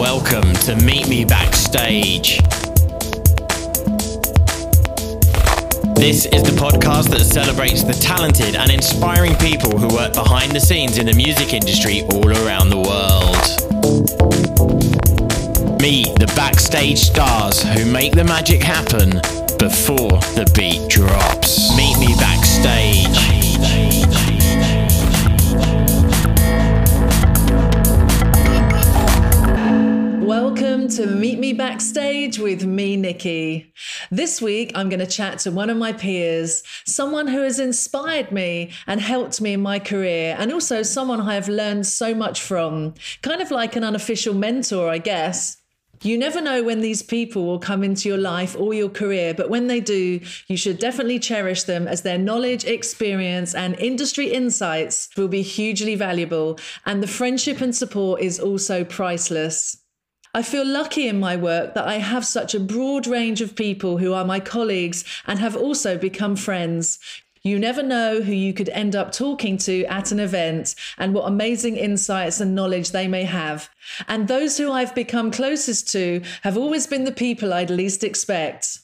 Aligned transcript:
Welcome 0.00 0.54
to 0.64 0.74
Meet 0.76 1.08
Me 1.10 1.26
Backstage. 1.26 2.38
This 5.94 6.24
is 6.24 6.42
the 6.42 6.56
podcast 6.56 7.10
that 7.10 7.20
celebrates 7.22 7.84
the 7.84 7.92
talented 7.92 8.56
and 8.56 8.70
inspiring 8.70 9.34
people 9.36 9.76
who 9.78 9.94
work 9.94 10.14
behind 10.14 10.52
the 10.52 10.58
scenes 10.58 10.96
in 10.96 11.04
the 11.04 11.12
music 11.12 11.52
industry 11.52 12.00
all 12.14 12.30
around 12.30 12.70
the 12.70 12.78
world. 12.78 13.44
Meet 15.82 16.18
the 16.18 16.32
backstage 16.34 17.00
stars 17.00 17.62
who 17.62 17.84
make 17.84 18.14
the 18.14 18.24
magic 18.24 18.62
happen 18.62 19.10
before 19.58 20.16
the 20.32 20.50
beat 20.56 20.88
drops. 20.88 21.76
Meet 21.76 21.98
me 21.98 22.14
backstage. 22.14 23.49
Welcome 30.42 30.88
to 30.88 31.04
Meet 31.06 31.38
Me 31.38 31.52
Backstage 31.52 32.38
with 32.38 32.64
me, 32.64 32.96
Nikki. 32.96 33.74
This 34.10 34.40
week, 34.40 34.72
I'm 34.74 34.88
going 34.88 35.00
to 35.00 35.06
chat 35.06 35.38
to 35.40 35.50
one 35.50 35.68
of 35.68 35.76
my 35.76 35.92
peers, 35.92 36.62
someone 36.86 37.28
who 37.28 37.42
has 37.42 37.60
inspired 37.60 38.32
me 38.32 38.70
and 38.86 39.02
helped 39.02 39.42
me 39.42 39.52
in 39.52 39.60
my 39.60 39.78
career, 39.78 40.34
and 40.38 40.50
also 40.50 40.82
someone 40.82 41.20
I 41.20 41.34
have 41.34 41.50
learned 41.50 41.86
so 41.86 42.14
much 42.14 42.40
from. 42.40 42.94
Kind 43.20 43.42
of 43.42 43.50
like 43.50 43.76
an 43.76 43.84
unofficial 43.84 44.32
mentor, 44.32 44.88
I 44.88 44.96
guess. 44.96 45.58
You 46.02 46.16
never 46.16 46.40
know 46.40 46.62
when 46.62 46.80
these 46.80 47.02
people 47.02 47.44
will 47.44 47.58
come 47.58 47.84
into 47.84 48.08
your 48.08 48.16
life 48.16 48.56
or 48.58 48.72
your 48.72 48.88
career, 48.88 49.34
but 49.34 49.50
when 49.50 49.66
they 49.66 49.80
do, 49.80 50.20
you 50.48 50.56
should 50.56 50.78
definitely 50.78 51.18
cherish 51.18 51.64
them 51.64 51.86
as 51.86 52.00
their 52.00 52.18
knowledge, 52.18 52.64
experience, 52.64 53.54
and 53.54 53.78
industry 53.78 54.32
insights 54.32 55.10
will 55.18 55.28
be 55.28 55.42
hugely 55.42 55.96
valuable. 55.96 56.58
And 56.86 57.02
the 57.02 57.06
friendship 57.06 57.60
and 57.60 57.76
support 57.76 58.22
is 58.22 58.40
also 58.40 58.84
priceless. 58.84 59.76
I 60.32 60.42
feel 60.42 60.64
lucky 60.64 61.08
in 61.08 61.18
my 61.18 61.34
work 61.34 61.74
that 61.74 61.88
I 61.88 61.98
have 61.98 62.24
such 62.24 62.54
a 62.54 62.60
broad 62.60 63.08
range 63.08 63.40
of 63.40 63.56
people 63.56 63.98
who 63.98 64.12
are 64.12 64.24
my 64.24 64.38
colleagues 64.38 65.04
and 65.26 65.40
have 65.40 65.56
also 65.56 65.98
become 65.98 66.36
friends. 66.36 67.00
You 67.42 67.58
never 67.58 67.82
know 67.82 68.20
who 68.20 68.32
you 68.32 68.52
could 68.52 68.68
end 68.68 68.94
up 68.94 69.10
talking 69.10 69.58
to 69.58 69.84
at 69.86 70.12
an 70.12 70.20
event 70.20 70.76
and 70.98 71.14
what 71.14 71.26
amazing 71.26 71.76
insights 71.76 72.40
and 72.40 72.54
knowledge 72.54 72.92
they 72.92 73.08
may 73.08 73.24
have. 73.24 73.70
And 74.06 74.28
those 74.28 74.56
who 74.56 74.70
I've 74.70 74.94
become 74.94 75.32
closest 75.32 75.90
to 75.92 76.22
have 76.42 76.56
always 76.56 76.86
been 76.86 77.04
the 77.04 77.12
people 77.12 77.52
I'd 77.52 77.70
least 77.70 78.04
expect. 78.04 78.78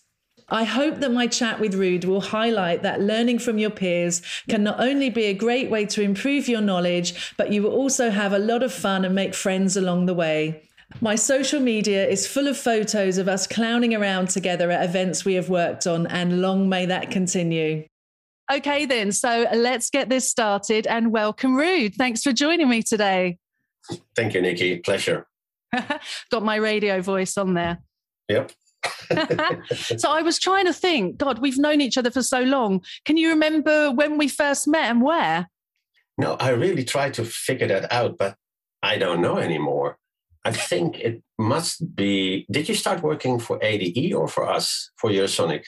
I 0.49 0.65
hope 0.65 0.97
that 0.97 1.13
my 1.13 1.29
chat 1.29 1.61
with 1.61 1.75
Ruud 1.75 2.07
will 2.07 2.23
highlight 2.23 2.83
that 2.83 3.01
learning 3.01 3.39
from 3.39 3.59
your 3.59 3.71
peers 3.71 4.21
can 4.49 4.65
not 4.65 4.81
only 4.81 5.11
be 5.11 5.27
a 5.27 5.35
great 5.35 5.71
way 5.71 5.87
to 5.87 6.03
improve 6.03 6.49
your 6.49 6.61
knowledge, 6.61 7.35
but 7.37 7.53
you 7.53 7.63
will 7.63 7.73
also 7.73 8.11
have 8.11 8.33
a 8.33 8.39
lot 8.39 8.65
of 8.65 8.73
fun 8.73 9.05
and 9.05 9.15
make 9.15 9.35
friends 9.35 9.77
along 9.77 10.07
the 10.07 10.15
way. 10.15 10.63
My 11.01 11.17
social 11.17 11.61
media 11.61 12.07
is 12.07 12.27
full 12.27 12.47
of 12.47 12.57
photos 12.57 13.19
of 13.19 13.29
us 13.29 13.47
clowning 13.47 13.95
around 13.95 14.29
together 14.31 14.71
at 14.71 14.89
events 14.89 15.25
we 15.25 15.35
have 15.35 15.49
worked 15.49 15.87
on, 15.87 16.07
and 16.07 16.41
long 16.41 16.69
may 16.69 16.87
that 16.87 17.11
continue. 17.11 17.87
Okay, 18.53 18.87
then. 18.87 19.11
So 19.11 19.47
let's 19.53 19.91
get 19.91 20.09
this 20.09 20.31
started 20.31 20.87
and 20.87 21.13
welcome 21.13 21.57
Ruud. 21.57 21.97
Thanks 21.97 22.23
for 22.23 22.33
joining 22.33 22.69
me 22.69 22.83
today. 22.83 23.39
Thank 24.15 24.35
you, 24.35 24.41
Nikki. 24.41 24.79
Pleasure. 24.79 25.27
Got 26.31 26.45
my 26.45 26.57
radio 26.57 27.03
voice 27.03 27.37
on 27.37 27.55
there. 27.55 27.79
Yep. 28.29 28.53
so 29.99 30.11
I 30.11 30.23
was 30.23 30.39
trying 30.39 30.67
to 30.67 30.73
think, 30.73 31.19
God, 31.19 31.41
we've 31.41 31.59
known 31.59 31.81
each 31.81 31.99
other 31.99 32.11
for 32.11 32.23
so 32.23 32.43
long. 32.43 32.83
Can 33.05 33.17
you 33.17 33.31
remember 33.31 33.91
when 33.91 34.17
we 34.17 34.29
first 34.29 34.69
met 34.69 34.91
and 34.91 35.03
where? 35.03 35.49
No, 36.17 36.35
I 36.35 36.51
really 36.51 36.85
tried 36.85 37.15
to 37.15 37.25
figure 37.25 37.67
that 37.67 37.93
out, 37.93 38.17
but 38.17 38.37
I 38.83 38.97
don't 38.97 39.21
know 39.21 39.39
anymore. 39.39 39.99
I 40.47 40.53
think 40.53 41.01
it 41.01 41.23
must 41.39 41.97
be. 41.97 42.47
Did 42.51 42.69
you 42.69 42.77
start 42.77 43.03
working 43.03 43.41
for 43.41 43.59
ADE 43.61 44.15
or 44.15 44.29
for 44.29 44.49
us 44.49 44.91
for 44.97 45.11
Eurosonic? 45.11 45.65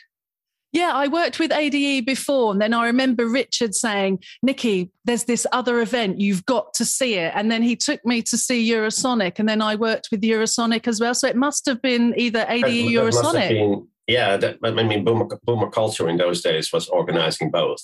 Yeah, 0.71 0.93
I 0.95 1.09
worked 1.09 1.41
with 1.41 1.51
ADE 1.51 2.07
before. 2.07 2.53
And 2.53 2.61
then 2.61 2.73
I 2.75 2.87
remember 2.87 3.27
Richard 3.27 3.75
saying, 3.75 4.23
Nikki, 4.41 4.93
there's 5.05 5.25
this 5.25 5.47
other 5.51 5.81
event, 5.81 6.21
you've 6.21 6.45
got 6.45 6.75
to 6.75 6.85
see 6.85 7.15
it. 7.15 7.33
And 7.35 7.51
then 7.51 7.63
he 7.63 7.75
took 7.75 8.05
me 8.05 8.23
to 8.23 8.37
see 8.37 8.71
Eurosonic. 8.71 9.41
And 9.41 9.49
then 9.49 9.61
I 9.61 9.75
worked 9.75 10.09
with 10.13 10.21
Eurosonic 10.21 10.87
as 10.87 11.01
well. 11.01 11.15
So 11.15 11.27
it 11.27 11.37
must 11.37 11.67
have 11.67 11.83
been 11.83 12.15
either 12.17 12.45
ADE 12.49 12.65
or 12.65 13.11
Eurosonic. 13.11 13.49
Been, 13.49 13.89
yeah, 14.07 14.37
that, 14.37 14.59
I 14.63 14.71
mean, 14.71 15.05
Buma, 15.05 15.29
Buma 15.45 15.73
Cultuur 15.73 16.09
in 16.09 16.19
those 16.19 16.41
days 16.43 16.73
was 16.73 16.89
organizing 16.89 17.51
both, 17.51 17.83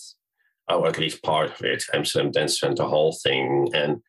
or 0.69 0.87
at 0.87 0.99
least 0.99 1.25
part 1.25 1.51
of 1.51 1.65
it, 1.65 1.85
Amsterdam 1.93 2.31
Dance 2.31 2.61
Center, 2.61 2.85
whole 2.85 3.17
thing. 3.25 3.69
And 3.75 4.03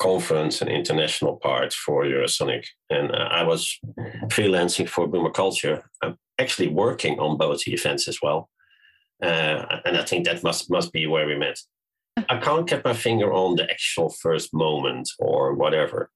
conference 0.00 0.60
and 0.60 0.70
international 0.70 1.36
part 1.36 1.72
for 1.72 2.04
Eurosonic. 2.04 2.64
And 2.88 3.12
uh, 3.12 3.28
I 3.30 3.42
was 3.44 3.78
freelancing 4.26 4.88
for 4.88 5.06
Buma 5.06 5.32
Cultuur, 5.32 5.82
I'm 6.02 6.16
actually 6.38 6.68
working 6.68 7.18
on 7.20 7.36
both 7.36 7.68
events 7.68 8.08
as 8.08 8.18
well. 8.22 8.48
Uh, 9.22 9.80
and 9.84 9.98
I 9.98 10.04
think 10.04 10.24
that 10.24 10.42
must 10.42 10.70
must 10.70 10.92
be 10.92 11.06
where 11.06 11.26
we 11.26 11.36
met. 11.36 11.58
I 12.28 12.38
can't 12.38 12.66
get 12.66 12.84
my 12.84 12.94
finger 12.94 13.32
on 13.32 13.56
the 13.56 13.70
actual 13.70 14.08
first 14.08 14.54
moment 14.54 15.10
or 15.18 15.54
whatever. 15.54 16.10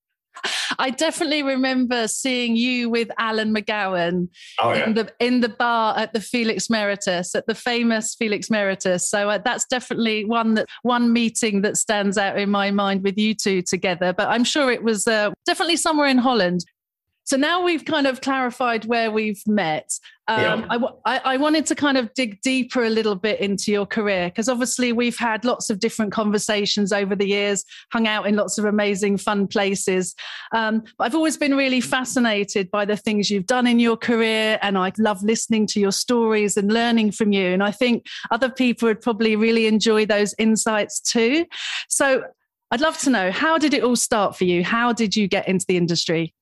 I 0.79 0.91
definitely 0.91 1.43
remember 1.43 2.09
seeing 2.09 2.57
you 2.57 2.91
with 2.91 3.11
Alan 3.19 3.55
McGowan 3.55 4.29
oh, 4.61 4.73
yeah. 4.73 4.87
in 4.87 4.95
the 4.95 5.13
in 5.21 5.41
the 5.41 5.49
bar 5.49 5.97
at 5.97 6.13
the 6.13 6.21
Felix 6.21 6.69
Meritis, 6.69 7.35
at 7.35 7.47
the 7.47 7.55
famous 7.55 8.15
Felix 8.15 8.49
Meritis. 8.49 9.03
So 9.03 9.31
uh, 9.31 9.39
that's 9.39 9.65
definitely 9.67 10.25
one 10.25 10.55
that 10.55 10.67
one 10.83 11.13
meeting 11.13 11.63
that 11.63 11.77
stands 11.77 12.19
out 12.19 12.39
in 12.39 12.51
my 12.51 12.71
mind 12.71 13.03
with 13.03 13.19
you 13.19 13.35
two 13.35 13.63
together. 13.63 14.13
But 14.13 14.29
I'm 14.29 14.45
sure 14.45 14.71
it 14.71 14.83
was 14.83 15.07
uh, 15.07 15.33
definitely 15.47 15.77
somewhere 15.77 16.09
in 16.09 16.19
Holland. 16.19 16.65
So 17.25 17.39
now 17.39 17.63
we've 17.63 17.85
kind 17.85 18.07
of 18.07 18.21
clarified 18.21 18.85
where 18.85 19.11
we've 19.11 19.43
met. 19.47 19.99
Um, 20.29 20.67
yeah. 20.71 20.79
I, 21.05 21.21
I, 21.25 21.37
wanted 21.37 21.67
to 21.67 21.75
kind 21.75 21.99
of 21.99 22.13
dig 22.15 22.41
deeper 22.41 22.85
a 22.85 22.89
little 22.89 23.15
bit 23.15 23.41
into 23.41 23.71
your 23.71 23.85
career 23.85 24.29
because 24.29 24.49
obviously 24.49 24.93
we've 24.93 25.19
had 25.19 25.45
lots 25.45 25.69
of 25.69 25.81
different 25.81 26.13
conversations 26.13 26.93
over 26.93 27.15
the 27.15 27.27
years, 27.27 27.63
hung 27.93 28.07
out 28.07 28.27
in 28.27 28.37
lots 28.37 28.57
of 28.57 28.65
amazing, 28.65 29.19
fun 29.19 29.47
places. 29.47 30.15
Um, 30.55 30.83
but 30.97 31.05
I've 31.05 31.15
always 31.15 31.37
been 31.37 31.55
really 31.55 31.83
fascinated 31.83 32.71
by 32.71 32.87
the 32.87 32.97
things 32.97 33.31
you've 33.31 33.47
done 33.47 33.67
in 33.67 33.79
your 33.79 33.99
career, 33.99 34.59
and 34.63 34.79
I 34.79 34.93
love 34.99 35.23
listening 35.23 35.67
to 35.69 35.81
your 35.81 35.93
stories 35.93 36.57
and 36.57 36.73
learning 36.73 37.13
from 37.13 37.33
you. 37.33 37.49
And 37.49 37.63
I 37.63 37.71
think 37.71 38.07
other 38.31 38.49
people 38.49 38.89
would 38.89 39.03
probably 39.03 39.37
really 39.37 39.67
enjoy 39.67 40.07
those 40.07 40.35
insights 40.39 41.01
too. 41.01 41.45
So 41.89 42.25
I'd 42.71 42.81
love 42.81 42.97
to 43.01 43.11
know 43.11 43.31
how 43.31 43.59
did 43.59 43.75
it 43.75 43.85
all 43.85 43.97
start 43.97 44.37
for 44.37 44.45
you? 44.45 44.65
How 44.65 44.93
did 44.93 45.17
you 45.17 45.29
get 45.29 45.49
into 45.49 45.67
the 45.67 45.77
industry? 45.77 46.35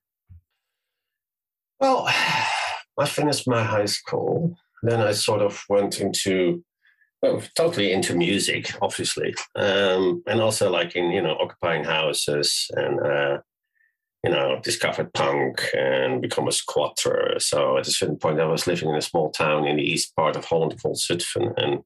Well, 1.82 2.06
I 2.98 3.06
finished 3.06 3.48
my 3.48 3.62
high 3.64 3.86
school. 3.86 4.56
Then 4.84 5.00
I 5.00 5.12
sort 5.12 5.42
of 5.42 5.64
went 5.68 6.00
into, 6.00 6.64
well, 7.20 7.42
totally 7.56 7.92
into 7.92 8.14
music, 8.14 8.72
obviously, 8.80 9.34
um, 9.56 10.22
and 10.26 10.40
also 10.40 10.70
like 10.70 10.94
in 10.94 11.10
you 11.10 11.22
know 11.22 11.36
occupying 11.40 11.84
houses 11.84 12.70
and 12.74 13.00
uh, 13.00 13.38
you 14.24 14.30
know 14.30 14.60
discovered 14.62 15.12
punk 15.12 15.64
and 15.76 16.22
become 16.22 16.46
a 16.46 16.52
squatter. 16.52 17.34
So 17.38 17.78
at 17.78 17.88
a 17.88 17.92
certain 17.92 18.16
point, 18.16 18.40
I 18.40 18.46
was 18.46 18.66
living 18.68 18.88
in 18.88 18.96
a 18.96 19.02
small 19.02 19.30
town 19.30 19.66
in 19.66 19.76
the 19.76 19.82
east 19.82 20.14
part 20.14 20.36
of 20.36 20.44
Holland 20.44 20.80
called 20.80 20.96
Zutphen, 20.96 21.52
and 21.56 21.82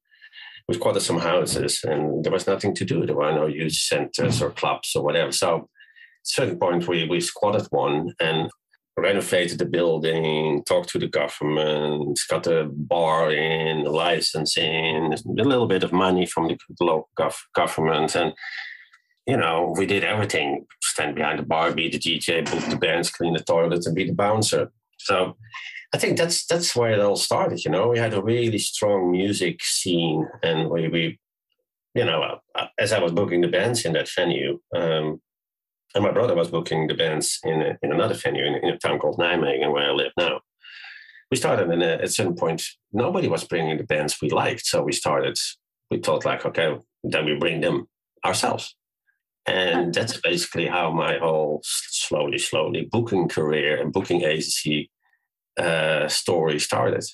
we 0.69 0.75
squatted 0.75 1.03
some 1.03 1.21
houses, 1.21 1.85
and 1.85 2.23
there 2.23 2.33
was 2.33 2.47
nothing 2.47 2.75
to 2.75 2.85
do. 2.85 3.07
There 3.07 3.17
were 3.17 3.33
no 3.33 3.47
youth 3.47 3.73
centers 3.73 4.43
or 4.43 4.51
clubs 4.51 4.95
or 4.95 5.03
whatever. 5.03 5.33
So 5.33 5.57
at 5.57 5.63
a 5.63 5.67
certain 6.25 6.59
point, 6.59 6.89
we 6.89 7.07
we 7.07 7.21
squatted 7.21 7.67
one, 7.71 8.15
and 8.21 8.51
renovated 8.97 9.59
the 9.59 9.67
building, 9.67 10.63
talked 10.65 10.89
to 10.91 10.99
the 10.99 11.09
government, 11.09 12.19
got 12.31 12.47
a 12.47 12.65
bar 12.65 13.31
in, 13.31 13.87
in, 13.87 15.13
a 15.13 15.43
little 15.43 15.67
bit 15.67 15.85
of 15.85 15.93
money 15.93 16.27
from 16.27 16.49
the 16.49 16.57
local 16.81 17.11
gov- 17.19 17.35
government. 17.55 18.15
And, 18.15 18.33
you 19.27 19.37
know, 19.37 19.75
we 19.77 19.87
did 19.87 20.03
everything 20.03 20.67
stand 20.83 21.15
behind 21.15 21.39
the 21.39 21.43
bar, 21.43 21.73
be 21.73 21.91
the 21.91 21.99
DJ, 21.99 22.45
book 22.51 22.65
the 22.71 22.77
bands, 22.77 23.11
clean 23.11 23.35
the 23.35 23.41
toilets, 23.41 23.87
and 23.87 23.95
be 23.95 24.05
the 24.05 24.15
bouncer. 24.15 24.73
So 24.99 25.37
I 25.95 25.99
think 25.99 26.17
that's 26.17 26.47
that's 26.47 26.75
where 26.75 26.93
it 26.93 27.01
all 27.01 27.17
started. 27.17 27.65
You 27.65 27.71
know, 27.71 27.89
we 27.89 27.99
had 27.99 28.15
a 28.15 28.23
really 28.23 28.59
strong 28.59 29.11
music 29.11 29.63
scene, 29.63 30.27
and 30.43 30.71
we, 30.71 30.89
we 30.89 31.19
you 31.95 32.05
know, 32.05 32.41
uh, 32.55 32.67
as 32.79 32.93
I 32.93 32.99
was 32.99 33.13
booking 33.13 33.41
the 33.41 33.49
bands 33.49 33.85
in 33.85 33.93
that 33.93 34.09
venue, 34.15 34.61
um, 34.75 35.21
and 35.95 36.05
my 36.05 36.13
brother 36.13 36.35
was 36.35 36.51
booking 36.51 36.87
the 36.87 36.95
bands 36.95 37.39
in, 37.45 37.63
a, 37.63 37.79
in 37.83 37.93
another 37.93 38.15
venue 38.15 38.45
in, 38.45 38.55
in, 38.57 38.75
a 38.75 38.79
town 38.79 38.99
called 38.99 39.19
Nijmegen, 39.19 39.73
where 39.73 39.91
I 39.91 39.93
live 39.93 40.13
now. 40.19 40.41
We 41.31 41.37
started, 41.37 41.69
and 41.71 41.83
at 41.83 42.05
a 42.05 42.09
certain 42.09 42.37
point, 42.37 42.63
nobody 42.93 43.29
was 43.29 43.45
bringing 43.45 43.79
the 43.79 43.85
bands 43.85 44.17
we 44.21 44.31
liked. 44.31 44.67
So 44.67 44.83
we 44.83 44.93
started, 44.93 45.37
we 45.91 45.99
thought, 45.99 46.25
like, 46.25 46.45
okay, 46.45 46.77
then 47.03 47.25
we 47.25 47.37
bring 47.37 47.61
them 47.61 47.89
ourselves. 48.25 48.77
And 49.47 49.95
that's 49.95 50.21
basically 50.21 50.67
how 50.67 50.91
my 50.91 51.19
whole 51.19 51.61
slowly, 51.65 52.39
slowly 52.39 52.89
booking 52.91 53.29
career 53.29 53.81
and 53.81 53.93
booking 53.93 54.23
agency 54.23 54.91
uh, 55.57 56.09
story 56.09 56.59
started. 56.59 57.05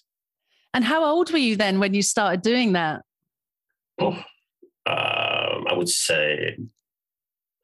And 0.75 0.85
how 0.85 1.05
old 1.05 1.31
were 1.31 1.39
you 1.39 1.57
then 1.57 1.79
when 1.79 1.93
you 1.93 2.03
started 2.03 2.41
doing 2.41 2.73
that? 2.73 3.03
Oh, 4.01 4.13
um, 4.87 5.67
I 5.69 5.75
would 5.75 5.91
say 5.91 6.57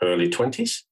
early 0.02 0.28
20s. 0.28 0.82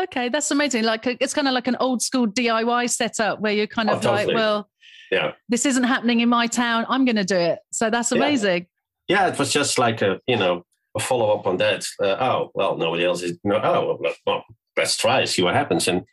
Okay, 0.00 0.28
that's 0.28 0.50
amazing. 0.50 0.84
Like 0.84 1.06
it's 1.06 1.34
kind 1.34 1.48
of 1.48 1.54
like 1.54 1.66
an 1.66 1.76
old 1.80 2.02
school 2.02 2.26
DIY 2.26 2.88
setup 2.90 3.40
where 3.40 3.52
you're 3.52 3.66
kind 3.66 3.90
Oh, 3.90 3.94
of 3.94 4.04
like, 4.04 4.28
well, 4.28 4.68
Yeah. 5.10 5.32
this 5.48 5.66
isn't 5.66 5.84
happening 5.84 6.20
in 6.20 6.28
my 6.28 6.46
town. 6.46 6.86
I'm 6.88 7.04
going 7.04 7.16
to 7.16 7.24
do 7.24 7.36
it. 7.36 7.58
So 7.72 7.90
that's 7.90 8.12
Yeah. 8.12 8.18
amazing. 8.18 8.66
Yeah, 9.08 9.26
it 9.28 9.38
was 9.38 9.52
just 9.52 9.78
like 9.78 10.02
a, 10.02 10.20
you 10.26 10.36
know, 10.36 10.64
a 10.96 11.00
follow 11.00 11.36
up 11.36 11.46
on 11.46 11.56
that. 11.56 11.84
Uh, 12.00 12.16
oh, 12.20 12.50
well, 12.54 12.76
nobody 12.76 13.04
else 13.04 13.22
is, 13.22 13.38
no, 13.42 13.56
oh, 13.56 13.98
well, 14.26 14.44
let's 14.76 14.96
try, 14.96 15.24
see 15.24 15.42
what 15.42 15.54
happens. 15.54 15.88
And, 15.88 16.04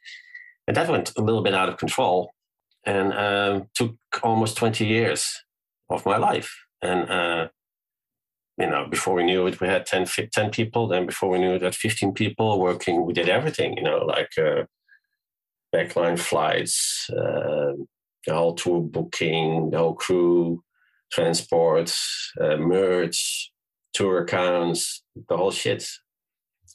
and 0.68 0.76
that 0.78 0.90
went 0.90 1.12
a 1.18 1.22
little 1.22 1.44
bit 1.44 1.54
out 1.54 1.70
of 1.70 1.78
control 1.78 2.32
and 2.86 3.14
um, 3.14 3.70
took 3.76 3.96
almost 4.24 4.58
20 4.58 4.86
years 4.86 5.44
of 5.90 6.06
my 6.06 6.18
life. 6.18 6.56
And, 6.82 7.10
uh, 7.10 7.48
you 8.58 8.68
know, 8.70 8.88
before 8.90 9.16
we 9.16 9.24
knew 9.24 9.46
it, 9.48 9.60
we 9.60 9.68
had 9.68 9.86
10, 9.86 10.06
10 10.32 10.50
people. 10.52 10.88
Then 10.88 11.06
before 11.06 11.30
we 11.30 11.40
knew 11.40 11.54
it, 11.54 11.62
we 11.62 11.66
had 11.66 11.76
15 11.76 12.14
people 12.14 12.60
working. 12.60 13.06
We 13.06 13.14
did 13.14 13.28
everything, 13.28 13.78
you 13.78 13.84
know, 13.84 13.98
like 14.06 14.30
uh, 14.38 14.64
backline 15.76 16.18
flights, 16.18 17.10
uh, 17.10 17.74
the 18.26 18.34
whole 18.34 18.56
tour 18.56 18.82
booking, 18.82 19.72
the 19.72 19.78
whole 19.78 19.94
crew, 19.94 20.64
transport, 21.12 21.94
uh, 22.40 22.56
merch, 22.56 23.52
tour 23.94 24.20
accounts, 24.24 25.04
the 25.30 25.36
whole 25.36 25.52
shit. 25.52 25.86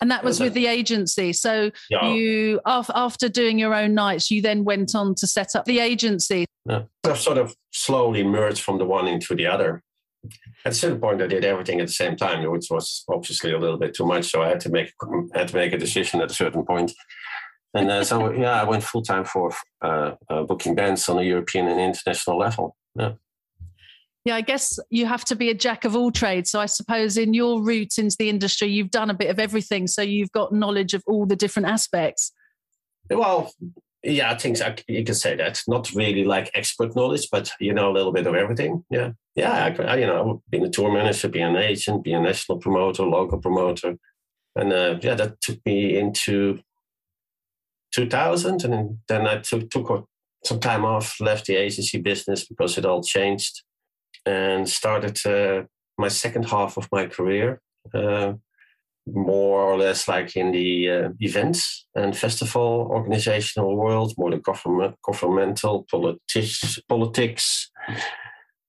And 0.03 0.11
that 0.11 0.25
was 0.25 0.41
with 0.41 0.55
the 0.55 0.67
agency. 0.67 1.33
So 1.35 1.71
Yeah. 1.91 2.12
you, 2.12 2.61
after 2.67 3.29
doing 3.29 3.59
your 3.59 3.75
own 3.75 3.93
nights, 3.94 4.31
you 4.31 4.41
then 4.41 4.65
went 4.65 4.94
on 4.94 5.15
to 5.17 5.26
set 5.26 5.55
up 5.55 5.67
the 5.67 5.79
agency. 5.79 6.47
Yeah. 6.67 6.85
I've 7.05 7.19
sort 7.19 7.37
of 7.37 7.55
slowly 7.71 8.23
merged 8.23 8.62
from 8.62 8.79
the 8.79 8.87
one 8.87 9.06
into 9.06 9.35
the 9.35 9.47
other. 9.47 9.83
At 10.65 10.73
a 10.73 10.75
certain 10.75 11.01
point, 11.01 11.23
I 11.23 11.27
did 11.27 11.45
everything 11.45 11.81
at 11.81 11.87
the 11.87 11.93
same 11.93 12.17
time, 12.17 12.49
which 12.51 12.67
was 12.71 13.05
obviously 13.09 13.53
a 13.53 13.59
little 13.59 13.79
bit 13.79 13.95
too 13.95 14.07
much. 14.07 14.31
So 14.31 14.43
I 14.43 14.49
had 14.49 14.61
to 14.61 14.71
make 14.71 14.93
had 15.35 15.49
to 15.49 15.57
make 15.57 15.73
a 15.73 15.79
decision 15.79 16.21
at 16.21 16.31
a 16.31 16.35
certain 16.35 16.65
point. 16.65 16.93
And 17.75 17.91
uh, 17.91 18.05
so 18.05 18.33
yeah, 18.45 18.61
I 18.61 18.65
went 18.65 18.83
full 18.83 19.03
time 19.03 19.25
for 19.25 19.51
uh, 19.83 20.13
uh, 20.29 20.43
booking 20.43 20.75
bands 20.75 21.09
on 21.09 21.19
a 21.19 21.23
European 21.23 21.69
and 21.69 21.81
international 21.81 22.39
level. 22.39 22.77
Yeah. 22.95 23.13
Yeah, 24.27 24.37
I 24.37 24.43
guess 24.43 24.79
you 24.91 25.07
have 25.07 25.25
to 25.27 25.35
be 25.35 25.49
a 25.49 25.55
jack 25.55 25.87
of 25.87 25.97
all 25.97 26.11
trades. 26.11 26.51
So 26.51 26.61
I 26.61 26.67
suppose 26.67 27.17
in 27.17 27.33
your 27.33 27.63
route 27.63 27.97
into 27.97 28.17
the 28.19 28.29
industry, 28.29 28.69
you've 28.69 28.91
done 28.91 29.09
a 29.09 29.15
bit 29.15 29.31
of 29.31 29.39
everything. 29.39 29.87
So 29.87 30.03
you've 30.03 30.33
got 30.33 30.53
knowledge 30.53 30.93
of 30.93 31.03
all 31.07 31.25
the 31.25 31.37
different 31.37 31.69
aspects. 31.69 32.33
Well, 33.09 33.51
yeah, 34.02 34.31
I 34.31 34.37
think 34.37 34.61
I, 34.61 34.76
you 34.88 35.05
can 35.05 35.14
say 35.14 35.37
that. 35.37 35.62
Not 35.69 35.93
really 35.93 36.25
like 36.25 36.50
expert 36.55 36.97
knowledge, 36.97 37.29
but 37.31 37.50
you 37.61 37.75
know 37.75 37.91
a 37.91 37.93
little 37.93 38.12
bit 38.12 38.26
of 38.26 38.35
everything. 38.35 38.85
Yeah, 38.91 39.11
yeah. 39.35 39.75
I, 39.79 39.82
I, 39.82 39.97
you 39.97 40.06
know, 40.06 40.43
being 40.49 40.64
a 40.64 40.70
tour 40.70 40.93
manager, 40.93 41.29
being 41.29 41.47
an 41.47 41.56
agent, 41.56 42.05
being 42.05 42.17
a 42.17 42.23
national 42.23 42.58
promoter, 42.58 43.02
local 43.02 43.38
promoter, 43.38 43.97
and 44.56 44.73
uh, 44.73 44.99
yeah, 45.02 45.14
that 45.14 45.41
took 45.41 45.58
me 45.67 45.99
into 45.99 46.61
2000, 47.93 48.64
and 48.64 48.99
then 49.08 49.26
I 49.26 49.38
took 49.38 49.69
took 49.70 50.08
some 50.44 50.61
time 50.61 50.85
off, 50.85 51.20
left 51.20 51.47
the 51.47 51.56
agency 51.56 51.99
business 51.99 52.47
because 52.47 52.79
it 52.79 52.87
all 52.87 53.02
changed, 53.02 53.62
and 54.25 54.69
started 54.69 55.19
uh, 55.26 55.64
my 55.99 56.08
second 56.08 56.44
half 56.47 56.79
of 56.79 56.88
my 56.91 57.06
career. 57.06 57.61
Uh, 57.93 58.35
more 59.06 59.62
or 59.62 59.79
less 59.79 60.08
like 60.08 60.37
in 60.37 60.52
the 60.52 60.91
uh, 60.91 61.08
events 61.20 61.87
and 61.94 62.17
festival 62.17 62.88
organizational 62.91 63.76
world, 63.76 64.14
more 64.19 64.31
the 64.31 64.38
government, 64.38 64.97
governmental 65.02 65.87
politics, 65.91 66.79
politics, 66.88 67.70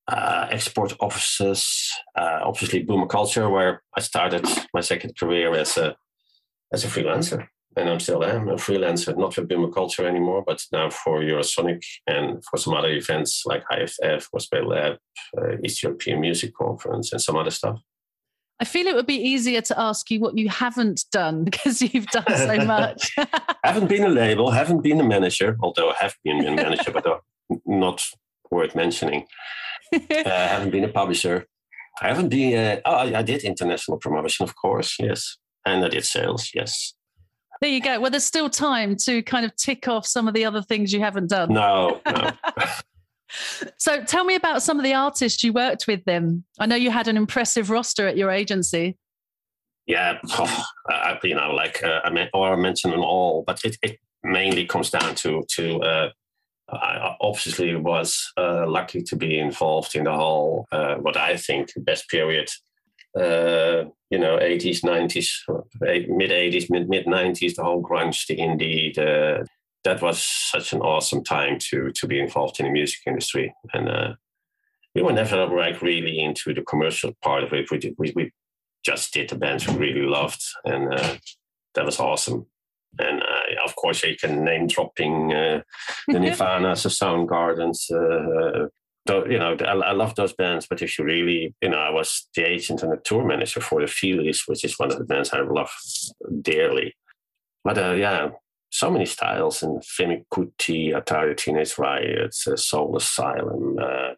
uh, 0.08 0.48
export 0.52 0.94
offices, 1.00 1.92
uh, 2.18 2.40
obviously 2.44 2.86
Buma 2.86 3.08
Cultuur, 3.08 3.50
where 3.50 3.82
I 3.96 4.02
started 4.02 4.46
my 4.74 4.82
second 4.82 5.18
career 5.18 5.54
as 5.56 5.78
a 5.78 5.96
as 6.74 6.86
a 6.86 6.88
freelancer, 6.88 7.48
and 7.76 7.90
I'm 7.90 8.00
still 8.00 8.24
am 8.24 8.50
a 8.50 8.56
freelancer, 8.56 9.18
not 9.18 9.34
for 9.34 9.44
Buma 9.44 9.72
Cultuur 9.72 10.08
anymore, 10.08 10.44
but 10.46 10.62
now 10.72 10.90
for 10.90 11.22
Eurosonic 11.22 11.84
and 12.08 12.44
for 12.50 12.58
some 12.58 12.74
other 12.74 12.90
events 12.90 13.44
like 13.46 13.64
IFF, 13.72 14.30
Gospel 14.32 14.70
Lab, 14.70 14.98
uh, 15.38 15.58
East 15.64 15.84
European 15.84 16.22
Music 16.22 16.54
Conference, 16.56 17.12
and 17.12 17.22
some 17.22 17.38
other 17.38 17.52
stuff. 17.52 17.80
I 18.62 18.64
feel 18.64 18.86
it 18.86 18.94
would 18.94 19.08
be 19.08 19.16
easier 19.16 19.60
to 19.60 19.80
ask 19.80 20.12
you 20.12 20.20
what 20.20 20.38
you 20.38 20.48
haven't 20.48 21.06
done 21.12 21.44
because 21.46 21.82
you've 21.82 22.06
done 22.08 22.24
so 22.28 22.58
much. 22.66 23.16
haven't 23.64 23.88
been 23.88 24.04
a 24.04 24.10
label, 24.10 24.52
haven't 24.52 24.82
been 24.82 25.02
a 25.02 25.04
manager, 25.04 25.58
although 25.62 25.90
I 25.90 25.96
have 26.00 26.16
been 26.24 26.46
a 26.46 26.56
manager, 26.56 26.92
but 26.92 27.06
uh, 27.06 27.18
not 27.66 28.06
worth 28.52 28.76
mentioning. 28.76 29.26
Uh, 29.94 30.00
haven't 30.24 30.70
been 30.70 30.84
a 30.84 30.90
publisher. 30.90 31.48
I 32.02 32.08
haven't 32.08 32.30
been. 32.30 32.58
Uh, 32.58 32.80
oh, 32.86 32.96
I, 32.96 33.20
I 33.20 33.22
did 33.24 33.44
international 33.44 33.98
promotion, 33.98 34.44
of 34.44 34.56
course, 34.56 34.96
yes, 35.00 35.38
and 35.66 35.84
I 35.84 35.90
did 35.90 36.06
sales, 36.06 36.52
yes. 36.54 36.94
there 37.60 37.70
you 37.70 37.82
go. 37.82 38.00
Well, 38.00 38.12
there's 38.12 38.26
still 38.26 38.50
time 38.50 38.96
to 39.06 39.22
kind 39.24 39.44
of 39.44 39.56
tick 39.56 39.88
off 39.88 40.06
some 40.06 40.28
of 40.28 40.34
the 40.34 40.46
other 40.46 40.62
things 40.62 40.94
you 40.94 41.02
haven't 41.02 41.30
done. 41.30 41.52
No, 41.54 42.00
no. 42.06 42.32
So 43.78 44.04
tell 44.04 44.24
me 44.24 44.36
about 44.36 44.62
some 44.62 44.78
of 44.78 44.84
the 44.84 44.94
artists 44.94 45.44
you 45.44 45.54
worked 45.54 45.88
with 45.88 46.04
them. 46.06 46.44
I 46.60 46.66
know 46.66 46.76
you 46.76 46.92
had 46.92 47.08
an 47.08 47.18
impressive 47.18 47.70
roster 47.70 48.08
at 48.08 48.18
your 48.18 48.32
agency. 48.32 48.98
yeah, 49.88 50.20
oh, 50.38 50.64
I, 50.90 51.18
you 51.24 51.36
know, 51.36 51.52
like 51.52 51.84
uh, 51.84 52.02
I 52.04 52.10
mean, 52.10 52.30
or 52.34 52.54
I 52.54 52.56
mentioned 52.56 52.94
them 52.94 53.02
all, 53.02 53.44
but 53.46 53.64
it, 53.64 53.78
it 53.82 54.00
mainly 54.24 54.66
comes 54.66 54.90
down 54.90 55.16
to 55.16 55.44
to. 55.56 55.80
Uh, 55.82 56.10
I 56.70 57.18
obviously 57.20 57.76
was 57.76 58.32
uh, 58.38 58.66
lucky 58.66 59.02
to 59.04 59.16
be 59.18 59.38
involved 59.38 59.94
in 59.94 60.06
the 60.06 60.14
whole 60.14 60.68
uh, 60.72 60.96
what 60.96 61.18
I 61.18 61.36
think 61.36 61.70
best 61.78 62.08
period. 62.10 62.50
Uh, 63.14 63.90
you 64.10 64.18
know, 64.18 64.38
80s, 64.38 64.82
90s, 64.82 65.30
mid 65.82 66.32
80s, 66.32 66.70
mid 66.70 66.88
mid 66.88 67.06
90s, 67.06 67.56
the 67.56 67.64
whole 67.64 67.84
grunge, 67.84 68.26
the 68.28 68.38
indie, 68.38 68.94
the, 68.94 69.46
that 69.84 70.02
was 70.02 70.24
such 70.24 70.74
an 70.74 70.82
awesome 70.82 71.24
time 71.24 71.58
to 71.70 71.92
to 71.92 72.08
be 72.08 72.20
involved 72.20 72.60
in 72.60 72.66
the 72.66 72.72
music 72.72 73.00
industry, 73.08 73.54
and 73.74 73.90
uh, 73.90 74.14
we 74.96 75.02
were 75.02 75.14
never 75.14 75.48
like 75.48 75.82
really 75.82 76.20
into 76.20 76.54
the 76.54 76.62
commercial 76.62 77.14
part 77.22 77.44
of 77.44 77.54
it. 77.54 77.72
We 77.72 77.78
did, 77.78 77.96
we, 77.98 78.14
we 78.16 78.32
just 78.84 79.14
did 79.14 79.30
the 79.30 79.36
bands 79.36 79.68
we 79.68 79.76
really 79.76 80.08
loved, 80.08 80.44
and 80.66 80.94
uh, 80.94 81.16
that 81.76 81.86
was 81.86 82.00
awesome. 82.00 82.48
And 83.00 83.22
uh, 83.22 83.64
of 83.66 83.76
course, 83.76 84.04
you 84.04 84.18
can 84.18 84.44
name 84.44 84.68
dropping 84.68 85.34
uh, 85.34 85.62
the 86.08 86.14
Nirvanas, 86.20 86.84
the 86.84 86.90
Soundgardens. 86.90 87.90
Uh, 87.90 88.68
tho- 89.06 89.26
you 89.26 89.40
know, 89.40 89.56
I, 89.62 89.72
I 89.72 89.92
love 89.94 90.16
those 90.16 90.34
bands. 90.34 90.68
But 90.70 90.82
if 90.82 91.00
you 91.00 91.06
really, 91.06 91.56
you 91.62 91.70
know, 91.70 91.78
I 91.78 91.90
was 91.90 92.28
the 92.36 92.44
agent 92.44 92.84
and 92.84 92.92
the 92.92 92.98
tour 92.98 93.26
manager 93.26 93.62
for 93.62 93.80
the 93.80 93.88
Feelies, 93.88 94.42
which 94.46 94.66
is 94.66 94.78
one 94.78 94.92
of 94.92 94.98
the 94.98 95.06
bands 95.06 95.32
I 95.32 95.40
love 95.40 95.72
dearly. 96.42 96.96
But 97.64 97.78
uh, 97.78 97.92
yeah, 97.92 98.32
so 98.72 98.90
many 98.90 99.06
styles 99.06 99.62
and 99.62 99.82
Femi 99.82 100.26
Kuti, 100.34 100.94
Atari 100.94 101.36
Teenage 101.36 101.78
Riot, 101.78 102.36
uh, 102.48 102.56
Soul 102.56 102.96
Asylum. 102.96 103.78
Uh, 103.80 104.14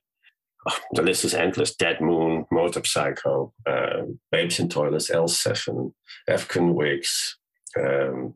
oh, 0.70 0.80
the 0.92 1.02
list 1.02 1.26
is 1.26 1.34
endless. 1.34 1.76
Dead 1.76 2.00
Moon, 2.00 2.46
Motorpsycho, 2.54 3.52
uh, 3.66 4.04
Babes 4.32 4.60
in 4.60 4.70
Toyland, 4.70 5.02
L7, 5.02 5.92
Afghan 6.30 6.76
Whigs. 6.76 7.38
Um, 7.78 8.36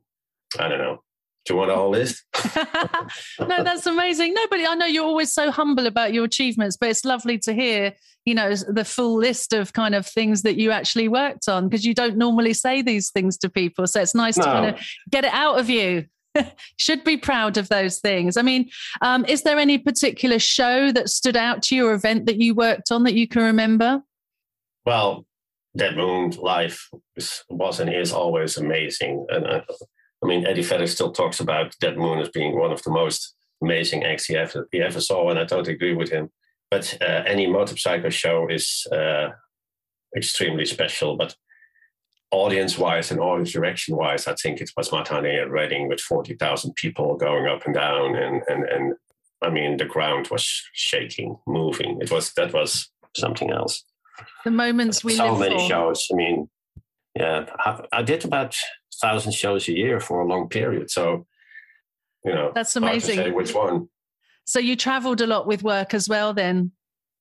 I 0.60 0.68
don't 0.68 0.80
know. 0.80 1.04
Do 1.46 1.54
you 1.54 1.60
want 1.60 1.72
a 1.72 1.76
whole 1.76 1.92
list? 1.92 2.26
no, 3.40 3.64
that's 3.64 3.86
amazing. 3.86 4.34
Nobody, 4.34 4.66
I 4.66 4.74
know 4.74 4.86
you're 4.86 5.06
always 5.06 5.32
so 5.32 5.50
humble 5.52 5.86
about 5.86 6.14
your 6.14 6.26
achievements, 6.26 6.78
but 6.78 6.90
it's 6.90 7.06
lovely 7.06 7.38
to 7.40 7.54
hear, 7.54 7.94
you 8.26 8.34
know, 8.34 8.54
the 8.54 8.84
full 8.84 9.16
list 9.16 9.54
of 9.54 9.72
kind 9.72 9.96
of 9.96 10.06
things 10.06 10.42
that 10.42 10.58
you 10.58 10.72
actually 10.72 11.08
worked 11.08 11.48
on 11.48 11.70
because 11.70 11.86
you 11.86 11.94
don't 11.94 12.18
normally 12.18 12.54
say 12.54 12.82
these 12.82 13.12
things 13.12 13.38
to 13.38 13.50
people. 13.50 13.88
So 13.88 14.02
it's 14.02 14.16
nice 14.16 14.36
to 14.36 14.44
kind 14.44 14.76
of 14.76 14.82
get 15.10 15.24
it 15.24 15.32
out 15.32 15.58
of 15.58 15.70
you. 15.70 16.06
Should 16.78 17.04
be 17.04 17.18
proud 17.18 17.58
of 17.58 17.70
those 17.70 18.00
things. 18.00 18.38
I 18.38 18.42
mean, 18.42 18.70
um, 19.02 19.26
is 19.26 19.44
there 19.44 19.58
any 19.58 19.78
particular 19.78 20.40
show 20.40 20.92
that 20.92 21.10
stood 21.10 21.38
out 21.38 21.64
to 21.64 21.76
you 21.76 21.88
or 21.88 21.94
event 21.94 22.26
that 22.26 22.38
you 22.38 22.54
worked 22.54 22.92
on 22.92 23.04
that 23.04 23.14
you 23.14 23.28
can 23.28 23.44
remember? 23.44 24.02
Well, 24.86 25.26
Dead 25.76 25.96
Moon 25.96 26.32
live 26.32 26.80
is, 27.16 27.44
was 27.50 27.80
and 27.80 27.94
is 27.94 28.12
always 28.12 28.58
amazing. 28.58 29.26
And 29.30 29.46
uh, 29.46 29.62
I 30.24 30.28
mean, 30.28 30.46
Eddie 30.46 30.64
Vedder 30.64 30.88
still 30.88 31.12
talks 31.12 31.40
about 31.40 31.76
Dead 31.80 31.98
Moon 31.98 32.20
as 32.20 32.30
being 32.30 32.58
one 32.58 32.72
of 32.72 32.82
the 32.84 32.92
most 32.92 33.36
amazing 33.62 34.04
acts 34.04 34.26
he 34.26 34.36
ever, 34.36 34.68
he 34.72 34.82
ever 34.82 35.02
saw, 35.02 35.30
and 35.30 35.40
I 35.40 35.46
totally 35.46 35.76
agree 35.76 35.96
with 35.96 36.10
him. 36.10 36.30
But 36.72 36.98
uh, 37.02 37.24
any 37.26 37.48
Motorpsycho 37.48 38.12
show 38.12 38.48
is 38.50 38.86
uh, 38.92 39.30
extremely 40.16 40.66
special. 40.66 41.16
But 41.16 41.36
audience 42.32 42.78
wise 42.78 43.12
and 43.12 43.20
audience 43.20 43.52
direction 43.52 43.96
wise, 43.96 44.28
I 44.28 44.36
think 44.36 44.60
it 44.60 44.72
was 44.76 44.90
Matane 44.90 45.42
at 45.42 45.50
Reading 45.50 45.88
with 45.88 46.02
40,000 46.02 46.76
people 46.76 47.16
going 47.16 47.48
up 47.48 47.66
and 47.66 47.74
down. 47.74 48.16
And, 48.16 48.42
and, 48.48 48.64
and 48.64 48.94
I 49.42 49.50
mean, 49.50 49.78
the 49.78 49.86
ground 49.86 50.28
was 50.30 50.46
shaking, 50.74 51.38
moving. 51.48 52.00
It 52.02 52.12
was, 52.12 52.34
that 52.34 52.54
was 52.54 52.90
something 53.16 53.52
else 53.52 53.84
The 54.46 54.52
moments 54.52 55.04
we 55.04 55.14
so 55.14 55.36
many 55.36 55.58
for. 55.58 55.68
shows. 55.68 56.08
I 56.12 56.16
mean, 56.16 56.50
yeah, 57.16 57.46
I, 57.60 57.82
I 57.92 58.02
did 58.04 58.26
about 58.26 58.56
thousand 59.02 59.34
shows 59.34 59.68
a 59.68 59.74
year 59.74 60.00
for 60.00 60.22
a 60.22 60.28
long 60.28 60.50
period. 60.50 60.90
So, 60.90 61.26
you 62.26 62.34
know, 62.34 62.52
That's 62.54 62.76
amazing. 62.76 63.18
say 63.18 63.32
which 63.32 63.54
one? 63.54 63.90
So 64.46 64.60
you 64.60 64.76
traveled 64.76 65.22
a 65.22 65.28
lot 65.28 65.48
with 65.48 65.64
work 65.64 65.94
as 65.94 66.08
well, 66.08 66.34
then. 66.34 66.72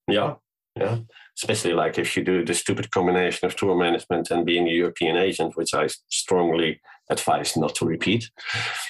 Yeah, 0.07 0.35
yeah. 0.75 0.99
Especially 1.37 1.73
like 1.73 1.99
if 1.99 2.17
you 2.17 2.23
do 2.23 2.43
the 2.43 2.53
stupid 2.53 2.89
combination 2.91 3.45
of 3.45 3.55
tour 3.55 3.75
management 3.75 4.31
and 4.31 4.45
being 4.45 4.67
a 4.67 4.71
European 4.71 5.17
agent, 5.17 5.55
which 5.55 5.73
I 5.73 5.87
strongly 6.09 6.81
advise 7.09 7.55
not 7.55 7.75
to 7.75 7.85
repeat. 7.85 8.29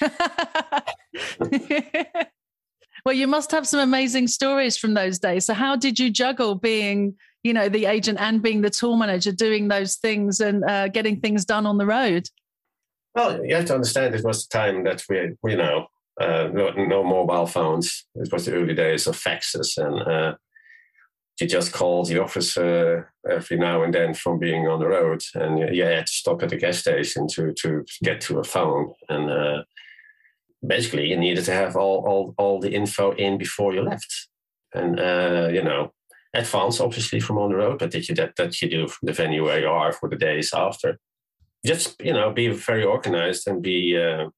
well, 3.04 3.14
you 3.14 3.26
must 3.26 3.50
have 3.50 3.66
some 3.66 3.80
amazing 3.80 4.28
stories 4.28 4.78
from 4.78 4.94
those 4.94 5.18
days. 5.18 5.44
So, 5.44 5.52
how 5.52 5.76
did 5.76 5.98
you 5.98 6.08
juggle 6.10 6.54
being, 6.54 7.14
you 7.42 7.52
know, 7.52 7.68
the 7.68 7.84
agent 7.84 8.18
and 8.18 8.40
being 8.42 8.62
the 8.62 8.70
tour 8.70 8.96
manager, 8.96 9.32
doing 9.32 9.68
those 9.68 9.96
things 9.96 10.40
and 10.40 10.64
uh, 10.64 10.88
getting 10.88 11.20
things 11.20 11.44
done 11.44 11.66
on 11.66 11.76
the 11.76 11.86
road? 11.86 12.28
Well, 13.14 13.44
you 13.44 13.56
have 13.56 13.66
to 13.66 13.74
understand 13.74 14.14
it 14.14 14.24
was 14.24 14.46
the 14.46 14.58
time 14.58 14.84
that 14.84 15.02
we, 15.08 15.34
you 15.50 15.56
know, 15.56 15.88
uh, 16.20 16.48
no, 16.52 16.70
no, 16.70 17.04
mobile 17.04 17.46
phones. 17.46 18.06
It 18.14 18.32
was 18.32 18.46
the 18.46 18.54
early 18.54 18.74
days 18.74 19.06
of 19.06 19.16
faxes, 19.16 19.76
and 19.76 20.00
uh, 20.00 20.34
you 21.40 21.46
just 21.46 21.72
called 21.72 22.08
the 22.08 22.22
office 22.22 22.56
uh, 22.56 23.02
every 23.28 23.56
now 23.56 23.82
and 23.82 23.94
then 23.94 24.14
from 24.14 24.38
being 24.38 24.66
on 24.66 24.80
the 24.80 24.88
road, 24.88 25.22
and 25.34 25.74
you 25.74 25.84
had 25.84 26.06
to 26.06 26.12
stop 26.12 26.42
at 26.42 26.50
the 26.50 26.56
gas 26.56 26.78
station 26.78 27.26
to 27.28 27.52
to 27.62 27.84
get 28.02 28.20
to 28.22 28.38
a 28.38 28.44
phone, 28.44 28.92
and 29.08 29.30
uh, 29.30 29.62
basically 30.66 31.06
you 31.08 31.16
needed 31.16 31.44
to 31.44 31.52
have 31.52 31.76
all 31.76 32.04
all 32.06 32.34
all 32.38 32.60
the 32.60 32.72
info 32.72 33.12
in 33.12 33.38
before 33.38 33.74
you 33.74 33.82
left, 33.82 34.28
and 34.74 34.98
uh, 35.00 35.48
you 35.52 35.62
know. 35.62 35.92
Advance, 36.34 36.78
obviously, 36.78 37.20
from 37.20 37.38
on 37.38 37.48
the 37.50 37.56
road, 37.56 37.78
but 37.78 37.90
did 37.90 38.06
you 38.06 38.14
that 38.14 38.36
that 38.36 38.60
you 38.60 38.68
do 38.68 38.86
from 38.86 39.06
the 39.06 39.14
venue 39.14 39.44
where 39.44 39.60
you 39.60 39.66
are 39.66 39.92
for 39.92 40.10
the 40.10 40.16
days 40.16 40.52
after? 40.52 40.98
Just 41.64 41.96
you 42.04 42.12
know, 42.12 42.30
be 42.30 42.48
very 42.48 42.84
organized 42.84 43.48
and 43.48 43.62
be 43.62 43.96
uh, 43.96 44.28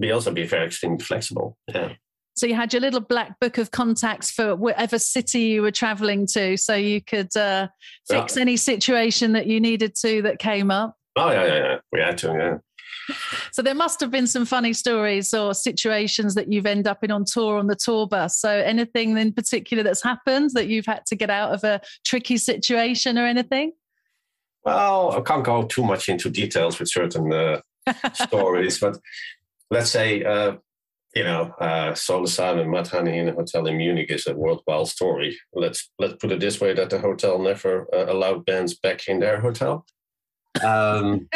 be 0.00 0.10
also 0.10 0.32
be 0.32 0.46
very 0.46 0.66
extremely 0.66 1.04
flexible. 1.04 1.58
Yeah. 1.68 1.92
So 2.34 2.46
you 2.46 2.54
had 2.54 2.72
your 2.72 2.80
little 2.80 3.00
black 3.00 3.38
book 3.40 3.58
of 3.58 3.70
contacts 3.70 4.30
for 4.30 4.56
whatever 4.56 4.98
city 4.98 5.40
you 5.40 5.62
were 5.62 5.70
traveling 5.70 6.26
to, 6.28 6.56
so 6.56 6.74
you 6.74 7.00
could 7.00 7.34
uh, 7.36 7.68
fix 8.08 8.36
yeah. 8.36 8.42
any 8.42 8.56
situation 8.56 9.32
that 9.32 9.46
you 9.46 9.60
needed 9.60 9.94
to 9.96 10.22
that 10.22 10.38
came 10.38 10.70
up. 10.70 10.96
Oh 11.16 11.30
yeah, 11.30 11.46
yeah, 11.46 11.56
yeah. 11.56 11.76
We 11.92 12.00
had 12.00 12.18
to, 12.18 12.28
yeah. 12.28 12.58
So 13.50 13.62
there 13.62 13.74
must 13.74 14.00
have 14.00 14.10
been 14.10 14.26
some 14.26 14.46
funny 14.46 14.72
stories 14.72 15.34
or 15.34 15.54
situations 15.54 16.34
that 16.34 16.50
you've 16.52 16.66
ended 16.66 16.86
up 16.86 17.02
in 17.02 17.10
on 17.10 17.24
tour 17.24 17.58
on 17.58 17.66
the 17.66 17.76
tour 17.76 18.06
bus. 18.06 18.38
So 18.38 18.48
anything 18.48 19.16
in 19.18 19.32
particular 19.32 19.82
that's 19.82 20.02
happened 20.02 20.50
that 20.54 20.68
you've 20.68 20.86
had 20.86 21.04
to 21.06 21.16
get 21.16 21.30
out 21.30 21.52
of 21.52 21.64
a 21.64 21.80
tricky 22.04 22.36
situation 22.36 23.18
or 23.18 23.26
anything? 23.26 23.72
Well, 24.64 25.12
I 25.12 25.20
can't 25.20 25.44
go 25.44 25.64
too 25.64 25.84
much 25.84 26.08
into 26.08 26.30
details 26.30 26.78
with 26.78 26.88
certain 26.88 27.32
uh, 27.32 27.60
stories, 28.14 28.78
but 28.78 28.98
let's 29.70 29.90
say, 29.90 30.22
uh, 30.22 30.56
you 31.14 31.24
know, 31.24 31.54
uh, 31.60 31.90
Asylum 31.92 32.58
and 32.58 32.72
Mudhoney 32.72 33.16
in 33.16 33.28
a 33.28 33.32
hotel 33.32 33.66
in 33.66 33.76
Munich 33.76 34.10
is 34.10 34.26
a 34.26 34.34
worthwhile 34.34 34.86
story. 34.86 35.38
Let's 35.52 35.90
let's 35.98 36.14
put 36.14 36.32
it 36.32 36.40
this 36.40 36.60
way: 36.60 36.72
that 36.74 36.90
the 36.90 36.98
hotel 36.98 37.38
never 37.38 37.86
uh, 37.94 38.10
allowed 38.10 38.46
bands 38.46 38.74
back 38.74 39.08
in 39.08 39.20
their 39.20 39.40
hotel. 39.40 39.84
Um, 40.64 41.28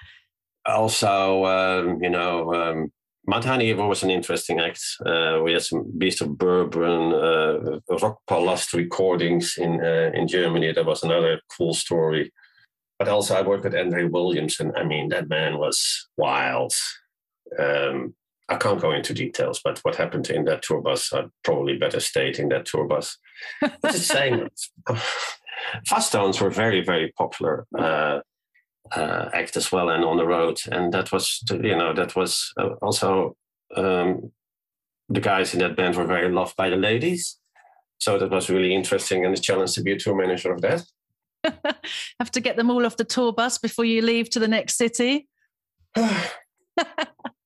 also, 0.66 1.44
um, 1.46 2.02
you 2.02 2.10
know, 2.10 2.54
um, 2.54 2.92
Mudhoney 3.28 3.74
was 3.76 4.04
an 4.04 4.10
interesting 4.10 4.60
act. 4.60 4.80
Uh, 5.04 5.40
we 5.42 5.52
had 5.52 5.62
some 5.62 5.90
Beast 5.98 6.20
of 6.20 6.38
Bourbon, 6.38 7.12
uh, 7.12 7.80
Rock 8.00 8.20
Palast 8.30 8.72
recordings 8.72 9.56
in 9.58 9.84
uh, 9.84 10.12
in 10.14 10.28
Germany. 10.28 10.72
That 10.72 10.86
was 10.86 11.02
another 11.02 11.40
cool 11.56 11.74
story. 11.74 12.32
But 13.00 13.08
also, 13.08 13.36
I 13.36 13.42
worked 13.42 13.64
with 13.64 13.76
Andre 13.76 14.04
Williams, 14.04 14.60
and 14.60 14.72
I 14.76 14.84
mean, 14.84 15.08
that 15.08 15.28
man 15.28 15.58
was 15.58 16.08
wild. 16.16 16.72
Um, 17.58 18.14
I 18.48 18.56
can't 18.56 18.80
go 18.80 18.92
into 18.92 19.12
details, 19.12 19.60
but 19.62 19.78
what 19.80 19.96
happened 19.96 20.30
in 20.30 20.44
that 20.46 20.62
tour 20.62 20.80
bus, 20.80 21.12
I'd 21.12 21.30
probably 21.44 21.76
better 21.76 22.00
state 22.00 22.38
in 22.38 22.48
that 22.48 22.66
tour 22.66 22.86
bus. 22.86 23.18
But 23.60 23.80
the 23.82 23.92
same. 23.92 24.48
Fuzztones 25.88 26.40
were 26.40 26.50
very, 26.50 26.82
very 26.82 27.12
popular 27.12 27.66
uh, 27.78 28.20
uh, 28.92 29.28
act 29.34 29.56
as 29.56 29.70
well, 29.70 29.90
and 29.90 30.04
on 30.04 30.16
the 30.16 30.26
road, 30.26 30.60
and 30.72 30.92
that 30.94 31.12
was, 31.12 31.42
you 31.50 31.76
know, 31.76 31.92
that 31.92 32.16
was 32.16 32.52
uh, 32.58 32.70
also 32.80 33.36
um, 33.76 34.32
the 35.08 35.20
guys 35.20 35.52
in 35.52 35.60
that 35.60 35.76
band 35.76 35.96
were 35.96 36.06
very 36.06 36.30
loved 36.30 36.56
by 36.56 36.70
the 36.70 36.76
ladies, 36.76 37.38
so 37.98 38.18
that 38.18 38.30
was 38.30 38.48
really 38.48 38.74
interesting 38.74 39.24
and 39.24 39.36
a 39.36 39.40
challenge 39.40 39.74
to 39.74 39.82
be 39.82 39.92
a 39.92 39.98
tour 39.98 40.16
manager 40.16 40.52
of 40.52 40.62
that. 40.62 40.84
Have 42.18 42.30
to 42.30 42.40
get 42.40 42.56
them 42.56 42.70
all 42.70 42.86
off 42.86 42.96
the 42.96 43.04
tour 43.04 43.32
bus 43.32 43.58
before 43.58 43.84
you 43.84 44.00
leave 44.00 44.30
to 44.30 44.38
the 44.38 44.48
next 44.48 44.76
city. 44.76 45.28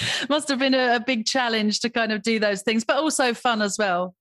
must 0.28 0.48
have 0.48 0.58
been 0.58 0.74
a, 0.74 0.96
a, 0.96 1.00
big 1.00 1.26
challenge 1.26 1.80
to 1.80 1.90
kind 1.90 2.12
of 2.12 2.22
do 2.22 2.38
those 2.38 2.62
things, 2.62 2.84
but 2.84 2.96
also 2.96 3.34
fun 3.34 3.62
as 3.62 3.76
well. 3.78 4.14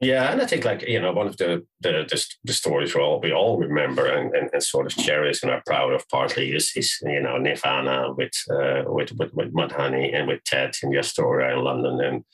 Yeah, 0.00 0.32
and 0.32 0.42
I 0.42 0.46
think 0.46 0.64
like 0.64 0.82
you 0.82 1.00
know 1.00 1.12
one 1.12 1.28
of 1.28 1.36
the 1.36 1.64
the, 1.80 2.04
the, 2.08 2.26
the 2.42 2.52
stories 2.52 2.92
we 2.92 3.00
all 3.00 3.20
we 3.20 3.32
all 3.32 3.56
remember 3.56 4.06
and, 4.06 4.34
and, 4.34 4.50
and, 4.52 4.62
sort 4.62 4.86
of 4.86 4.96
cherish 4.96 5.42
and 5.42 5.52
are 5.52 5.62
proud 5.64 5.92
of 5.92 6.08
partly 6.08 6.56
is 6.56 6.72
is 6.74 6.98
you 7.02 7.20
know 7.20 7.38
Nirvana 7.38 8.12
with 8.12 8.32
uh, 8.50 8.82
with 8.86 9.12
with, 9.12 9.32
with 9.32 9.54
Mudhoney 9.54 10.12
and 10.12 10.26
with 10.26 10.42
Tad 10.42 10.74
in 10.82 10.90
the 10.90 10.98
Astoria 10.98 11.56
in 11.56 11.62
London 11.62 12.00
and 12.00 12.24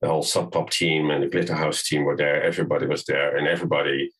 the 0.00 0.08
whole 0.08 0.22
Sub 0.22 0.50
Pop 0.50 0.70
team 0.70 1.10
and 1.10 1.22
the 1.22 1.28
Glitterhouse 1.28 1.84
team 1.84 2.04
were 2.04 2.16
there. 2.16 2.42
Everybody 2.42 2.86
was 2.86 3.04
there, 3.04 3.36
and 3.36 3.46
everybody 3.46 4.10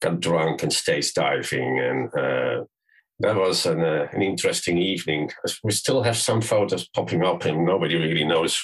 got 0.00 0.20
drunk 0.20 0.62
and 0.62 0.72
stage 0.72 1.12
diving 1.12 1.78
and 1.78 2.14
uh, 2.14 2.64
that 3.20 3.36
was 3.36 3.66
an, 3.66 3.80
uh, 3.80 4.08
an 4.12 4.22
interesting 4.22 4.78
evening. 4.78 5.30
We 5.62 5.72
still 5.72 6.02
have 6.02 6.16
some 6.16 6.40
photos 6.40 6.88
popping 6.88 7.24
up, 7.24 7.44
and 7.44 7.64
nobody 7.64 7.96
really 7.96 8.24
knows 8.24 8.58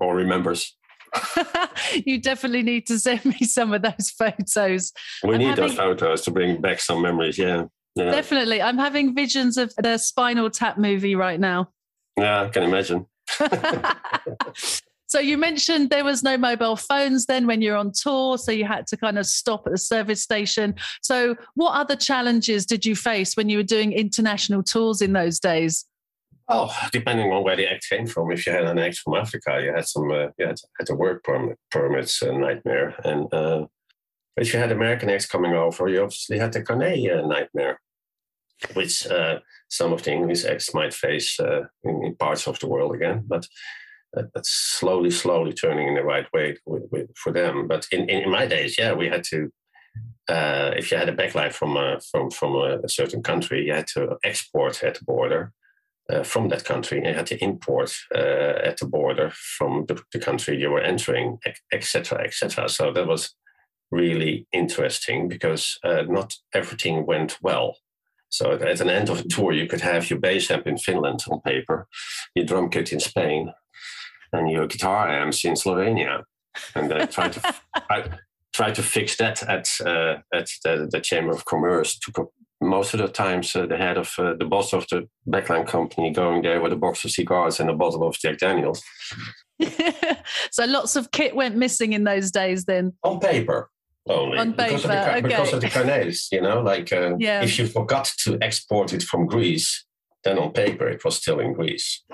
or 0.00 0.14
remembers. 0.14 0.76
you 2.06 2.20
definitely 2.20 2.62
need 2.62 2.86
to 2.86 2.98
send 2.98 3.24
me 3.24 3.38
some 3.42 3.72
of 3.72 3.82
those 3.82 4.10
photos. 4.10 4.92
We 5.22 5.34
I'm 5.34 5.38
need 5.38 5.48
having... 5.48 5.66
those 5.66 5.76
photos 5.76 6.22
to 6.22 6.30
bring 6.30 6.60
back 6.60 6.80
some 6.80 7.02
memories. 7.02 7.38
Yeah. 7.38 7.64
yeah. 7.94 8.10
Definitely. 8.10 8.62
I'm 8.62 8.78
having 8.78 9.14
visions 9.14 9.56
of 9.56 9.72
the 9.76 9.98
Spinal 9.98 10.50
Tap 10.50 10.78
movie 10.78 11.14
right 11.14 11.40
now. 11.40 11.70
Yeah, 12.18 12.42
I 12.42 12.48
can 12.48 12.64
imagine. 12.64 13.06
So 15.08 15.18
you 15.18 15.38
mentioned 15.38 15.88
there 15.88 16.04
was 16.04 16.22
no 16.22 16.36
mobile 16.36 16.76
phones 16.76 17.26
then 17.26 17.46
when 17.46 17.62
you're 17.62 17.76
on 17.76 17.92
tour, 17.92 18.36
so 18.36 18.52
you 18.52 18.66
had 18.66 18.86
to 18.88 18.96
kind 18.96 19.18
of 19.18 19.26
stop 19.26 19.66
at 19.66 19.72
the 19.72 19.78
service 19.78 20.22
station. 20.22 20.74
So 21.02 21.34
what 21.54 21.72
other 21.72 21.96
challenges 21.96 22.66
did 22.66 22.84
you 22.84 22.94
face 22.94 23.34
when 23.34 23.48
you 23.48 23.56
were 23.56 23.62
doing 23.64 23.92
international 23.92 24.62
tours 24.62 25.00
in 25.00 25.14
those 25.14 25.40
days? 25.40 25.86
Oh, 26.50 26.74
depending 26.92 27.32
on 27.32 27.42
where 27.42 27.56
the 27.56 27.70
act 27.70 27.88
came 27.88 28.06
from. 28.06 28.30
If 28.30 28.46
you 28.46 28.52
had 28.52 28.64
an 28.64 28.78
act 28.78 28.98
from 28.98 29.14
Africa, 29.14 29.60
you 29.62 29.72
had 29.74 29.86
some, 29.86 30.10
uh, 30.10 30.28
you 30.38 30.46
had, 30.46 30.58
had 30.78 30.88
work 30.90 31.24
permit, 31.24 31.58
permits, 31.70 32.22
a 32.22 32.32
nightmare. 32.32 32.94
And 33.04 33.32
uh, 33.32 33.66
if 34.36 34.52
you 34.52 34.58
had 34.58 34.72
American 34.72 35.10
acts 35.10 35.26
coming 35.26 35.52
over, 35.52 35.88
you 35.88 36.02
obviously 36.02 36.38
had 36.38 36.52
the 36.52 36.62
Carnet 36.62 37.10
uh, 37.10 37.26
nightmare, 37.26 37.80
which 38.74 39.06
uh, 39.06 39.40
some 39.68 39.92
of 39.92 40.02
the 40.02 40.12
English 40.12 40.44
acts 40.44 40.72
might 40.72 40.94
face 40.94 41.38
uh, 41.40 41.64
in, 41.84 42.04
in, 42.04 42.16
parts 42.16 42.46
of 42.46 42.58
the 42.60 42.68
world 42.68 42.94
again. 42.94 43.24
But 43.26 43.46
that's 44.12 44.50
slowly, 44.50 45.10
slowly 45.10 45.52
turning 45.52 45.88
in 45.88 45.94
the 45.94 46.02
right 46.02 46.26
way 46.32 46.56
with, 46.66 46.84
with, 46.90 47.10
for 47.16 47.32
them. 47.32 47.68
But 47.68 47.86
in, 47.92 48.08
in, 48.08 48.30
my 48.30 48.46
days, 48.46 48.76
yeah, 48.78 48.92
we 48.92 49.08
had 49.08 49.24
to. 49.24 49.50
Uh, 50.28 50.72
if 50.76 50.90
you 50.90 50.98
had 50.98 51.08
a 51.08 51.16
backline 51.16 51.52
from 51.52 51.76
a, 51.76 52.00
from 52.12 52.30
from 52.30 52.54
a, 52.54 52.88
certain 52.88 53.22
country, 53.22 53.66
you 53.66 53.72
had 53.72 53.86
to 53.88 54.16
export 54.22 54.84
at 54.84 54.96
the 54.96 55.04
border 55.04 55.52
uh, 56.12 56.22
from 56.22 56.48
that 56.48 56.64
country, 56.64 56.98
and 56.98 57.06
you 57.06 57.14
had 57.14 57.26
to 57.26 57.42
import 57.42 57.92
uh, 58.14 58.58
at 58.62 58.76
the 58.78 58.86
border 58.86 59.32
from 59.34 59.86
the, 59.86 60.00
the 60.12 60.18
country 60.18 60.60
you 60.60 60.70
were 60.70 60.80
entering, 60.80 61.38
etc., 61.72 62.22
etc. 62.22 62.68
So 62.68 62.92
that 62.92 63.06
was 63.06 63.34
really 63.90 64.46
interesting 64.52 65.28
because 65.28 65.78
uh, 65.82 66.02
not 66.06 66.34
everything 66.54 67.06
went 67.06 67.38
well. 67.42 67.76
So 68.30 68.52
at 68.52 68.80
an 68.80 68.90
end 68.90 69.08
of 69.08 69.20
a 69.20 69.28
tour, 69.28 69.52
you 69.52 69.66
could 69.66 69.80
have 69.80 70.10
your 70.10 70.18
bass 70.18 70.50
amp 70.50 70.66
in 70.66 70.76
Finland 70.76 71.20
on 71.30 71.40
paper, 71.40 71.88
your 72.34 72.44
drum 72.44 72.68
kit 72.68 72.92
in 72.92 73.00
Spain, 73.00 73.52
and 74.32 74.50
your 74.50 74.66
guitar 74.66 75.08
amps 75.08 75.44
in 75.44 75.54
Slovenia, 75.54 76.22
and 76.74 76.90
they 76.90 77.06
try 77.06 77.28
to 77.28 77.40
try, 77.86 78.08
try, 78.52 78.70
to 78.70 78.82
fix 78.82 79.16
that 79.16 79.42
at 79.42 79.68
uh, 79.84 80.18
at 80.32 80.48
the, 80.64 80.88
the, 80.90 81.00
Chamber 81.00 81.32
of 81.32 81.44
Commerce. 81.44 81.98
To 82.00 82.28
most 82.60 82.94
of 82.94 83.00
the 83.00 83.08
times, 83.08 83.54
uh, 83.54 83.66
the 83.66 83.76
head 83.76 83.96
of 83.96 84.12
uh, 84.18 84.34
the 84.38 84.44
boss 84.44 84.72
of 84.72 84.86
the 84.90 85.08
backline 85.28 85.66
company 85.66 86.10
going 86.10 86.42
there 86.42 86.60
with 86.60 86.72
a 86.72 86.76
box 86.76 87.04
of 87.04 87.10
cigars 87.10 87.60
and 87.60 87.70
a 87.70 87.74
bottle 87.74 88.06
of 88.06 88.18
Jack 88.18 88.38
Daniels. 88.38 88.82
so 90.50 90.64
lots 90.64 90.96
of 90.96 91.10
kit 91.10 91.34
went 91.36 91.56
missing 91.56 91.92
in 91.92 92.04
those 92.04 92.30
days. 92.30 92.64
Then 92.64 92.94
on 93.02 93.20
paper. 93.20 93.70
Only 94.08 94.38
on 94.38 94.54
paper, 94.54 94.68
because 94.68 94.84
of 94.84 94.90
the, 94.90 95.10
okay. 95.10 95.20
because 95.20 95.52
of 95.52 95.60
the 95.60 95.68
carnets, 95.68 96.28
you 96.32 96.40
know, 96.40 96.62
like 96.62 96.92
uh, 96.92 97.16
yeah. 97.18 97.42
if 97.42 97.58
you 97.58 97.66
forgot 97.66 98.10
to 98.20 98.38
export 98.40 98.94
it 98.94 99.02
from 99.02 99.26
Greece, 99.26 99.84
then 100.24 100.38
on 100.38 100.52
paper 100.52 100.88
it 100.88 101.04
was 101.04 101.16
still 101.16 101.40
in 101.40 101.52
Greece. 101.52 102.04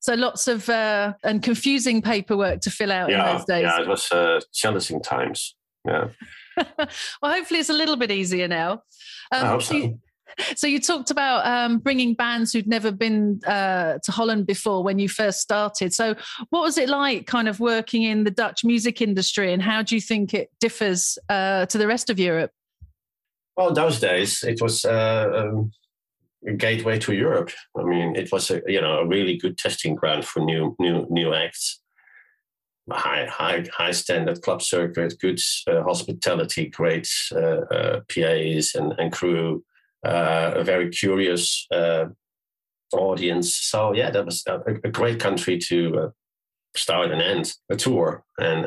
So 0.00 0.14
lots 0.14 0.48
of 0.48 0.68
uh, 0.68 1.12
and 1.22 1.42
confusing 1.42 2.00
paperwork 2.02 2.62
to 2.62 2.70
fill 2.70 2.90
out 2.90 3.10
yeah, 3.10 3.30
in 3.30 3.36
those 3.36 3.44
days. 3.44 3.62
Yeah, 3.62 3.80
it 3.82 3.88
was 3.88 4.10
uh, 4.10 4.40
challenging 4.52 5.02
times. 5.02 5.54
Yeah. 5.86 6.08
well, 6.56 6.88
hopefully 7.22 7.60
it's 7.60 7.70
a 7.70 7.74
little 7.74 7.96
bit 7.96 8.10
easier 8.10 8.48
now. 8.48 8.82
Um, 9.32 9.60
so. 9.60 9.74
You, 9.74 10.00
so 10.56 10.66
you 10.66 10.80
talked 10.80 11.10
about 11.10 11.46
um, 11.46 11.78
bringing 11.78 12.14
bands 12.14 12.52
who'd 12.52 12.66
never 12.66 12.90
been 12.90 13.40
uh, 13.46 13.98
to 14.02 14.12
Holland 14.12 14.46
before 14.46 14.82
when 14.82 14.98
you 14.98 15.08
first 15.08 15.40
started. 15.40 15.92
So 15.92 16.14
what 16.50 16.62
was 16.62 16.78
it 16.78 16.88
like, 16.88 17.26
kind 17.26 17.48
of 17.48 17.60
working 17.60 18.02
in 18.02 18.24
the 18.24 18.30
Dutch 18.30 18.64
music 18.64 19.02
industry, 19.02 19.52
and 19.52 19.62
how 19.62 19.82
do 19.82 19.94
you 19.94 20.00
think 20.00 20.34
it 20.34 20.50
differs 20.60 21.18
uh, 21.28 21.66
to 21.66 21.78
the 21.78 21.86
rest 21.86 22.10
of 22.10 22.18
Europe? 22.18 22.52
Well, 23.56 23.72
those 23.72 24.00
days 24.00 24.42
it 24.42 24.62
was 24.62 24.84
uh, 24.84 25.30
um, 25.34 25.72
gateway 26.56 26.98
to 26.98 27.12
Europe. 27.12 27.50
I 27.76 27.82
mean, 27.84 28.16
it 28.16 28.30
was 28.32 28.50
a 28.50 28.62
you 28.66 28.80
know 28.80 28.98
a 28.98 29.06
really 29.06 29.36
good 29.36 29.58
testing 29.58 29.94
ground 29.94 30.24
for 30.24 30.40
new 30.40 30.76
new 30.78 31.06
new 31.10 31.34
acts. 31.34 31.80
High 32.90 33.26
high 33.26 33.66
high 33.72 33.92
standard 33.92 34.42
club 34.42 34.62
circuit, 34.62 35.14
good 35.20 35.40
uh, 35.68 35.82
hospitality, 35.82 36.66
great 36.66 37.08
uh, 37.32 37.60
uh, 37.70 38.00
PAs 38.08 38.74
and, 38.74 38.94
and 38.98 39.12
crew, 39.12 39.64
uh, 40.04 40.52
a 40.56 40.64
very 40.64 40.88
curious 40.88 41.66
uh, 41.70 42.06
audience. 42.92 43.54
So 43.54 43.94
yeah, 43.94 44.10
that 44.10 44.24
was 44.24 44.42
a, 44.48 44.60
a 44.84 44.90
great 44.90 45.20
country 45.20 45.58
to 45.68 45.98
uh, 45.98 46.08
start 46.74 47.10
and 47.10 47.20
end 47.20 47.52
a 47.68 47.76
tour 47.76 48.24
and 48.38 48.62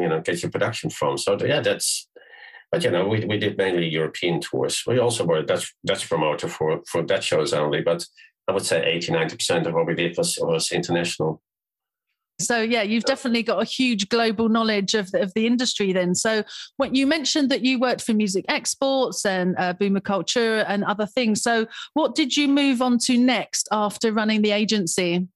you 0.00 0.08
know 0.08 0.22
get 0.24 0.42
your 0.42 0.50
production 0.50 0.90
from. 0.90 1.18
So 1.18 1.36
yeah, 1.44 1.60
that's 1.60 2.08
but 2.74 2.82
you 2.82 2.90
know, 2.90 3.06
we, 3.06 3.24
we 3.24 3.38
did 3.38 3.56
mainly 3.56 3.88
European 3.88 4.40
tours. 4.40 4.82
We 4.84 4.98
also 4.98 5.24
were 5.24 5.36
a 5.36 5.46
Dutch 5.46 5.72
Dutch 5.86 6.08
promoter 6.08 6.48
for 6.48 6.80
for 6.88 7.04
Dutch 7.04 7.26
shows 7.26 7.52
only, 7.52 7.82
but 7.82 8.04
I 8.48 8.52
would 8.52 8.64
say 8.64 8.84
80, 8.84 9.12
90% 9.12 9.66
of 9.66 9.74
what 9.74 9.86
we 9.86 9.94
did 9.94 10.18
was 10.18 10.36
was 10.40 10.72
international. 10.72 11.40
So 12.40 12.60
yeah, 12.60 12.82
you've 12.82 13.04
definitely 13.04 13.44
got 13.44 13.62
a 13.62 13.64
huge 13.64 14.08
global 14.08 14.48
knowledge 14.48 14.94
of 14.94 15.12
the, 15.12 15.22
of 15.22 15.32
the 15.34 15.46
industry. 15.46 15.92
Then, 15.92 16.16
so 16.16 16.42
when 16.76 16.96
you 16.96 17.06
mentioned 17.06 17.48
that 17.52 17.64
you 17.64 17.78
worked 17.78 18.02
for 18.02 18.12
Music 18.12 18.44
Exports 18.48 19.24
and 19.24 19.54
uh, 19.56 19.74
Buma 19.74 20.00
Cultuur 20.00 20.64
and 20.66 20.82
other 20.82 21.06
things, 21.06 21.42
so 21.42 21.68
what 21.92 22.16
did 22.16 22.36
you 22.36 22.48
move 22.48 22.82
on 22.82 22.98
to 23.04 23.16
next 23.16 23.68
after 23.70 24.12
running 24.12 24.42
the 24.42 24.50
agency? 24.50 25.28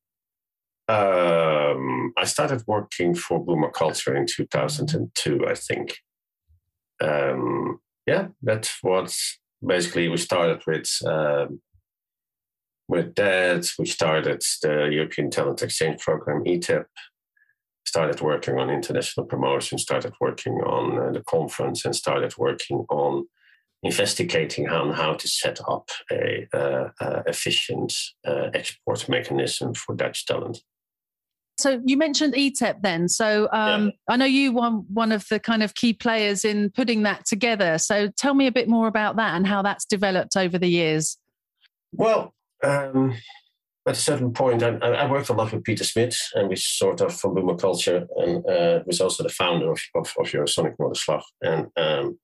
Um, 0.88 2.12
I 2.16 2.24
started 2.24 2.64
working 2.66 3.14
for 3.14 3.46
Buma 3.46 3.70
Cultuur 3.72 4.16
in 4.16 4.26
2002, 4.26 5.46
I 5.46 5.54
think 5.54 5.98
um, 7.00 7.80
yeah, 8.06 8.28
that's 8.42 8.78
what 8.82 9.14
basically 9.64 10.08
we 10.08 10.16
started 10.16 10.62
with. 10.66 10.90
Um, 11.06 11.60
with 12.88 13.14
that, 13.16 13.68
we 13.78 13.84
started 13.84 14.42
the 14.62 14.88
European 14.90 15.30
Talent 15.30 15.62
Exchange 15.62 16.00
Program, 16.00 16.44
ETEP, 16.44 16.86
started 17.84 18.22
working 18.22 18.58
on 18.58 18.70
international 18.70 19.26
promotion, 19.26 19.76
started 19.76 20.14
working 20.20 20.54
on 20.54 20.98
uh, 20.98 21.12
the 21.12 21.22
conference, 21.24 21.84
and 21.84 21.94
started 21.94 22.36
working 22.38 22.86
on 22.88 23.26
investigating 23.82 24.66
how, 24.66 24.90
how 24.92 25.12
to 25.14 25.28
set 25.28 25.60
up 25.68 25.90
a 26.10 26.48
uh, 26.54 26.88
uh, 27.00 27.22
efficient 27.26 27.92
uh, 28.26 28.48
export 28.54 29.08
mechanism 29.08 29.74
for 29.74 29.94
Dutch 29.94 30.26
talent 30.26 30.58
so 31.58 31.80
you 31.84 31.96
mentioned 31.96 32.34
ETEP 32.34 32.82
then. 32.82 33.08
So 33.08 33.48
um, 33.52 33.86
yeah. 33.86 33.90
I 34.08 34.16
know 34.16 34.24
you 34.24 34.52
were 34.52 34.70
one 34.70 35.12
of 35.12 35.26
the 35.28 35.40
kind 35.40 35.62
of 35.62 35.74
key 35.74 35.92
players 35.92 36.44
in 36.44 36.70
putting 36.70 37.02
that 37.02 37.26
together. 37.26 37.78
So 37.78 38.08
tell 38.16 38.34
me 38.34 38.46
a 38.46 38.52
bit 38.52 38.68
more 38.68 38.86
about 38.86 39.16
that 39.16 39.34
and 39.34 39.46
how 39.46 39.62
that's 39.62 39.84
developed 39.84 40.36
over 40.36 40.58
the 40.58 40.68
years. 40.68 41.18
Well, 41.92 42.34
um, 42.62 43.14
at 43.86 43.96
a 43.96 44.00
certain 44.00 44.32
point, 44.32 44.62
I, 44.62 44.76
I, 44.76 45.10
worked 45.10 45.30
a 45.30 45.32
lot 45.32 45.52
with 45.52 45.64
Peter 45.64 45.84
Smidt, 45.84 46.14
and 46.34 46.48
we 46.48 46.56
sort 46.56 47.00
of 47.00 47.14
from 47.14 47.34
Buma 47.34 47.58
Cultuur, 47.58 48.06
and 48.16 48.46
uh, 48.46 48.82
was 48.84 49.00
also 49.00 49.22
the 49.22 49.30
founder 49.30 49.72
of, 49.72 49.80
of, 49.94 50.12
of 50.18 50.26
Eurosonic 50.26 50.76
Noorderslag. 50.76 51.22
And 51.40 51.68
um, 51.76 52.18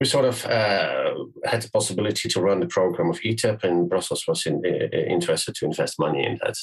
we 0.00 0.06
sort 0.06 0.24
of 0.24 0.46
uh, 0.46 1.14
had 1.44 1.62
the 1.62 1.70
possibility 1.70 2.28
to 2.30 2.40
run 2.40 2.60
the 2.60 2.66
program 2.66 3.10
of 3.10 3.20
ETEP, 3.20 3.62
and 3.62 3.90
Brussels 3.90 4.24
was 4.26 4.46
in, 4.46 4.62
uh, 4.64 4.96
interested 4.96 5.54
to 5.56 5.66
invest 5.66 5.98
money 5.98 6.24
in 6.24 6.38
that 6.42 6.56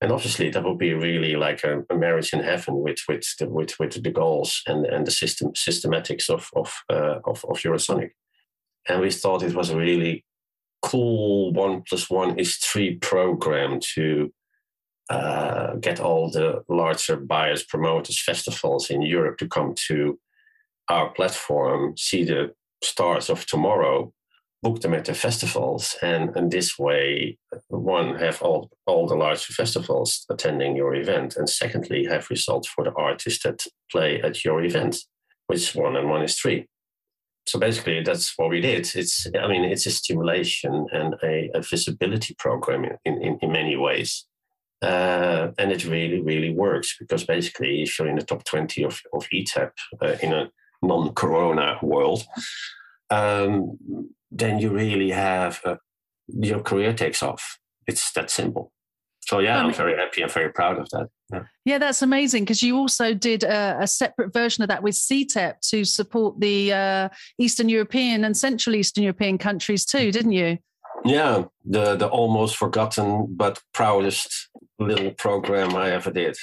and 0.00 0.12
obviously 0.12 0.50
that 0.50 0.64
would 0.64 0.78
be 0.78 0.94
really 0.94 1.34
like 1.34 1.64
a, 1.64 1.82
a 1.90 1.96
marriage 1.96 2.32
in 2.32 2.40
heaven 2.40 2.80
with 2.80 2.98
with 3.08 3.24
the, 3.38 3.48
with 3.48 3.78
with 3.78 4.02
the 4.02 4.10
goals 4.10 4.62
and 4.66 4.86
and 4.86 5.06
the 5.06 5.10
system 5.10 5.52
systematics 5.52 6.30
of 6.30 6.48
of 6.54 6.72
uh, 6.90 7.20
of, 7.24 7.44
of 7.44 7.58
Eurosonic, 7.58 8.10
and 8.88 9.00
we 9.00 9.10
thought 9.10 9.42
it 9.42 9.54
was 9.54 9.70
a 9.70 9.76
really 9.76 10.24
cool 10.82 11.52
one 11.52 11.82
plus 11.88 12.08
one 12.08 12.38
is 12.38 12.56
three 12.56 12.96
program 12.96 13.80
to 13.94 14.32
uh, 15.10 15.74
get 15.76 16.00
all 16.00 16.30
the 16.30 16.62
larger 16.68 17.16
buyers, 17.16 17.64
promoters, 17.64 18.22
festivals 18.22 18.90
in 18.90 19.02
Europe 19.02 19.38
to 19.38 19.48
come 19.48 19.74
to 19.74 20.18
our 20.90 21.10
platform, 21.10 21.96
see 21.96 22.24
the 22.24 22.52
stars 22.82 23.30
of 23.30 23.46
tomorrow, 23.46 24.12
book 24.62 24.80
them 24.80 24.94
at 24.94 25.04
the 25.04 25.14
festivals 25.14 25.96
and 26.02 26.36
and 26.36 26.50
this 26.50 26.78
way 26.78 27.38
one 27.68 28.16
have 28.16 28.42
all 28.42 28.70
all 28.86 29.06
the 29.06 29.14
large 29.14 29.44
festivals 29.46 30.26
attending 30.30 30.74
your 30.74 30.94
event 30.94 31.36
and 31.36 31.48
secondly 31.48 32.04
have 32.04 32.28
results 32.30 32.68
for 32.68 32.84
the 32.84 32.92
artists 32.94 33.42
that 33.44 33.64
play 33.90 34.20
at 34.22 34.44
your 34.44 34.64
event 34.64 34.96
which 35.48 35.74
one 35.74 35.96
and 35.96 36.08
one 36.08 36.22
is 36.22 36.38
three. 36.38 36.66
So 37.46 37.58
basically 37.58 38.02
that's 38.02 38.34
what 38.36 38.50
we 38.50 38.60
did. 38.60 38.90
It's 38.94 39.26
i 39.42 39.48
mean 39.48 39.64
it's 39.64 39.86
a 39.86 39.90
stimulation 39.90 40.86
and 40.92 41.14
a, 41.22 41.50
a 41.54 41.62
visibility 41.62 42.34
program 42.38 42.84
in, 43.04 43.22
in, 43.22 43.38
in 43.42 43.52
many 43.52 43.76
ways. 43.76 44.26
Uh, 44.80 45.48
and 45.58 45.72
it 45.72 45.84
really 45.84 46.20
really 46.20 46.52
works 46.52 46.96
because 47.00 47.24
basically 47.24 47.82
if 47.82 47.98
you're 47.98 48.08
in 48.08 48.16
the 48.16 48.22
top 48.22 48.44
20 48.44 48.84
of, 48.84 49.00
of 49.12 49.26
etep 49.34 49.72
uh, 50.00 50.14
in 50.22 50.32
a 50.32 50.50
non-corona 50.82 51.78
world 51.82 52.22
um, 53.10 53.78
then 54.30 54.58
you 54.58 54.70
really 54.70 55.10
have 55.10 55.60
a, 55.64 55.78
your 56.28 56.60
career 56.60 56.92
takes 56.92 57.22
off. 57.22 57.58
It's 57.86 58.12
that 58.12 58.30
simple. 58.30 58.72
So 59.28 59.40
yeah, 59.40 59.62
I'm 59.62 59.74
very 59.74 59.94
happy 59.94 60.22
and 60.22 60.30
very 60.30 60.50
proud 60.50 60.78
of 60.78 60.88
that. 60.90 61.08
Yeah, 61.30 61.42
yeah 61.66 61.78
that's 61.78 62.00
amazing 62.00 62.44
because 62.44 62.62
you 62.62 62.78
also 62.78 63.12
did 63.12 63.44
a, 63.44 63.76
a, 63.82 63.86
separate 63.86 64.32
version 64.32 64.62
of 64.62 64.68
that 64.68 64.82
with 64.82 64.94
CTEP 64.94 65.60
to 65.68 65.84
support 65.84 66.40
the 66.40 66.72
uh, 66.72 67.08
Eastern 67.38 67.68
European 67.68 68.24
and 68.24 68.34
Central 68.34 68.74
Eastern 68.74 69.04
European 69.04 69.36
countries 69.36 69.84
too, 69.84 70.10
didn't 70.10 70.32
you? 70.32 70.56
Yeah, 71.04 71.44
the 71.64 71.94
the 71.96 72.08
almost 72.08 72.56
forgotten 72.56 73.26
but 73.30 73.60
proudest 73.74 74.48
little 74.78 75.10
program 75.10 75.76
I 75.76 75.90
ever 75.90 76.10
did. 76.10 76.36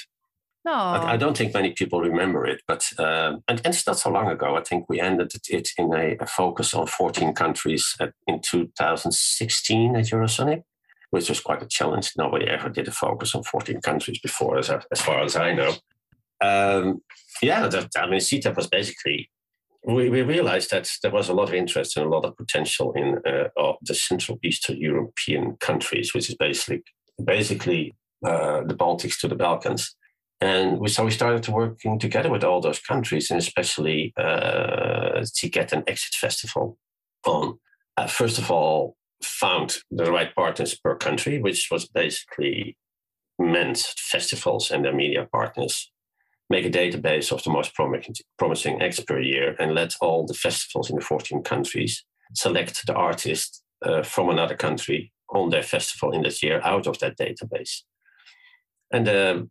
I, 0.72 1.12
I, 1.12 1.16
don't 1.16 1.36
think 1.36 1.54
many 1.54 1.72
people 1.72 2.00
remember 2.00 2.46
it, 2.46 2.62
but 2.66 2.88
um, 2.98 3.42
and, 3.48 3.60
and, 3.64 3.74
it's 3.74 3.86
not 3.86 3.98
so 3.98 4.10
long 4.10 4.28
ago. 4.28 4.56
I 4.56 4.62
think 4.62 4.88
we 4.88 5.00
ended 5.00 5.32
it 5.48 5.68
in 5.78 5.94
a, 5.94 6.16
a 6.20 6.26
focus 6.26 6.74
on 6.74 6.86
14 6.86 7.34
countries 7.34 7.94
at, 8.00 8.12
in 8.26 8.40
2016 8.40 9.96
at 9.96 10.06
Eurosonic, 10.06 10.62
which 11.10 11.28
was 11.28 11.40
quite 11.40 11.62
a 11.62 11.66
challenge. 11.66 12.12
Nobody 12.16 12.46
ever 12.46 12.68
did 12.68 12.88
a 12.88 12.92
focus 12.92 13.34
on 13.34 13.44
14 13.44 13.80
countries 13.80 14.18
before, 14.18 14.58
as, 14.58 14.70
as 14.70 15.00
far 15.00 15.22
as 15.22 15.36
I 15.36 15.52
know. 15.52 15.74
Um, 16.40 17.02
yeah, 17.42 17.66
that, 17.68 17.90
I 17.96 18.06
mean, 18.06 18.20
CTEP 18.20 18.56
was 18.56 18.66
basically 18.66 19.30
we, 19.86 20.10
we, 20.10 20.22
realized 20.22 20.72
that 20.72 20.90
there 21.02 21.12
was 21.12 21.28
a 21.28 21.32
lot 21.32 21.48
of 21.48 21.54
interest 21.54 21.96
and 21.96 22.04
a 22.04 22.08
lot 22.08 22.24
of 22.24 22.36
potential 22.36 22.92
in 22.94 23.20
uh, 23.24 23.72
the 23.82 23.94
Central 23.94 24.38
Eastern 24.42 24.78
European 24.78 25.56
countries, 25.60 26.12
which 26.12 26.28
is 26.28 26.34
basically 26.34 26.82
basically 27.22 27.94
uh, 28.24 28.62
the 28.64 28.74
Baltics 28.74 29.20
to 29.20 29.28
the 29.28 29.36
Balkans. 29.36 29.94
And 30.40 30.78
we, 30.78 30.88
so 30.88 31.04
we 31.04 31.10
started 31.10 31.48
working 31.48 31.98
together 31.98 32.30
with 32.30 32.44
all 32.44 32.60
those 32.60 32.78
countries, 32.78 33.30
and 33.30 33.38
especially 33.38 34.12
uh, 34.16 35.24
to 35.34 35.48
get 35.48 35.72
an 35.72 35.82
exit 35.86 36.14
festival 36.14 36.78
on. 37.26 37.58
Uh, 37.96 38.06
first 38.06 38.38
of 38.38 38.50
all, 38.50 38.96
found 39.22 39.78
the 39.90 40.10
right 40.12 40.34
partners 40.34 40.78
per 40.78 40.94
country, 40.96 41.40
which 41.40 41.68
was 41.70 41.88
basically 41.88 42.76
meant 43.38 43.78
festivals 43.96 44.70
and 44.70 44.84
their 44.84 44.94
media 44.94 45.26
partners 45.32 45.90
make 46.48 46.64
a 46.64 46.70
database 46.70 47.32
of 47.32 47.42
the 47.42 47.50
most 47.50 47.74
promising, 47.74 48.82
acts 48.82 49.00
per 49.00 49.20
year 49.20 49.56
and 49.58 49.74
let 49.74 49.94
all 50.00 50.26
the 50.26 50.34
festivals 50.34 50.90
in 50.90 50.96
the 50.96 51.02
14 51.02 51.42
countries 51.42 52.04
select 52.34 52.86
the 52.86 52.94
artist 52.94 53.62
uh, 53.84 54.02
from 54.02 54.28
another 54.28 54.54
country 54.54 55.12
on 55.30 55.50
their 55.50 55.62
festival 55.62 56.12
in 56.12 56.22
that 56.22 56.42
year 56.42 56.60
out 56.62 56.86
of 56.86 56.98
that 57.00 57.18
database. 57.18 57.82
And 58.92 59.08
uh, 59.08 59.42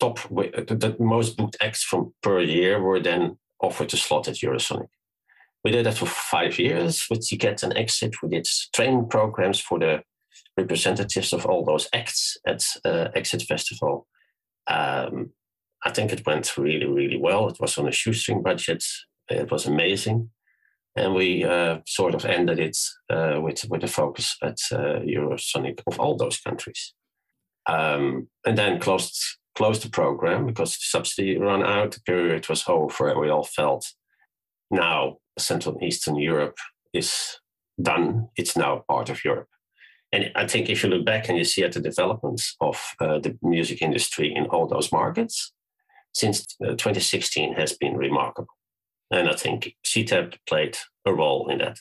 top 0.00 0.18
the 0.18 0.96
most 0.98 1.36
booked 1.36 1.56
acts 1.60 1.84
from 1.84 2.12
per 2.22 2.40
year 2.40 2.82
were 2.82 3.00
then 3.00 3.38
offered 3.60 3.92
a 3.92 3.96
slot 3.96 4.28
at 4.28 4.36
Eurosonic. 4.36 4.88
We 5.62 5.70
did 5.70 5.86
that 5.86 5.98
for 5.98 6.06
five 6.06 6.58
years 6.58 7.06
with 7.10 7.26
Ticket 7.26 7.62
and 7.62 7.76
Exit. 7.76 8.14
We 8.22 8.30
did 8.30 8.46
training 8.74 9.08
programs 9.08 9.60
for 9.60 9.78
the 9.78 10.02
representatives 10.56 11.32
of 11.32 11.44
all 11.46 11.64
those 11.64 11.88
acts 11.92 12.38
at 12.46 12.64
uh, 12.84 13.08
Exit 13.14 13.42
Festival. 13.42 14.06
Um, 14.66 15.32
I 15.84 15.90
think 15.90 16.12
it 16.12 16.26
went 16.26 16.56
really, 16.56 16.86
really 16.86 17.18
well. 17.18 17.48
It 17.48 17.58
was 17.60 17.76
on 17.78 17.88
a 17.88 17.92
shoestring 17.92 18.42
budget. 18.42 18.84
It 19.28 19.50
was 19.50 19.66
amazing. 19.66 20.30
And 20.96 21.14
we 21.14 21.44
uh, 21.44 21.78
sort 21.86 22.14
of 22.14 22.24
ended 22.24 22.58
it 22.58 22.76
uh, 23.10 23.38
with, 23.40 23.64
with 23.70 23.84
a 23.84 23.88
focus 23.88 24.36
at 24.42 24.58
uh, 24.72 25.00
Eurosonic 25.00 25.80
of 25.86 26.00
all 26.00 26.16
those 26.16 26.40
countries. 26.40 26.94
Um, 27.66 28.28
and 28.46 28.58
then 28.58 28.80
closed 28.80 29.16
closed 29.56 29.82
the 29.82 29.90
program 29.90 30.46
because 30.46 30.72
the 30.72 30.82
subsidy 30.82 31.36
ran 31.36 31.62
out, 31.62 31.92
the 31.92 32.00
period 32.00 32.48
was 32.48 32.64
over, 32.66 33.18
we 33.18 33.28
all 33.28 33.44
felt 33.44 33.92
now 34.70 35.18
Central 35.38 35.74
and 35.74 35.84
Eastern 35.84 36.16
Europe 36.16 36.58
is 36.92 37.38
done. 37.80 38.28
It's 38.36 38.56
now 38.56 38.84
part 38.88 39.10
of 39.10 39.24
Europe. 39.24 39.48
And 40.12 40.32
I 40.34 40.46
think 40.46 40.68
if 40.68 40.82
you 40.82 40.88
look 40.90 41.06
back 41.06 41.28
and 41.28 41.38
you 41.38 41.44
see 41.44 41.62
at 41.62 41.72
the 41.72 41.80
developments 41.80 42.56
of 42.60 42.80
uh, 43.00 43.18
the 43.20 43.38
music 43.42 43.80
industry 43.80 44.34
in 44.34 44.46
all 44.46 44.66
those 44.66 44.90
markets, 44.90 45.52
since 46.12 46.56
uh, 46.64 46.70
2016 46.70 47.54
has 47.54 47.72
been 47.74 47.96
remarkable. 47.96 48.54
And 49.10 49.28
I 49.28 49.34
think 49.34 49.76
CTEP 49.84 50.36
played 50.48 50.76
a 51.06 51.12
role 51.12 51.48
in 51.48 51.58
that. 51.58 51.78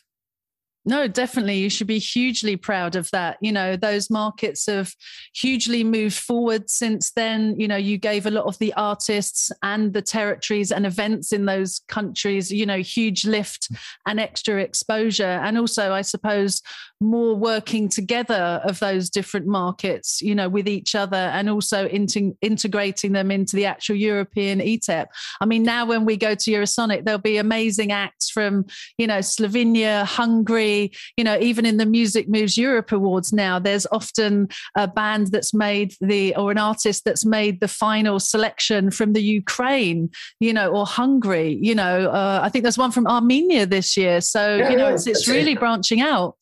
No, 0.85 1.07
definitely. 1.07 1.57
You 1.57 1.69
should 1.69 1.87
be 1.87 1.99
hugely 1.99 2.55
proud 2.55 2.95
of 2.95 3.11
that. 3.11 3.37
You 3.41 3.51
know, 3.51 3.75
those 3.75 4.09
markets 4.09 4.65
have 4.67 4.93
hugely 5.35 5.83
moved 5.83 6.17
forward 6.17 6.69
since 6.69 7.11
then. 7.11 7.59
You 7.59 7.67
know, 7.67 7.75
you 7.75 7.97
gave 7.97 8.25
a 8.25 8.31
lot 8.31 8.45
of 8.45 8.57
the 8.59 8.73
artists 8.73 9.51
and 9.61 9.93
the 9.93 10.01
territories 10.01 10.71
and 10.71 10.85
events 10.85 11.33
in 11.33 11.45
those 11.45 11.81
countries, 11.89 12.49
you 12.49 12.65
know, 12.65 12.79
huge 12.79 13.25
lift 13.25 13.69
and 14.07 14.19
extra 14.19 14.61
exposure. 14.61 15.23
And 15.43 15.57
also, 15.57 15.91
I 15.91 16.01
suppose, 16.01 16.61
more 17.01 17.35
working 17.35 17.89
together 17.89 18.61
of 18.63 18.79
those 18.79 19.09
different 19.09 19.47
markets, 19.47 20.21
you 20.21 20.33
know, 20.33 20.47
with 20.47 20.67
each 20.67 20.95
other 20.95 21.17
and 21.17 21.49
also 21.49 21.87
into, 21.87 22.35
integrating 22.41 23.11
them 23.11 23.31
into 23.31 23.55
the 23.55 23.65
actual 23.65 23.95
European 23.95 24.59
ETEP. 24.59 25.07
I 25.41 25.45
mean, 25.45 25.63
now 25.63 25.85
when 25.85 26.05
we 26.05 26.15
go 26.17 26.35
to 26.35 26.51
Eurosonic, 26.51 27.03
there'll 27.03 27.19
be 27.19 27.37
amazing 27.37 27.91
acts 27.91 28.29
from, 28.29 28.65
you 28.97 29.07
know, 29.07 29.19
Slovenia, 29.19 30.05
Hungary, 30.05 30.68
you 31.17 31.23
know, 31.23 31.37
even 31.39 31.65
in 31.65 31.77
the 31.77 31.85
Music 31.85 32.27
Moves 32.29 32.57
Europe 32.57 32.91
Awards 32.91 33.31
now, 33.33 33.59
there's 33.59 33.87
often 33.91 34.47
a 34.75 34.87
band 34.87 35.27
that's 35.27 35.53
made 35.53 35.93
the, 36.01 36.35
or 36.35 36.51
an 36.51 36.57
artist 36.57 37.05
that's 37.05 37.25
made 37.25 37.59
the 37.59 37.67
final 37.67 38.19
selection 38.19 38.91
from 38.91 39.13
the 39.13 39.21
Ukraine, 39.21 40.09
you 40.39 40.53
know, 40.53 40.69
or 40.69 40.85
Hungary, 40.85 41.57
you 41.61 41.75
know, 41.75 42.09
uh, 42.09 42.39
I 42.43 42.49
think 42.49 42.63
there's 42.63 42.77
one 42.77 42.91
from 42.91 43.07
Armenia 43.07 43.65
this 43.65 43.95
year. 43.97 44.21
So, 44.21 44.57
yeah, 44.57 44.69
you 44.69 44.77
know, 44.77 44.87
it's, 44.87 45.07
it's 45.07 45.27
really 45.27 45.53
it. 45.53 45.59
branching 45.59 46.01
out 46.01 46.35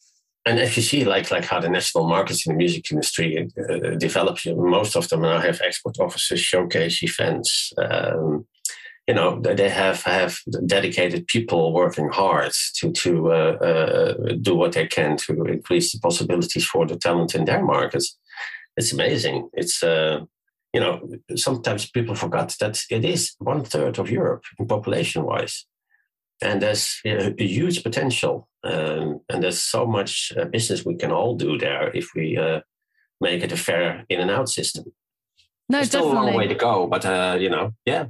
and 0.47 0.59
if 0.59 0.77
you 0.77 0.83
see 0.83 1.03
like 1.03 1.29
like 1.29 1.43
how 1.43 1.59
the 1.59 1.69
national 1.69 2.07
markets 2.07 2.47
in 2.47 2.53
the 2.53 2.57
music 2.57 2.89
industry 2.89 3.49
uh, 3.59 3.95
develop, 3.97 4.37
most 4.45 4.95
of 4.95 5.09
them 5.09 5.21
now 5.21 5.39
have 5.39 5.59
export 5.61 5.99
offices, 5.99 6.39
showcase 6.39 7.03
events. 7.03 7.73
Um, 7.77 8.47
you 9.07 9.13
know, 9.13 9.39
they 9.39 9.69
have 9.69 10.03
have 10.03 10.39
dedicated 10.65 11.27
people 11.27 11.73
working 11.73 12.09
hard 12.09 12.51
to 12.75 12.91
to 12.91 13.31
uh, 13.31 13.57
uh, 13.69 14.13
do 14.41 14.55
what 14.55 14.73
they 14.73 14.87
can 14.87 15.17
to 15.17 15.45
increase 15.45 15.91
the 15.91 15.99
possibilities 15.99 16.65
for 16.65 16.85
the 16.85 16.97
talent 16.97 17.35
in 17.35 17.45
their 17.45 17.63
markets. 17.63 18.17
It's 18.75 18.93
amazing. 18.93 19.49
It's 19.53 19.81
uh, 19.81 20.25
you 20.73 20.81
know 20.81 21.09
sometimes 21.35 21.89
people 21.89 22.15
forget 22.15 22.55
that 22.59 22.79
it 22.89 23.05
is 23.05 23.35
one 23.39 23.63
third 23.63 23.99
of 23.99 24.11
Europe 24.11 24.43
in 24.59 24.67
population 24.67 25.23
wise 25.23 25.65
and 26.41 26.61
there's 26.61 27.01
a 27.05 27.33
huge 27.43 27.83
potential 27.83 28.47
um, 28.63 29.21
and 29.29 29.41
there's 29.41 29.61
so 29.61 29.85
much 29.85 30.31
uh, 30.37 30.45
business 30.45 30.85
we 30.85 30.95
can 30.95 31.11
all 31.11 31.35
do 31.35 31.57
there 31.57 31.89
if 31.95 32.09
we 32.15 32.37
uh, 32.37 32.59
make 33.21 33.43
it 33.43 33.51
a 33.51 33.57
fair 33.57 34.05
in 34.09 34.19
and 34.19 34.31
out 34.31 34.49
system 34.49 34.83
no 35.69 35.77
there's 35.77 35.89
definitely. 35.89 36.11
still 36.11 36.21
a 36.21 36.25
long 36.25 36.35
way 36.35 36.47
to 36.47 36.55
go 36.55 36.87
but 36.87 37.05
uh, 37.05 37.37
you 37.39 37.49
know 37.49 37.73
yeah 37.85 38.05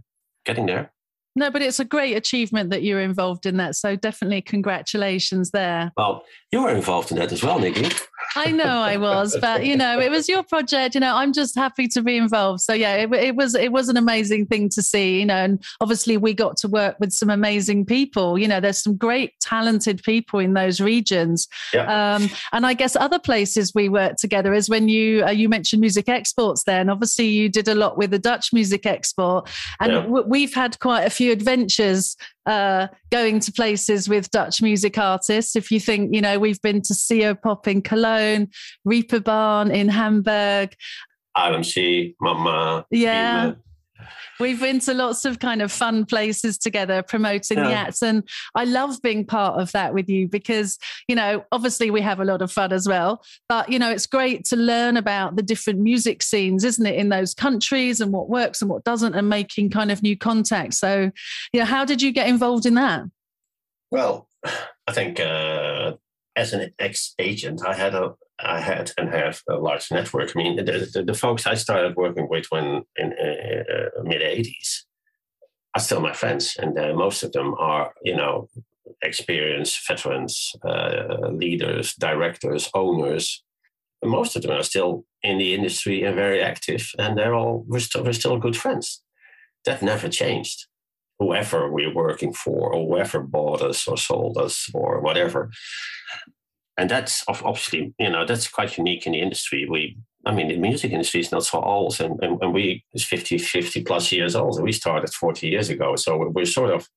getting 0.48 0.66
there 0.66 0.92
no, 1.38 1.52
but 1.52 1.62
it's 1.62 1.80
a 1.80 1.86
great 1.86 2.18
achievement 2.18 2.72
that 2.72 2.82
you're 2.82 3.00
involved 3.00 3.46
in 3.46 3.58
that. 3.58 3.76
So 3.76 3.96
definitely 3.96 4.42
congratulations 4.42 5.52
there. 5.52 5.92
Well, 5.96 6.24
you 6.52 6.64
were 6.64 6.72
involved 6.72 7.12
in 7.12 7.18
that 7.20 7.32
as 7.32 7.44
well, 7.44 7.60
Nikki. 7.60 7.92
I 8.36 8.52
know 8.52 8.64
I 8.66 8.98
was, 8.98 9.38
but 9.42 9.66
you 9.66 9.76
know, 9.76 10.00
it 10.00 10.12
was 10.12 10.28
your 10.28 10.44
project. 10.44 10.96
You 10.96 11.02
know, 11.02 11.16
I'm 11.16 11.34
just 11.34 11.56
happy 11.56 11.88
to 11.90 12.02
be 12.02 12.18
involved. 12.18 12.62
So 12.62 12.74
yeah, 12.74 12.96
it, 12.96 13.14
it, 13.14 13.36
was 13.36 13.56
it 13.56 13.72
was 13.72 13.90
an 13.90 13.98
amazing 13.98 14.48
thing 14.48 14.70
to 14.70 14.82
see. 14.82 15.20
You 15.20 15.26
know, 15.26 15.36
and 15.36 15.64
obviously 15.82 16.18
we 16.18 16.34
got 16.34 16.58
to 16.58 16.68
work 16.68 16.98
with 17.00 17.12
some 17.12 17.30
amazing 17.30 17.86
people. 17.86 18.38
You 18.38 18.48
know, 18.48 18.60
there's 18.60 18.82
some 18.82 18.96
great 18.96 19.40
talented 19.40 20.02
people 20.04 20.40
in 20.40 20.54
those 20.54 20.80
regions. 20.80 21.48
Yeah. 21.74 22.16
Um, 22.16 22.30
and 22.52 22.66
I 22.66 22.74
guess 22.74 22.96
other 22.96 23.20
places 23.20 23.74
we 23.74 23.90
worked 23.90 24.20
together 24.20 24.54
is 24.54 24.70
when 24.70 24.90
you 24.90 25.24
uh, 25.24 25.32
you 25.32 25.50
mentioned 25.50 25.82
music 25.82 26.10
exports. 26.10 26.64
Then 26.64 26.90
obviously 26.90 27.28
you 27.28 27.50
did 27.50 27.68
a 27.68 27.76
lot 27.76 27.98
with 27.98 28.12
the 28.12 28.20
Dutch 28.20 28.54
music 28.54 28.86
export, 28.86 29.50
and 29.80 29.92
yeah. 29.92 30.02
w- 30.02 30.26
we've 30.28 30.54
had 30.54 30.80
quite 30.80 31.04
a 31.04 31.10
few 31.10 31.32
adventures 31.32 32.16
uh, 32.48 32.88
going 33.12 33.40
to 33.42 33.52
places 33.52 34.08
with 34.08 34.32
Dutch 34.32 34.62
music 34.62 34.98
artists. 34.98 35.56
If 35.56 35.70
you 35.70 35.80
think, 35.80 36.16
you 36.16 36.22
know, 36.22 36.40
we've 36.40 36.62
been 36.62 36.82
to 36.84 36.96
CO 36.96 37.36
Pop 37.36 37.68
in 37.68 37.82
Cologne, 37.82 38.17
Reeperbahn 38.88 39.74
in 39.74 39.90
Hamburg. 39.90 40.76
RMC, 41.36 42.16
Mama. 42.20 42.86
Yeah. 42.90 43.54
We've 44.40 44.60
been 44.60 44.80
to 44.82 44.94
lots 44.94 45.26
of 45.26 45.40
kind 45.40 45.62
of 45.62 45.72
fun 45.72 46.06
places 46.06 46.58
together 46.58 47.02
promoting 47.02 47.58
yeah. 47.58 47.68
the 47.68 47.74
acts. 47.74 48.04
And 48.04 48.28
I 48.54 48.66
love 48.66 49.02
being 49.02 49.26
part 49.26 49.60
of 49.60 49.72
that 49.72 49.94
with 49.94 50.10
you 50.10 50.28
because, 50.28 50.78
you 51.08 51.16
know, 51.16 51.44
obviously 51.52 51.90
we 51.90 52.02
have 52.02 52.20
a 52.20 52.26
lot 52.26 52.42
of 52.42 52.52
fun 52.52 52.72
as 52.72 52.88
well. 52.88 53.24
But, 53.50 53.72
you 53.72 53.80
know, 53.80 53.90
it's 53.90 54.06
great 54.06 54.46
to 54.46 54.56
learn 54.56 54.98
about 54.98 55.36
the 55.36 55.42
different 55.42 55.80
music 55.80 56.22
scenes, 56.22 56.64
isn't 56.64 56.86
it, 56.86 56.96
in 56.96 57.10
those 57.10 57.34
countries 57.34 58.00
and 58.00 58.12
what 58.12 58.30
works 58.30 58.62
and 58.62 58.70
what 58.70 58.84
doesn't 58.84 59.16
and 59.16 59.28
making 59.28 59.72
kind 59.72 59.92
of 59.92 60.04
new 60.04 60.18
contacts. 60.18 60.78
So, 60.78 61.12
you 61.52 61.60
know, 61.60 61.66
how 61.66 61.86
did 61.86 62.02
you 62.02 62.12
get 62.12 62.28
involved 62.28 62.66
in 62.66 62.76
that? 62.76 63.04
Well, 63.90 64.30
I 64.88 64.94
think 64.94 65.20
uh, 65.20 65.94
as 66.38 66.54
an 66.54 66.72
ex 66.80 67.16
agent, 67.20 67.66
I 67.66 67.74
had 67.74 67.94
a 67.96 68.14
I 68.40 68.60
had 68.60 68.92
and 68.98 69.10
have 69.10 69.42
a 69.50 69.56
large 69.56 69.92
network. 69.92 70.30
I 70.36 70.38
mean, 70.38 70.56
the, 70.58 70.90
the, 70.94 71.04
the 71.04 71.14
folks 71.16 71.48
I 71.48 71.56
started 71.56 71.96
working 71.96 72.28
with 72.30 72.46
when 72.50 72.84
in 72.96 73.14
uh, 73.14 74.04
mid 74.04 74.22
'80s 74.22 74.84
are 75.76 75.82
still 75.82 76.00
my 76.00 76.14
friends, 76.14 76.56
and 76.62 76.78
uh, 76.78 76.94
most 76.94 77.24
of 77.24 77.32
them 77.32 77.56
are, 77.56 77.94
you 78.04 78.16
know, 78.16 78.48
experienced 79.02 79.88
veterans, 79.88 80.56
uh, 80.64 81.30
leaders, 81.32 81.96
directors, 81.96 82.70
owners. 82.74 83.44
Most 84.04 84.36
of 84.36 84.44
them 84.44 84.52
are 84.52 84.64
still 84.64 85.06
in 85.24 85.40
the 85.40 85.56
industry 85.56 86.04
and 86.04 86.16
very 86.16 86.40
active, 86.42 86.92
and 87.00 87.18
they're 87.18 87.34
all 87.34 87.66
we're 87.68 87.80
still 87.80 88.04
we're 88.04 88.14
still 88.14 88.38
good 88.38 88.56
friends. 88.56 89.02
That 89.66 89.82
never 89.82 90.10
changed. 90.10 90.68
Whoever 91.20 91.72
we're 91.72 91.94
working 91.94 92.34
for, 92.34 92.74
or 92.74 92.88
whoever 92.88 93.20
bought 93.20 93.62
us 93.62 93.88
or 93.88 93.98
sold 93.98 94.38
us 94.38 94.70
or 94.74 95.02
whatever, 95.02 95.50
and 96.78 96.90
that's 96.90 97.24
obviously 97.28 97.94
you 98.00 98.10
know 98.10 98.26
that's 98.26 98.48
quite 98.48 98.78
unique 98.78 99.06
in 99.06 99.14
the 99.14 99.22
industry. 99.22 99.68
We 99.70 99.98
i 100.26 100.32
mean 100.32 100.48
the 100.48 100.58
music 100.58 100.92
industry 100.92 101.22
is 101.22 101.32
not 101.32 101.46
so 101.46 101.62
old 101.62 102.00
and, 102.02 102.20
and, 102.22 102.42
and 102.42 102.54
we 102.54 102.84
is 102.94 103.06
50 103.06 103.38
50 103.40 103.84
plus 103.84 104.12
years 104.12 104.36
old. 104.36 104.62
We 104.62 104.72
started 104.72 105.12
40 105.14 105.48
years 105.48 105.70
ago 105.70 105.96
so 105.96 106.30
we're 106.34 106.46
sort 106.46 106.74
of 106.74 106.88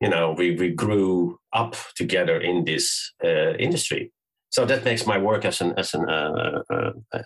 you 0.00 0.08
know 0.08 0.34
we, 0.36 0.54
we 0.56 0.70
grew 0.70 1.38
up 1.52 1.76
together 1.94 2.40
in 2.40 2.64
this 2.64 3.12
uh, 3.24 3.54
industry. 3.54 4.12
So 4.50 4.64
that 4.64 4.84
makes 4.84 5.06
my 5.06 5.18
work 5.18 5.44
as 5.44 5.60
an 5.60 5.74
as 5.76 5.92
an 5.94 6.08
uh, 6.08 6.62
uh, 6.70 6.92
uh 7.12 7.22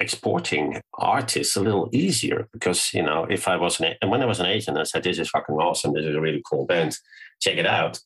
exporting 0.00 0.80
artists 0.94 1.56
a 1.56 1.60
little 1.60 1.88
easier 1.92 2.48
because 2.52 2.92
you 2.94 3.02
know 3.02 3.26
if 3.28 3.46
i 3.46 3.56
was 3.56 3.78
an 3.80 3.94
and 4.00 4.10
when 4.10 4.22
i 4.22 4.26
was 4.26 4.40
an 4.40 4.46
agent 4.46 4.78
i 4.78 4.82
said 4.82 5.02
this 5.02 5.18
is 5.18 5.28
fucking 5.28 5.56
awesome 5.56 5.92
this 5.92 6.06
is 6.06 6.16
a 6.16 6.20
really 6.20 6.42
cool 6.50 6.64
band 6.64 6.96
check 7.40 7.56
it 7.58 7.66
out 7.66 8.00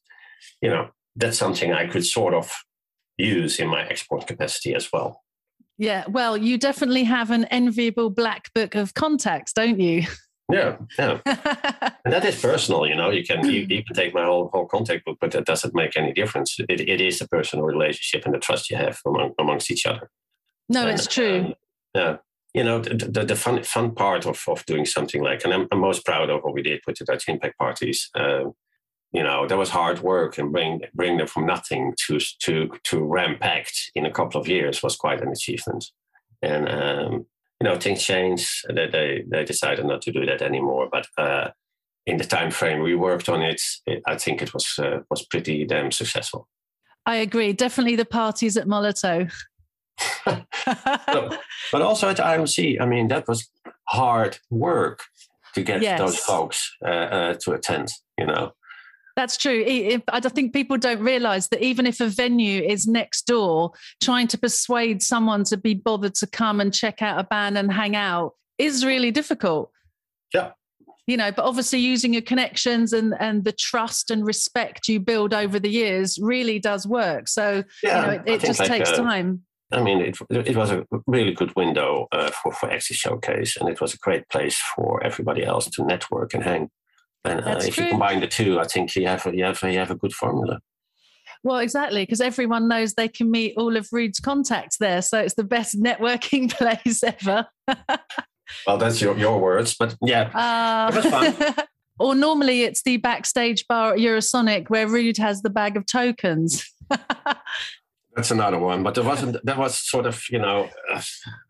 you 0.60 0.68
know 0.68 0.88
that's 1.16 1.38
something 1.38 1.72
I 1.72 1.86
could 1.86 2.04
sort 2.04 2.34
of 2.34 2.52
use 3.16 3.58
in 3.58 3.68
my 3.68 3.86
export 3.86 4.26
capacity 4.26 4.74
as 4.74 4.90
well. 4.92 5.22
Yeah, 5.78 6.04
well, 6.08 6.36
you 6.36 6.56
definitely 6.56 7.04
have 7.04 7.30
an 7.30 7.44
enviable 7.46 8.10
black 8.10 8.52
book 8.54 8.74
of 8.74 8.94
contacts, 8.94 9.52
don't 9.52 9.80
you? 9.80 10.04
Yeah, 10.52 10.76
yeah, 10.98 11.20
and 12.04 12.12
that 12.12 12.24
is 12.24 12.40
personal. 12.40 12.86
You 12.86 12.94
know, 12.94 13.10
you 13.10 13.24
can 13.24 13.48
you, 13.48 13.66
you, 13.68 13.82
can 13.82 13.96
take 13.96 14.14
my 14.14 14.24
whole 14.24 14.50
whole 14.52 14.66
contact 14.66 15.04
book, 15.04 15.16
but 15.20 15.32
that 15.32 15.46
doesn't 15.46 15.74
make 15.74 15.96
any 15.96 16.12
difference. 16.12 16.56
It, 16.68 16.80
it 16.82 17.00
is 17.00 17.20
a 17.20 17.28
personal 17.28 17.64
relationship 17.64 18.24
and 18.24 18.34
the 18.34 18.38
trust 18.38 18.70
you 18.70 18.76
have 18.76 19.00
among, 19.06 19.32
amongst 19.40 19.70
each 19.70 19.86
other. 19.86 20.10
No, 20.68 20.86
it's 20.86 21.06
true. 21.06 21.38
Um, 21.46 21.54
Um, 21.94 22.02
yeah, 22.02 22.16
you 22.54 22.64
know, 22.64 22.80
the, 22.80 22.94
the, 22.94 23.24
the, 23.24 23.36
fun 23.36 23.62
fun 23.62 23.94
part 23.94 24.26
of 24.26 24.42
of 24.48 24.64
doing 24.66 24.86
something 24.86 25.22
like, 25.22 25.44
and 25.44 25.52
I'm, 25.52 25.68
I'm 25.72 25.80
most 25.80 26.04
proud 26.04 26.30
of 26.30 26.42
what 26.42 26.54
we 26.54 26.62
did 26.62 26.80
with 26.86 26.96
the 26.98 27.04
Dutch 27.04 27.28
Impact 27.28 27.58
Parties. 27.58 28.10
Uh, 28.14 28.50
you 29.14 29.22
know 29.22 29.46
that 29.46 29.56
was 29.56 29.70
hard 29.70 30.00
work 30.00 30.38
and 30.38 30.52
bring 30.52 30.80
bring 30.92 31.16
them 31.16 31.28
from 31.28 31.46
nothing 31.46 31.94
to 32.06 32.18
to 32.40 32.68
to 32.82 32.96
rampacked 32.96 33.90
in 33.94 34.04
a 34.04 34.10
couple 34.10 34.40
of 34.40 34.48
years 34.48 34.82
was 34.82 34.96
quite 34.96 35.22
an 35.22 35.28
achievement. 35.28 35.86
And 36.42 36.68
um, 36.68 37.26
you 37.60 37.64
know 37.64 37.78
things 37.78 38.02
changed. 38.02 38.50
They, 38.68 38.88
they 38.88 39.24
they 39.30 39.44
decided 39.44 39.86
not 39.86 40.02
to 40.02 40.12
do 40.12 40.26
that 40.26 40.42
anymore. 40.42 40.88
But 40.90 41.06
uh, 41.16 41.50
in 42.06 42.16
the 42.16 42.24
time 42.24 42.50
frame 42.50 42.82
we 42.82 42.96
worked 42.96 43.28
on 43.28 43.40
it, 43.40 43.62
it 43.86 44.02
i 44.06 44.16
think 44.18 44.42
it 44.42 44.52
was 44.52 44.78
uh, 44.78 44.98
was 45.08 45.24
pretty 45.24 45.64
damn 45.64 45.92
successful. 45.92 46.48
I 47.06 47.16
agree. 47.16 47.52
Definitely 47.52 47.96
the 47.96 48.04
parties 48.04 48.56
at 48.56 48.66
Molotov. 48.66 49.32
but 50.24 51.82
also 51.82 52.08
at 52.08 52.16
IMC, 52.16 52.80
I 52.80 52.86
mean, 52.86 53.08
that 53.08 53.28
was 53.28 53.48
hard 53.88 54.38
work 54.50 55.02
to 55.54 55.62
get 55.62 55.82
yes. 55.82 55.98
those 55.98 56.16
folks 56.16 56.76
uh, 56.84 56.88
uh, 56.88 57.34
to 57.40 57.52
attend, 57.52 57.90
you 58.18 58.26
know. 58.26 58.52
That's 59.16 59.36
true. 59.36 59.64
I 60.08 60.20
think 60.20 60.52
people 60.52 60.76
don't 60.76 61.00
realize 61.00 61.48
that 61.48 61.62
even 61.62 61.86
if 61.86 62.00
a 62.00 62.08
venue 62.08 62.62
is 62.62 62.88
next 62.88 63.26
door, 63.26 63.70
trying 64.02 64.26
to 64.28 64.38
persuade 64.38 65.02
someone 65.02 65.44
to 65.44 65.56
be 65.56 65.74
bothered 65.74 66.16
to 66.16 66.26
come 66.26 66.60
and 66.60 66.74
check 66.74 67.00
out 67.00 67.20
a 67.20 67.24
band 67.24 67.56
and 67.56 67.72
hang 67.72 67.94
out 67.94 68.32
is 68.58 68.84
really 68.84 69.12
difficult. 69.12 69.70
Yeah. 70.32 70.50
You 71.06 71.16
know, 71.16 71.30
but 71.30 71.44
obviously 71.44 71.78
using 71.78 72.12
your 72.12 72.22
connections 72.22 72.92
and, 72.92 73.14
and 73.20 73.44
the 73.44 73.52
trust 73.52 74.10
and 74.10 74.26
respect 74.26 74.88
you 74.88 74.98
build 74.98 75.32
over 75.32 75.60
the 75.60 75.68
years 75.68 76.18
really 76.20 76.58
does 76.58 76.84
work. 76.84 77.28
So, 77.28 77.62
yeah, 77.84 78.00
you 78.00 78.06
know, 78.06 78.22
it, 78.26 78.42
it 78.42 78.46
just 78.46 78.58
like, 78.58 78.68
takes 78.68 78.90
uh, 78.90 78.96
time. 78.96 79.42
I 79.74 79.82
mean, 79.82 80.00
it, 80.00 80.16
it 80.30 80.56
was 80.56 80.70
a 80.70 80.86
really 81.06 81.32
good 81.32 81.54
window 81.56 82.08
uh, 82.12 82.30
for, 82.30 82.52
for 82.52 82.70
Axis 82.70 82.96
Showcase, 82.96 83.56
and 83.56 83.68
it 83.68 83.80
was 83.80 83.94
a 83.94 83.98
great 83.98 84.28
place 84.28 84.58
for 84.74 85.02
everybody 85.04 85.44
else 85.44 85.68
to 85.70 85.84
network 85.84 86.34
and 86.34 86.42
hang. 86.42 86.70
And 87.24 87.40
uh, 87.40 87.60
if 87.62 87.74
true. 87.74 87.84
you 87.84 87.90
combine 87.90 88.20
the 88.20 88.26
two, 88.26 88.60
I 88.60 88.64
think 88.64 88.94
you 88.94 89.06
have 89.06 89.26
a, 89.26 89.34
you 89.34 89.44
have 89.44 89.62
a, 89.62 89.72
you 89.72 89.78
have 89.78 89.90
a 89.90 89.96
good 89.96 90.12
formula. 90.12 90.60
Well, 91.42 91.58
exactly, 91.58 92.02
because 92.02 92.20
everyone 92.20 92.68
knows 92.68 92.94
they 92.94 93.08
can 93.08 93.30
meet 93.30 93.54
all 93.56 93.76
of 93.76 93.88
Ruud's 93.90 94.20
contacts 94.20 94.78
there. 94.78 95.02
So 95.02 95.18
it's 95.18 95.34
the 95.34 95.44
best 95.44 95.78
networking 95.82 96.50
place 96.50 97.02
ever. 97.02 97.46
well, 98.66 98.78
that's 98.78 99.00
your, 99.00 99.16
your 99.18 99.38
words, 99.38 99.76
but 99.78 99.96
yeah, 100.02 100.30
uh, 100.34 100.90
it 100.90 101.04
was 101.04 101.06
fun. 101.06 101.54
or 101.98 102.14
normally 102.14 102.62
it's 102.62 102.82
the 102.82 102.96
backstage 102.96 103.66
bar 103.68 103.92
at 103.92 103.98
Eurosonic 103.98 104.70
where 104.70 104.86
Ruud 104.86 105.18
has 105.18 105.42
the 105.42 105.50
bag 105.50 105.76
of 105.76 105.86
tokens. 105.86 106.70
That's 108.16 108.30
another 108.30 108.58
one, 108.58 108.82
but 108.84 108.94
there 108.94 109.02
wasn't. 109.02 109.44
That 109.44 109.58
was 109.58 109.76
sort 109.78 110.06
of, 110.06 110.22
you 110.30 110.38
know, 110.38 110.68
uh, 110.92 111.02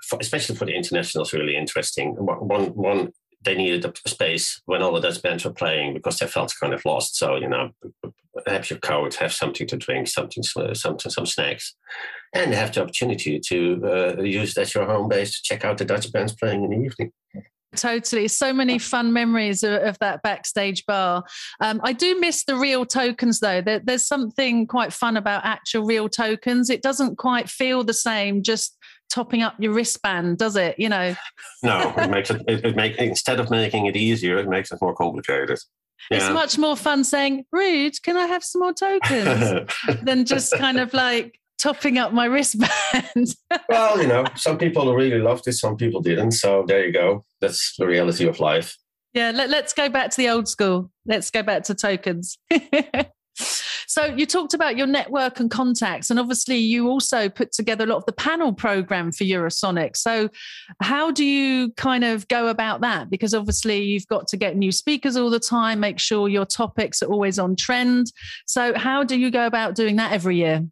for, 0.09 0.18
especially 0.20 0.57
for 0.57 0.64
the 0.64 0.74
internationals, 0.74 1.35
really 1.35 1.57
interesting. 1.57 2.14
One, 2.16 2.68
one 2.74 3.12
they 3.44 3.55
needed 3.55 3.85
a 3.85 4.09
space 4.09 4.61
when 4.64 4.83
all 4.83 4.94
the 4.94 5.00
Dutch 5.00 5.20
bands 5.22 5.44
were 5.44 5.53
playing 5.53 5.92
because 5.92 6.18
they 6.18 6.27
felt 6.27 6.55
kind 6.59 6.72
of 6.72 6.85
lost. 6.85 7.16
So 7.16 7.37
you 7.37 7.48
know, 7.48 7.70
have 8.46 8.70
your 8.70 8.79
coat, 8.79 9.14
have 9.16 9.33
something 9.33 9.66
to 9.66 9.77
drink, 9.77 10.09
something, 10.09 10.42
something, 10.42 11.11
some 11.11 11.27
snacks, 11.27 11.74
and 12.33 12.55
have 12.55 12.72
the 12.72 12.83
opportunity 12.83 13.38
to 13.40 14.16
uh, 14.18 14.22
use 14.22 14.55
that 14.55 14.62
as 14.62 14.74
your 14.74 14.87
home 14.87 15.09
base 15.09 15.37
to 15.37 15.42
check 15.42 15.64
out 15.64 15.79
the 15.79 15.85
Dutch 15.85 16.11
bands 16.12 16.35
playing 16.35 16.64
in 16.64 16.70
the 16.70 16.87
evening. 16.87 17.12
Totally. 17.77 18.29
So 18.29 18.53
many 18.53 18.79
fun 18.79 19.13
memories 19.13 19.63
of, 19.63 19.83
of 19.83 19.99
that 20.01 20.23
backstage 20.23 20.85
bar. 20.87 21.25
Um, 21.61 21.81
I 21.85 21.93
do 21.93 22.19
miss 22.21 22.45
the 22.45 22.57
real 22.57 22.85
tokens, 22.85 23.41
though. 23.41 23.61
There, 23.61 23.81
there's 23.81 24.07
something 24.07 24.67
quite 24.67 24.93
fun 24.93 25.17
about 25.17 25.45
actual 25.45 25.85
real 25.85 26.09
tokens. 26.09 26.71
It 26.71 26.83
doesn't 26.83 27.17
quite 27.17 27.49
feel 27.49 27.85
the 27.85 27.95
same 27.95 28.43
just 28.43 28.77
topping 29.11 29.43
up 29.43 29.55
your 29.59 29.73
wristband, 29.73 30.39
does 30.39 30.57
it? 30.57 30.79
You 30.79 30.89
know. 30.89 31.15
No, 31.63 31.95
it 31.97 32.11
makes 32.11 32.31
it. 32.31 32.43
It, 32.49 32.65
it 32.65 32.77
make 32.77 32.97
instead 32.97 33.41
of 33.41 33.51
making 33.51 33.87
it 33.87 33.97
easier, 33.97 34.39
it 34.39 34.49
makes 34.49 34.73
it 34.73 34.79
more 34.81 34.95
complicated. 34.95 35.59
Yeah. 36.11 36.19
It's 36.19 36.31
much 36.31 36.59
more 36.59 36.77
fun 36.77 37.05
saying, 37.05 37.45
Ruud, 37.55 38.03
can 38.03 38.17
I 38.17 38.27
have 38.27 38.45
some 38.45 38.61
more 38.61 38.73
tokens?" 38.73 39.71
than 40.03 40.25
just 40.25 40.53
kind 40.53 40.79
of 40.79 40.93
like 40.93 41.39
topping 41.59 41.99
up 41.99 42.12
my 42.12 42.27
wristband. 42.27 43.35
well, 43.69 44.01
you 44.01 44.07
know, 44.07 44.25
some 44.37 44.59
people 44.59 44.95
really 44.95 45.19
loved 45.19 45.47
it, 45.47 45.55
some 45.55 45.77
people 45.77 46.01
didn't. 46.01 46.33
So 46.33 46.64
there 46.67 46.85
you 46.85 46.93
go. 46.93 47.25
That's 47.40 47.75
the 47.77 47.87
reality 47.87 48.27
of 48.27 48.40
life. 48.40 48.77
Yeah, 49.12 49.31
let, 49.33 49.53
us 49.53 49.73
go 49.73 49.88
back 49.88 50.11
to 50.11 50.17
the 50.17 50.29
old 50.29 50.49
school. 50.49 50.90
Let's 51.07 51.31
go 51.31 51.43
back 51.43 51.62
to 51.64 51.75
tokens. 51.75 52.37
So 53.95 54.07
you 54.07 54.27
talked 54.27 54.55
about 54.55 54.77
your 54.77 54.88
network 54.88 55.38
and 55.38 55.49
contacts, 55.49 56.11
and 56.11 56.19
obviously 56.19 56.57
you 56.57 56.88
also 56.88 57.29
put 57.29 57.53
together 57.53 57.85
a 57.85 57.87
lot 57.87 57.99
of 57.99 58.07
the 58.07 58.12
panel 58.12 58.53
program 58.53 59.12
for 59.12 59.23
Eurosonic. 59.23 59.97
So 59.97 60.31
how 60.81 61.12
do 61.12 61.25
you 61.25 61.71
kind 61.77 62.03
of 62.03 62.27
go 62.27 62.49
about 62.49 62.81
that? 62.81 63.09
Because 63.09 63.35
obviously 63.35 63.85
you've 63.85 64.09
got 64.09 64.27
to 64.29 64.37
get 64.37 64.57
new 64.57 64.73
speakers 64.73 65.17
all 65.17 65.31
the 65.31 65.38
time, 65.38 65.79
make 65.79 66.01
sure 66.01 66.29
your 66.29 66.45
topics 66.45 67.05
are 67.05 67.12
always 67.12 67.38
on 67.38 67.55
trend. 67.55 68.11
So 68.49 68.77
how 68.77 69.05
do 69.05 69.17
you 69.17 69.31
go 69.31 69.47
about 69.47 69.77
doing 69.77 69.95
that 69.97 70.11
every 70.11 70.38
year? 70.38 70.67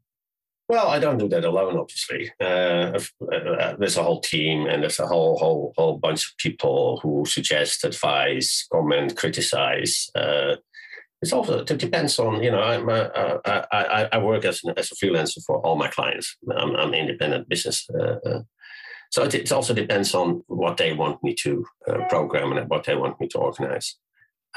Well, 0.73 0.89
I 0.89 0.99
don't 1.01 1.19
do 1.19 1.29
that 1.29 1.45
alone, 1.45 1.77
obviously. 1.77 2.33
Uh, 2.41 2.99
uh, 3.31 3.77
there's 3.79 3.99
a 3.99 4.03
whole 4.03 4.23
team, 4.23 4.65
and 4.65 4.83
there's 4.83 5.01
a 5.01 5.07
whole 5.07 5.37
whole 5.37 5.75
whole 5.77 5.99
bunch 5.99 6.25
of 6.25 6.39
people 6.39 6.99
who 7.03 7.27
suggest, 7.27 7.85
advise, 7.85 8.67
comment, 8.73 9.15
criticize. 9.15 10.09
Uh, 10.15 10.57
it's 11.21 11.35
also 11.35 11.59
it 11.59 11.79
depends 11.79 12.19
on 12.19 12.43
you 12.43 12.51
know 12.51 12.63
I'm 12.63 12.89
uh, 12.89 13.09
I, 13.45 13.65
I, 13.71 14.09
I 14.13 14.19
work 14.19 14.47
as 14.47 14.65
an, 14.65 14.73
as 14.79 14.91
a 14.91 14.95
freelancer 14.95 15.45
for 15.47 15.59
all 15.59 15.77
my 15.77 15.89
clients. 15.89 16.39
I'm, 16.57 16.75
I'm 16.75 16.95
independent 16.95 17.51
business, 17.51 17.87
uh, 17.93 18.17
uh, 18.25 18.43
so 19.11 19.25
it, 19.25 19.35
it, 19.35 19.53
also 19.53 19.75
depends 19.75 20.15
on 20.15 20.43
what 20.47 20.79
they 20.79 20.95
want 20.95 21.23
me 21.23 21.35
to 21.43 21.67
uh, 21.87 21.99
program 22.09 22.51
and 22.53 22.71
what 22.71 22.85
they 22.85 22.97
want 22.97 23.21
me 23.21 23.29
to 23.29 23.39
organize. 23.39 23.99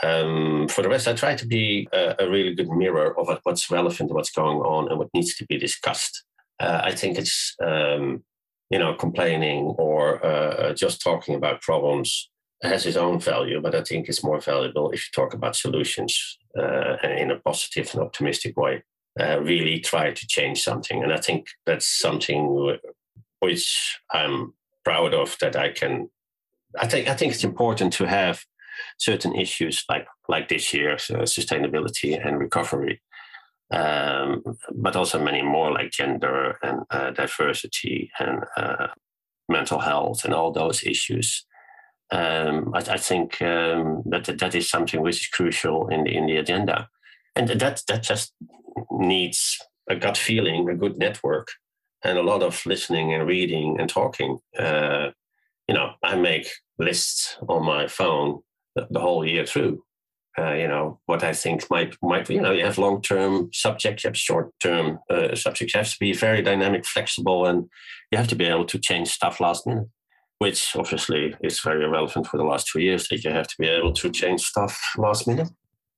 Um, 0.03 0.67
for 0.67 0.81
the 0.81 0.89
rest, 0.89 1.07
I 1.07 1.13
try 1.13 1.35
to 1.35 1.47
be 1.47 1.87
a, 1.93 2.15
a, 2.19 2.29
really 2.29 2.53
good 2.53 2.69
mirror 2.69 3.17
of 3.17 3.29
what's 3.43 3.71
relevant, 3.71 4.11
what's 4.11 4.31
going 4.31 4.57
on, 4.57 4.89
and 4.89 4.99
what 4.99 5.07
needs 5.13 5.35
to 5.35 5.45
be 5.45 5.57
discussed. 5.57 6.23
Uh, 6.59 6.81
I 6.83 6.91
think 6.93 7.17
it's 7.17 7.55
um, 7.63 8.23
you 8.69 8.79
know 8.79 8.93
complaining 8.93 9.73
or 9.77 10.25
uh, 10.25 10.73
just 10.73 11.01
talking 11.01 11.35
about 11.35 11.61
problems 11.61 12.29
has 12.63 12.85
its 12.85 12.97
own 12.97 13.19
value, 13.19 13.61
but 13.61 13.75
I 13.75 13.83
think 13.83 14.07
it's 14.07 14.23
more 14.23 14.39
valuable 14.39 14.91
if 14.91 15.05
you 15.05 15.11
talk 15.13 15.33
about 15.33 15.55
solutions 15.55 16.37
uh, 16.57 16.97
in 17.03 17.31
a 17.31 17.39
positive 17.39 17.89
and 17.93 18.03
optimistic 18.03 18.57
way. 18.57 18.83
Uh, 19.19 19.39
really 19.41 19.79
try 19.79 20.11
to 20.11 20.27
change 20.27 20.61
something, 20.61 21.01
and 21.01 21.13
I 21.13 21.17
think 21.17 21.47
that's 21.65 21.87
something 21.87 22.77
which 23.39 23.99
I'm 24.11 24.53
proud 24.83 25.13
of 25.13 25.37
that 25.39 25.55
I 25.55 25.69
can. 25.71 26.09
I 26.77 26.87
think 26.87 27.07
I 27.07 27.13
think 27.13 27.33
it's 27.33 27.45
important 27.45 27.93
to 27.93 28.05
have 28.05 28.43
certain 28.97 29.35
issues 29.35 29.83
like 29.89 30.07
like 30.27 30.47
this 30.47 30.73
year, 30.73 30.97
so 30.97 31.15
sustainability 31.19 32.19
and 32.25 32.39
recovery, 32.39 33.01
um, 33.71 34.43
but 34.73 34.95
also 34.95 35.19
many 35.19 35.41
more 35.41 35.71
like 35.71 35.91
gender 35.91 36.57
and 36.63 36.81
uh, 36.89 37.11
diversity 37.11 38.11
and 38.19 38.43
uh, 38.57 38.87
mental 39.49 39.79
health 39.79 40.25
and 40.25 40.33
all 40.33 40.51
those 40.51 40.83
issues 40.83 41.45
um, 42.11 42.71
I, 42.73 42.79
I, 42.79 42.97
think 42.97 43.41
um, 43.41 44.03
that 44.05 44.25
that 44.25 44.53
is 44.53 44.69
something 44.69 45.01
which 45.01 45.21
is 45.21 45.27
crucial 45.27 45.87
in 45.89 46.03
the 46.03 46.15
in 46.15 46.27
the 46.27 46.37
agenda, 46.37 46.87
and 47.35 47.47
that 47.47 47.81
that 47.87 48.03
just 48.03 48.33
needs 48.91 49.57
a 49.89 49.95
gut 49.95 50.17
feeling, 50.17 50.69
a 50.69 50.75
good 50.75 50.97
network, 50.97 51.47
and 52.03 52.17
a 52.17 52.23
lot 52.23 52.43
of 52.43 52.63
listening 52.65 53.13
and 53.13 53.27
reading 53.27 53.77
and 53.79 53.89
talking. 53.89 54.37
Uh, 54.57 55.09
you 55.67 55.73
know, 55.73 55.93
I 56.03 56.15
make 56.15 56.47
lists 56.77 57.37
on 57.49 57.65
my 57.65 57.87
phone 57.87 58.41
the, 58.75 58.99
whole 58.99 59.25
year 59.25 59.45
through. 59.45 59.83
Uh, 60.37 60.51
you 60.51 60.67
know 60.67 60.99
what 61.05 61.23
I 61.23 61.31
think 61.31 61.69
might 61.69 61.95
might 62.01 62.29
you 62.29 62.41
know 62.41 62.51
you 62.51 62.65
have 62.65 62.77
long 62.77 63.01
term 63.01 63.49
subjects, 63.53 64.03
you 64.03 64.09
have 64.09 64.17
short 64.17 64.51
term 64.59 64.99
uh, 65.09 65.33
subjects. 65.33 65.73
You 65.73 65.77
have 65.79 65.89
to 65.89 65.99
be 65.99 66.13
very 66.13 66.41
dynamic, 66.41 66.85
flexible, 66.85 67.45
and 67.45 67.69
you 68.11 68.17
have 68.17 68.27
to 68.27 68.35
be 68.35 68.45
able 68.45 68.65
to 68.65 68.79
change 68.79 69.07
stuff 69.09 69.39
last 69.39 69.65
minute 69.65 69.87
which 70.39 70.75
obviously 70.75 71.33
is 71.43 71.61
very 71.61 71.87
relevant 71.87 72.27
for 72.27 72.37
the 72.37 72.43
last 72.43 72.67
two 72.67 72.81
years 72.81 73.07
that 73.07 73.23
you 73.23 73.31
have 73.31 73.47
to 73.47 73.55
be 73.57 73.67
able 73.67 73.93
to 73.93 74.09
change 74.09 74.41
stuff 74.41 74.79
last 74.97 75.27
minute. 75.27 75.49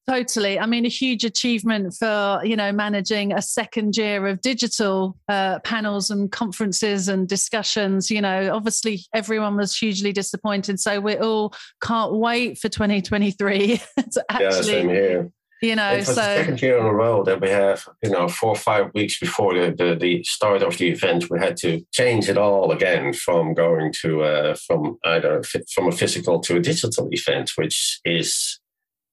Totally. 0.09 0.57
I 0.57 0.65
mean, 0.65 0.85
a 0.85 0.89
huge 0.89 1.25
achievement 1.25 1.93
for, 1.93 2.39
you 2.41 2.55
know, 2.55 2.71
managing 2.71 3.33
a 3.33 3.41
second 3.41 3.97
year 3.97 4.25
of 4.27 4.39
digital 4.39 5.17
uh, 5.27 5.59
panels 5.59 6.09
and 6.09 6.31
conferences 6.31 7.09
and 7.09 7.27
discussions. 7.27 8.09
You 8.09 8.21
know, 8.21 8.55
obviously 8.55 9.01
everyone 9.13 9.57
was 9.57 9.75
hugely 9.75 10.13
disappointed. 10.13 10.79
So 10.79 11.01
we 11.01 11.17
all 11.17 11.53
can't 11.81 12.13
wait 12.13 12.57
for 12.57 12.69
2023 12.69 13.81
to 14.11 14.25
actually 14.29 14.93
yeah, 14.93 15.23
you 15.61 15.75
know 15.75 15.89
it's 15.89 16.07
so 16.07 16.13
the 16.13 16.21
second 16.21 16.61
year 16.61 16.77
in 16.77 16.85
a 16.85 16.93
row 16.93 17.23
that 17.23 17.41
we 17.41 17.49
have 17.49 17.83
you 18.03 18.11
know 18.11 18.27
four 18.27 18.49
or 18.49 18.55
five 18.55 18.91
weeks 18.93 19.19
before 19.19 19.55
the, 19.55 19.71
the, 19.75 19.95
the 19.95 20.23
start 20.23 20.61
of 20.61 20.77
the 20.77 20.89
event 20.89 21.31
we 21.31 21.39
had 21.39 21.57
to 21.57 21.83
change 21.91 22.29
it 22.29 22.37
all 22.37 22.71
again 22.71 23.11
from 23.11 23.55
going 23.55 23.91
to 23.91 24.21
uh, 24.21 24.55
from 24.67 24.99
either 25.05 25.41
from 25.73 25.87
a 25.87 25.91
physical 25.91 26.39
to 26.39 26.57
a 26.57 26.59
digital 26.59 27.07
event 27.11 27.51
which 27.55 27.99
is 28.05 28.59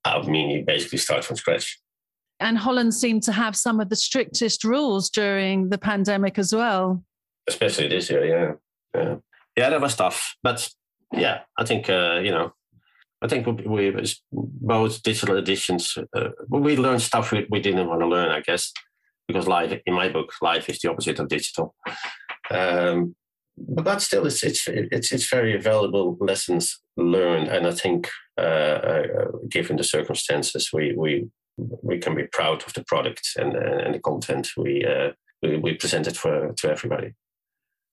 i 0.04 0.20
mean 0.22 0.50
you 0.50 0.64
basically 0.64 0.98
start 0.98 1.24
from 1.24 1.36
scratch. 1.36 1.78
And 2.40 2.58
holland 2.58 2.94
seemed 2.94 3.22
to 3.24 3.32
have 3.32 3.56
some 3.56 3.80
of 3.80 3.88
the 3.88 3.96
strictest 3.96 4.64
rules 4.64 5.10
during 5.10 5.70
the 5.70 5.78
pandemic 5.78 6.38
as 6.38 6.54
well. 6.54 7.02
Especially 7.48 7.88
this 7.88 8.10
year 8.10 8.24
yeah. 8.26 8.52
Yeah, 8.94 9.16
yeah 9.56 9.70
that 9.70 9.80
was 9.80 9.96
tough. 9.96 10.36
But 10.42 10.68
yeah 11.12 11.40
i 11.58 11.64
think 11.64 11.88
uh, 11.88 12.20
you 12.22 12.30
know 12.30 12.52
I 13.24 13.28
think 13.28 13.46
we, 13.46 13.90
we 13.92 14.14
both 14.32 15.02
digital 15.02 15.38
editions, 15.38 15.96
uh, 16.14 16.28
we 16.50 16.76
learned 16.76 17.00
stuff 17.00 17.32
we, 17.32 17.46
we 17.48 17.58
didn't 17.58 17.88
want 17.88 18.00
to 18.02 18.06
learn, 18.06 18.30
I 18.30 18.40
guess, 18.40 18.70
because 19.26 19.48
life, 19.48 19.80
in 19.86 19.94
my 19.94 20.10
book, 20.10 20.30
life 20.42 20.68
is 20.68 20.78
the 20.80 20.90
opposite 20.90 21.18
of 21.18 21.28
digital. 21.28 21.74
Um, 22.50 23.16
but 23.56 24.02
still, 24.02 24.26
it's, 24.26 24.42
it's 24.42 24.68
it's 24.68 25.12
it's 25.12 25.30
very 25.30 25.56
valuable 25.56 26.18
lessons 26.20 26.82
learned, 26.96 27.48
and 27.48 27.66
I 27.66 27.70
think, 27.70 28.10
given 28.36 29.76
the 29.76 29.84
circumstances, 29.84 30.70
we 30.72 30.94
we 30.96 31.28
we 31.56 31.98
can 31.98 32.14
be 32.14 32.26
proud 32.32 32.64
of 32.64 32.72
the 32.72 32.84
product 32.84 33.30
and 33.36 33.54
and 33.56 33.94
the 33.94 34.00
content 34.00 34.50
we 34.56 34.84
uh, 34.84 35.12
we, 35.42 35.56
we 35.56 35.74
presented 35.74 36.16
for 36.16 36.52
to 36.52 36.70
everybody. 36.70 37.14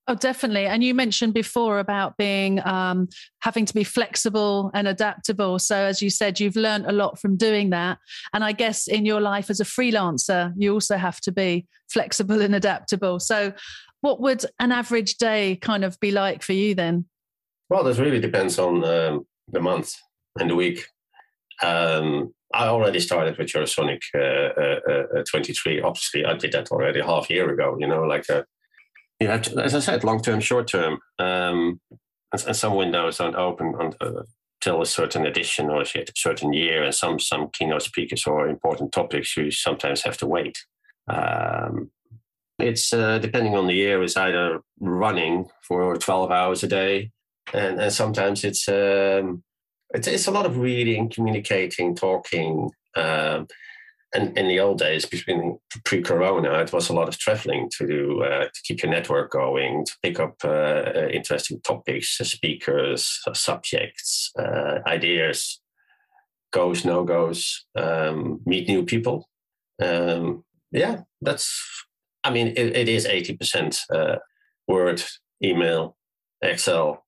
Oh, 0.07 0.15
definitely. 0.15 0.65
And 0.65 0.83
you 0.83 0.95
mentioned 0.95 1.33
before 1.33 1.79
about 1.79 2.17
being 2.17 2.59
um, 2.65 3.07
having 3.41 3.65
to 3.65 3.73
be 3.73 3.83
flexible 3.83 4.71
and 4.73 4.87
adaptable. 4.87 5.59
So, 5.59 5.75
as 5.75 6.01
you 6.01 6.09
said, 6.09 6.39
you've 6.39 6.55
learned 6.55 6.87
a 6.87 6.91
lot 6.91 7.19
from 7.19 7.37
doing 7.37 7.69
that. 7.69 7.99
And 8.33 8.43
I 8.43 8.51
guess 8.51 8.87
in 8.87 9.05
your 9.05 9.21
life 9.21 9.49
as 9.49 9.59
a 9.59 9.63
freelancer, 9.63 10.53
you 10.57 10.73
also 10.73 10.97
have 10.97 11.21
to 11.21 11.31
be 11.31 11.67
flexible 11.89 12.41
and 12.41 12.55
adaptable. 12.55 13.19
So, 13.19 13.53
what 14.01 14.19
would 14.19 14.43
an 14.59 14.71
average 14.71 15.15
day 15.15 15.57
kind 15.57 15.85
of 15.85 15.99
be 15.99 16.11
like 16.11 16.41
for 16.41 16.53
you 16.53 16.73
then? 16.73 17.05
Well, 17.69 17.83
this 17.83 17.99
really 17.99 18.19
depends 18.19 18.57
on 18.57 18.83
um, 18.83 19.27
the 19.49 19.61
month 19.61 19.95
and 20.39 20.49
the 20.49 20.55
week. 20.55 20.85
Um, 21.61 22.33
I 22.53 22.67
already 22.67 22.99
started 22.99 23.37
with 23.37 23.47
Eurosonic 23.47 24.01
uh, 24.13 24.89
uh, 24.89 25.19
uh, 25.19 25.23
23. 25.29 25.81
Obviously, 25.81 26.25
I 26.25 26.33
did 26.33 26.51
that 26.51 26.71
already 26.71 27.01
half 27.01 27.29
a 27.29 27.33
year 27.33 27.49
ago. 27.49 27.77
You 27.79 27.87
know, 27.87 28.03
like 28.03 28.29
uh, 28.29 28.43
you 29.19 29.27
as 29.27 29.75
I 29.75 29.79
said, 29.79 30.03
long 30.03 30.21
term, 30.21 30.39
short 30.39 30.67
term, 30.67 30.99
um, 31.19 31.79
and, 32.33 32.43
and, 32.47 32.55
some 32.55 32.75
windows 32.75 33.17
don't 33.17 33.35
open 33.35 33.73
until 33.79 34.77
uh, 34.79 34.81
a 34.81 34.85
certain 34.85 35.25
edition 35.25 35.69
or 35.69 35.81
a 35.81 36.05
certain 36.15 36.53
year, 36.53 36.83
and 36.83 36.93
some 36.93 37.19
some 37.19 37.49
keynote 37.53 37.83
speakers 37.83 38.25
or 38.25 38.47
important 38.47 38.91
topics 38.91 39.37
you 39.37 39.51
sometimes 39.51 40.01
have 40.01 40.17
to 40.17 40.27
wait. 40.27 40.57
Um, 41.07 41.91
it's 42.59 42.93
uh, 42.93 43.17
depending 43.19 43.55
on 43.55 43.67
the 43.67 43.73
year, 43.73 44.03
is 44.03 44.17
either 44.17 44.61
running 44.79 45.47
for 45.67 45.95
12 45.97 46.31
hours 46.31 46.63
a 46.63 46.67
day, 46.67 47.11
and, 47.53 47.79
and 47.79 47.93
sometimes 47.93 48.43
it's, 48.43 48.67
um, 48.67 49.43
it's, 49.93 50.07
it's 50.07 50.27
a 50.27 50.31
lot 50.31 50.45
of 50.45 50.57
reading, 50.57 51.09
communicating, 51.09 51.95
talking. 51.95 52.71
Um, 52.95 53.47
and 54.13 54.37
in 54.37 54.47
the 54.47 54.59
old 54.59 54.79
days, 54.79 55.05
between 55.05 55.57
pre-corona, 55.85 56.59
it 56.59 56.73
was 56.73 56.89
a 56.89 56.93
lot 56.93 57.07
of 57.07 57.17
traveling 57.17 57.69
to 57.77 58.23
uh, 58.23 58.43
to 58.43 58.61
keep 58.65 58.83
your 58.83 58.91
network 58.91 59.31
going, 59.31 59.85
to 59.85 59.93
pick 60.03 60.19
up 60.19 60.35
uh, 60.43 60.49
uh 60.49 61.07
interesting 61.13 61.61
topics, 61.61 62.19
uh, 62.19 62.25
speakers, 62.25 63.21
uh, 63.25 63.33
subjects, 63.33 64.31
uh, 64.37 64.79
ideas, 64.85 65.61
goes, 66.51 66.83
no 66.83 67.05
goes, 67.05 67.65
um, 67.77 68.41
meet 68.45 68.67
new 68.67 68.83
people. 68.83 69.29
Um, 69.81 70.43
yeah, 70.71 71.01
that's. 71.21 71.85
I 72.23 72.31
mean, 72.31 72.47
it, 72.47 72.75
it 72.75 72.89
is 72.89 73.05
eighty 73.05 73.35
percent 73.37 73.79
Word, 74.67 75.03
email, 75.43 75.97
Excel, 76.41 77.05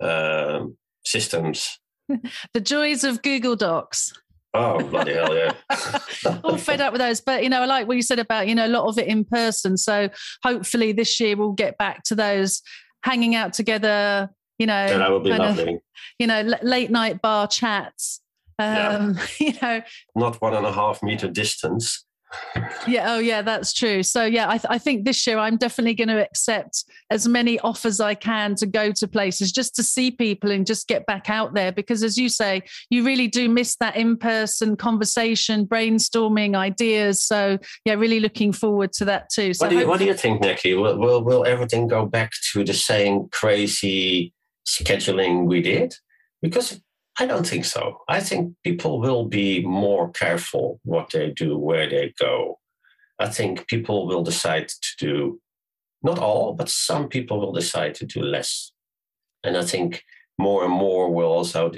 um, 0.00 0.76
systems. 1.04 1.78
the 2.54 2.60
joys 2.60 3.04
of 3.04 3.22
Google 3.22 3.56
Docs. 3.56 4.12
Oh, 4.54 4.82
bloody 4.82 5.12
hell, 5.12 5.36
yeah. 5.36 5.52
All 6.44 6.56
fed 6.56 6.80
up 6.80 6.92
with 6.92 7.00
those. 7.00 7.20
But, 7.20 7.42
you 7.42 7.50
know, 7.50 7.60
I 7.60 7.66
like 7.66 7.86
what 7.86 7.96
you 7.96 8.02
said 8.02 8.18
about, 8.18 8.48
you 8.48 8.54
know, 8.54 8.66
a 8.66 8.68
lot 8.68 8.86
of 8.88 8.98
it 8.98 9.06
in 9.06 9.24
person. 9.24 9.76
So 9.76 10.08
hopefully 10.42 10.92
this 10.92 11.20
year 11.20 11.36
we'll 11.36 11.52
get 11.52 11.76
back 11.76 12.04
to 12.04 12.14
those 12.14 12.62
hanging 13.02 13.34
out 13.34 13.52
together, 13.52 14.30
you 14.58 14.66
know. 14.66 14.86
Yeah, 14.86 14.98
that 14.98 15.10
would 15.10 15.24
be 15.24 15.30
lovely. 15.30 15.74
Of, 15.74 15.80
you 16.18 16.26
know, 16.26 16.54
late 16.62 16.90
night 16.90 17.20
bar 17.20 17.46
chats. 17.46 18.22
Um, 18.58 19.18
yeah. 19.18 19.26
you 19.38 19.52
know, 19.60 19.82
not 20.14 20.40
one 20.40 20.54
and 20.54 20.64
a 20.64 20.72
half 20.72 21.02
meter 21.02 21.28
distance 21.28 22.05
yeah 22.86 23.14
oh 23.14 23.18
yeah 23.18 23.42
that's 23.42 23.72
true. 23.72 24.02
So 24.02 24.24
yeah 24.24 24.48
I, 24.48 24.58
th- 24.58 24.66
I 24.68 24.78
think 24.78 25.04
this 25.04 25.26
year 25.26 25.38
i'm 25.38 25.56
definitely 25.56 25.94
going 25.94 26.08
to 26.08 26.22
accept 26.22 26.84
as 27.10 27.28
many 27.28 27.58
offers 27.60 28.00
i 28.00 28.14
can 28.14 28.54
to 28.56 28.66
go 28.66 28.90
to 28.92 29.08
places 29.08 29.52
just 29.52 29.74
to 29.76 29.82
see 29.82 30.10
people 30.10 30.50
and 30.50 30.66
just 30.66 30.88
get 30.88 31.06
back 31.06 31.30
out 31.30 31.54
there 31.54 31.72
because 31.72 32.02
as 32.02 32.18
you 32.18 32.28
say 32.28 32.62
you 32.90 33.04
really 33.04 33.28
do 33.28 33.48
miss 33.48 33.76
that 33.76 33.96
in-person 33.96 34.76
conversation 34.76 35.66
brainstorming 35.66 36.56
ideas. 36.56 37.22
So 37.22 37.58
yeah 37.84 37.94
really 37.94 38.20
looking 38.20 38.52
forward 38.52 38.92
to 38.94 39.04
that 39.06 39.30
too. 39.30 39.54
So 39.54 39.66
what 39.66 39.70
do 39.70 39.78
you, 39.78 39.88
what 39.88 39.98
do 39.98 40.04
you 40.04 40.14
think 40.14 40.40
nikki? 40.40 40.74
Will, 40.74 40.98
will, 40.98 41.22
will 41.22 41.44
everything 41.44 41.88
go 41.88 42.06
back 42.06 42.32
to 42.52 42.64
the 42.64 42.74
same 42.74 43.28
crazy 43.30 44.32
scheduling 44.66 45.46
we 45.46 45.60
did? 45.60 45.94
Because 46.42 46.80
I 47.18 47.26
don't 47.26 47.46
think 47.46 47.64
so. 47.64 48.02
I 48.08 48.20
think 48.20 48.54
people 48.62 49.00
will 49.00 49.24
be 49.24 49.64
more 49.64 50.10
careful 50.10 50.80
what 50.84 51.10
they 51.12 51.30
do, 51.30 51.56
where 51.56 51.88
they 51.88 52.12
go. 52.18 52.58
I 53.18 53.28
think 53.28 53.66
people 53.68 54.06
will 54.06 54.22
decide 54.22 54.68
to 54.68 54.96
do, 54.98 55.40
not 56.02 56.18
all, 56.18 56.52
but 56.52 56.68
some 56.68 57.08
people 57.08 57.40
will 57.40 57.52
decide 57.52 57.94
to 57.96 58.06
do 58.06 58.20
less. 58.22 58.72
And 59.42 59.56
I 59.56 59.64
think 59.64 60.02
more 60.38 60.64
and 60.64 60.72
more 60.72 61.10
will 61.10 61.32
also 61.32 61.72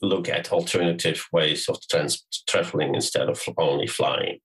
look 0.00 0.28
at 0.28 0.52
alternative 0.52 1.28
ways 1.32 1.68
of 1.68 1.78
trans- 1.88 2.26
traveling 2.48 2.96
instead 2.96 3.28
of 3.28 3.40
only 3.58 3.86
flying. 3.86 4.40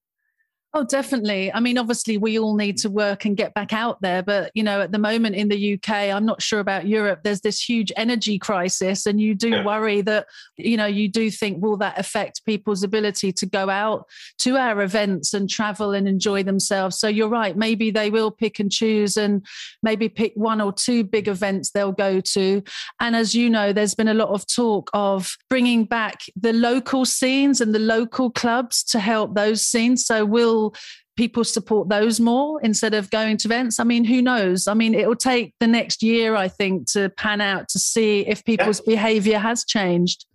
Oh, 0.78 0.84
definitely. 0.84 1.52
I 1.52 1.60
mean, 1.60 1.80
obviously, 1.80 2.20
we 2.20 2.38
all 2.38 2.56
need 2.56 2.78
to 2.80 2.90
work 2.92 3.26
and 3.26 3.36
get 3.36 3.56
back 3.56 3.74
out 3.74 4.00
there. 4.04 4.22
But, 4.22 4.52
you 4.54 4.62
know, 4.62 4.80
at 4.82 4.92
the 4.92 5.00
moment 5.00 5.36
in 5.36 5.48
the 5.48 5.74
UK, 5.74 5.90
I'm 5.90 6.24
not 6.24 6.40
sure 6.40 6.60
about 6.60 6.86
Europe, 6.86 7.22
there's 7.24 7.42
this 7.42 7.60
huge 7.60 7.92
energy 7.98 8.38
crisis. 8.38 9.08
And 9.08 9.20
you 9.20 9.34
do 9.34 9.50
yeah. 9.50 9.66
worry 9.66 10.02
that, 10.02 10.28
you 10.56 10.78
know, 10.78 10.86
you 10.86 11.10
do 11.10 11.32
think, 11.32 11.64
will 11.64 11.78
that 11.78 11.98
affect 11.98 12.46
people's 12.46 12.84
ability 12.84 13.32
to 13.34 13.48
go 13.48 13.72
out 13.72 14.06
to 14.38 14.56
our 14.56 14.84
events 14.84 15.34
and 15.34 15.50
travel 15.50 15.94
and 15.94 16.08
enjoy 16.08 16.44
themselves? 16.44 17.00
So 17.00 17.08
you're 17.08 17.28
right. 17.28 17.58
Maybe 17.58 17.90
they 17.90 18.12
will 18.12 18.30
pick 18.30 18.60
and 18.60 18.72
choose 18.72 19.18
and 19.18 19.44
maybe 19.82 20.10
pick 20.10 20.34
one 20.36 20.62
or 20.62 20.72
two 20.72 21.04
big 21.04 21.28
events 21.28 21.72
they'll 21.72 21.92
go 21.92 22.22
to. 22.22 22.62
And 23.00 23.16
as 23.16 23.34
you 23.34 23.50
know, 23.50 23.74
there's 23.74 23.96
been 23.96 24.10
a 24.10 24.14
lot 24.14 24.30
of 24.30 24.46
talk 24.46 24.92
of 24.94 25.38
bringing 25.50 25.86
back 25.86 26.22
the 26.36 26.54
local 26.54 27.04
scenes 27.04 27.62
and 27.62 27.74
the 27.74 27.80
local 27.80 28.30
clubs 28.30 28.84
to 28.84 29.00
help 29.00 29.34
those 29.34 29.64
scenes. 29.64 30.06
So 30.06 30.24
we'll 30.24 30.67
will 30.68 30.76
people 31.16 31.44
support 31.44 31.90
those 31.90 32.20
more 32.20 32.62
instead 32.62 32.94
of 32.94 33.10
going 33.10 33.38
to 33.38 33.48
events? 33.48 33.80
I 33.80 33.84
mean, 33.84 34.06
who 34.06 34.22
knows? 34.22 34.68
I 34.68 34.74
mean, 34.74 34.94
it 34.94 35.08
will 35.08 35.16
take 35.16 35.54
the 35.60 35.68
next 35.68 36.04
year, 36.04 36.36
I 36.36 36.48
think, 36.48 36.92
to 36.92 37.10
pan 37.10 37.42
out 37.42 37.70
to 37.70 37.80
see 37.80 38.22
if 38.22 38.44
people's 38.44 38.82
yeah. 38.86 38.96
behavior 38.96 39.40
has 39.40 39.64
changed. 39.66 40.26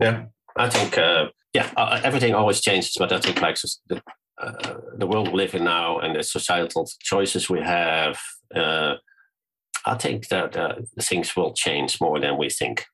Yeah, 0.00 0.26
I 0.56 0.68
think, 0.68 0.98
uh, 0.98 1.28
yeah, 1.52 1.70
uh, 1.76 1.80
uh 1.80 2.00
everything 2.02 2.34
always 2.34 2.60
changes, 2.60 2.94
but 2.98 3.12
I 3.12 3.20
think 3.20 3.40
like 3.40 3.56
the, 3.88 4.02
uh, 4.38 4.78
the 4.96 5.06
world 5.06 5.28
we 5.28 5.34
live 5.34 5.54
in 5.54 5.64
now 5.64 5.98
and 5.98 6.16
the 6.16 6.22
societal 6.22 6.88
choices 7.00 7.48
we 7.48 7.60
have, 7.60 8.18
uh, 8.54 8.94
I 9.86 9.94
think 9.96 10.28
that 10.28 10.56
uh, 10.56 10.76
things 11.00 11.36
will 11.36 11.52
change 11.52 12.00
more 12.00 12.18
than 12.18 12.36
we 12.38 12.50
think. 12.50 12.86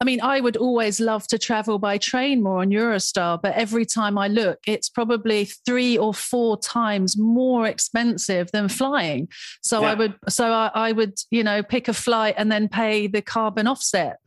I 0.00 0.04
mean, 0.04 0.20
I 0.20 0.38
would 0.40 0.56
always 0.56 1.00
love 1.00 1.26
to 1.28 1.38
travel 1.38 1.80
by 1.80 1.98
train 1.98 2.40
more 2.40 2.60
on 2.60 2.70
Eurostar, 2.70 3.42
but 3.42 3.54
every 3.54 3.84
time 3.84 4.16
I 4.16 4.28
look, 4.28 4.60
it's 4.64 4.88
probably 4.88 5.46
three 5.66 5.98
or 5.98 6.14
four 6.14 6.56
times 6.56 7.18
more 7.18 7.66
expensive 7.66 8.48
than 8.52 8.68
flying. 8.68 9.28
So 9.60 9.80
yeah. 9.80 9.90
I 9.90 9.94
would, 9.94 10.14
so 10.28 10.52
I, 10.52 10.70
I, 10.72 10.92
would, 10.92 11.14
you 11.32 11.42
know, 11.42 11.64
pick 11.64 11.88
a 11.88 11.92
flight 11.92 12.36
and 12.38 12.50
then 12.50 12.68
pay 12.68 13.08
the 13.08 13.22
carbon 13.22 13.66
offset. 13.66 14.18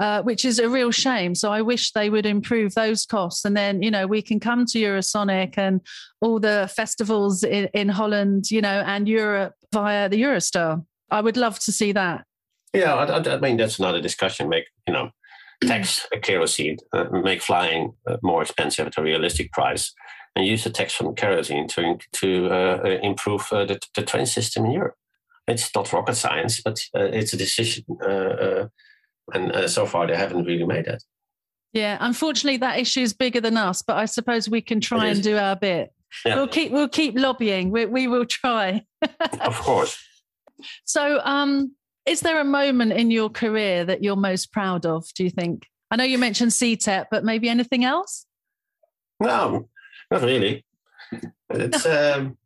Uh, 0.00 0.20
which 0.22 0.44
is 0.44 0.58
a 0.58 0.68
real 0.68 0.90
shame. 0.90 1.32
So 1.32 1.52
I 1.52 1.62
wish 1.62 1.92
they 1.92 2.10
would 2.10 2.26
improve 2.26 2.74
those 2.74 3.06
costs, 3.06 3.44
and 3.44 3.56
then 3.56 3.82
you 3.82 3.90
know 3.90 4.08
we 4.08 4.20
can 4.20 4.40
come 4.40 4.66
to 4.66 4.78
Eurosonic 4.78 5.56
and 5.56 5.80
all 6.20 6.40
the 6.40 6.68
festivals 6.74 7.44
in, 7.44 7.68
in 7.72 7.88
Holland, 7.88 8.50
you 8.50 8.62
know, 8.62 8.82
and 8.84 9.06
Europe 9.06 9.54
via 9.72 10.08
the 10.08 10.20
Eurostar. 10.20 10.84
I 11.10 11.20
would 11.20 11.36
love 11.36 11.60
to 11.60 11.72
see 11.72 11.92
that. 11.92 12.24
Yeah, 12.72 12.94
I, 12.94 13.34
I, 13.34 13.38
mean 13.38 13.56
that's 13.56 13.78
another 13.78 14.00
discussion. 14.00 14.48
Make 14.48 14.64
you 14.86 14.94
know, 14.94 15.10
tax 15.62 16.06
a 16.12 16.18
kerosene, 16.18 16.78
uh, 16.92 17.04
make 17.10 17.42
flying 17.42 17.94
uh, 18.06 18.16
more 18.22 18.42
expensive 18.42 18.86
at 18.86 18.98
a 18.98 19.02
realistic 19.02 19.52
price, 19.52 19.92
and 20.34 20.46
use 20.46 20.64
the 20.64 20.70
tax 20.70 20.94
from 20.94 21.14
kerosene 21.14 21.68
to 21.68 21.98
to 22.14 22.48
uh, 22.50 22.80
uh 22.84 22.98
improve 23.02 23.46
uh, 23.52 23.64
the, 23.64 23.78
the 23.94 24.02
train 24.02 24.26
system 24.26 24.64
in 24.64 24.72
Europe. 24.72 24.94
It's 25.46 25.74
not 25.74 25.92
rocket 25.92 26.14
science, 26.14 26.62
but 26.62 26.80
uh, 26.94 27.00
it's 27.00 27.32
a 27.32 27.36
decision, 27.36 27.84
and 28.00 29.70
so 29.70 29.86
far 29.86 30.06
they 30.06 30.16
haven't 30.16 30.44
really 30.44 30.64
made 30.64 30.86
that. 30.86 31.02
Yeah, 31.72 31.96
unfortunately, 32.00 32.58
that 32.58 32.78
issue 32.78 33.00
is 33.00 33.12
bigger 33.12 33.40
than 33.40 33.56
us, 33.56 33.82
but 33.82 33.96
I 33.96 34.04
suppose 34.04 34.48
we 34.48 34.60
can 34.60 34.80
try 34.80 35.06
and 35.06 35.22
do 35.22 35.36
our 35.36 35.56
bit. 35.56 35.92
Yeah. 36.24 36.36
We'll 36.36 36.48
keep 36.48 36.72
we'll 36.72 36.88
keep 36.88 37.18
lobbying. 37.18 37.70
We 37.70 37.86
we 37.86 38.06
will 38.06 38.26
try. 38.26 38.84
of 39.40 39.58
course. 39.58 39.98
So, 40.84 41.20
um, 41.24 41.74
is 42.06 42.20
there 42.20 42.40
a 42.40 42.44
moment 42.44 42.92
in 42.92 43.10
your 43.10 43.30
career 43.30 43.84
that 43.84 44.02
you're 44.02 44.16
most 44.16 44.52
proud 44.52 44.86
of, 44.86 45.06
do 45.14 45.24
you 45.24 45.30
think? 45.30 45.66
I 45.90 45.96
know 45.96 46.04
you 46.04 46.18
mentioned 46.18 46.50
ETEP, 46.50 47.06
but 47.10 47.24
maybe 47.24 47.48
anything 47.48 47.84
else? 47.84 48.26
No, 49.20 49.68
not 50.10 50.22
really. 50.22 50.64
It's, 51.50 51.86
um, 52.16 52.36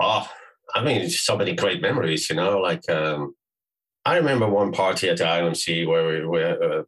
oh, 0.00 0.30
I 0.74 0.84
mean, 0.84 1.08
so 1.10 1.36
many 1.36 1.54
great 1.54 1.82
memories, 1.82 2.30
you 2.30 2.36
know, 2.36 2.58
like, 2.58 2.88
um, 2.88 3.34
I 4.04 4.16
remember 4.16 4.48
one 4.48 4.72
party 4.72 5.08
at 5.08 5.18
the 5.18 5.24
IMC 5.24 5.86
where 5.86 6.06
we 6.06 6.26
were, 6.26 6.62
uh, 6.62 6.82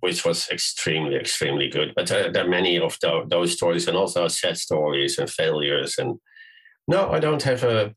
which 0.00 0.24
was 0.24 0.48
extremely, 0.50 1.16
extremely 1.16 1.68
good. 1.68 1.92
But 1.94 2.10
uh, 2.10 2.30
there 2.30 2.46
are 2.46 2.48
many 2.48 2.78
of 2.78 2.96
the, 3.00 3.24
those 3.28 3.52
stories 3.52 3.88
and 3.88 3.96
also 3.96 4.26
sad 4.28 4.56
stories 4.56 5.18
and 5.18 5.28
failures. 5.28 5.96
And 5.98 6.18
no, 6.86 7.10
I 7.10 7.20
don't 7.20 7.42
have 7.42 7.64
a, 7.64 7.94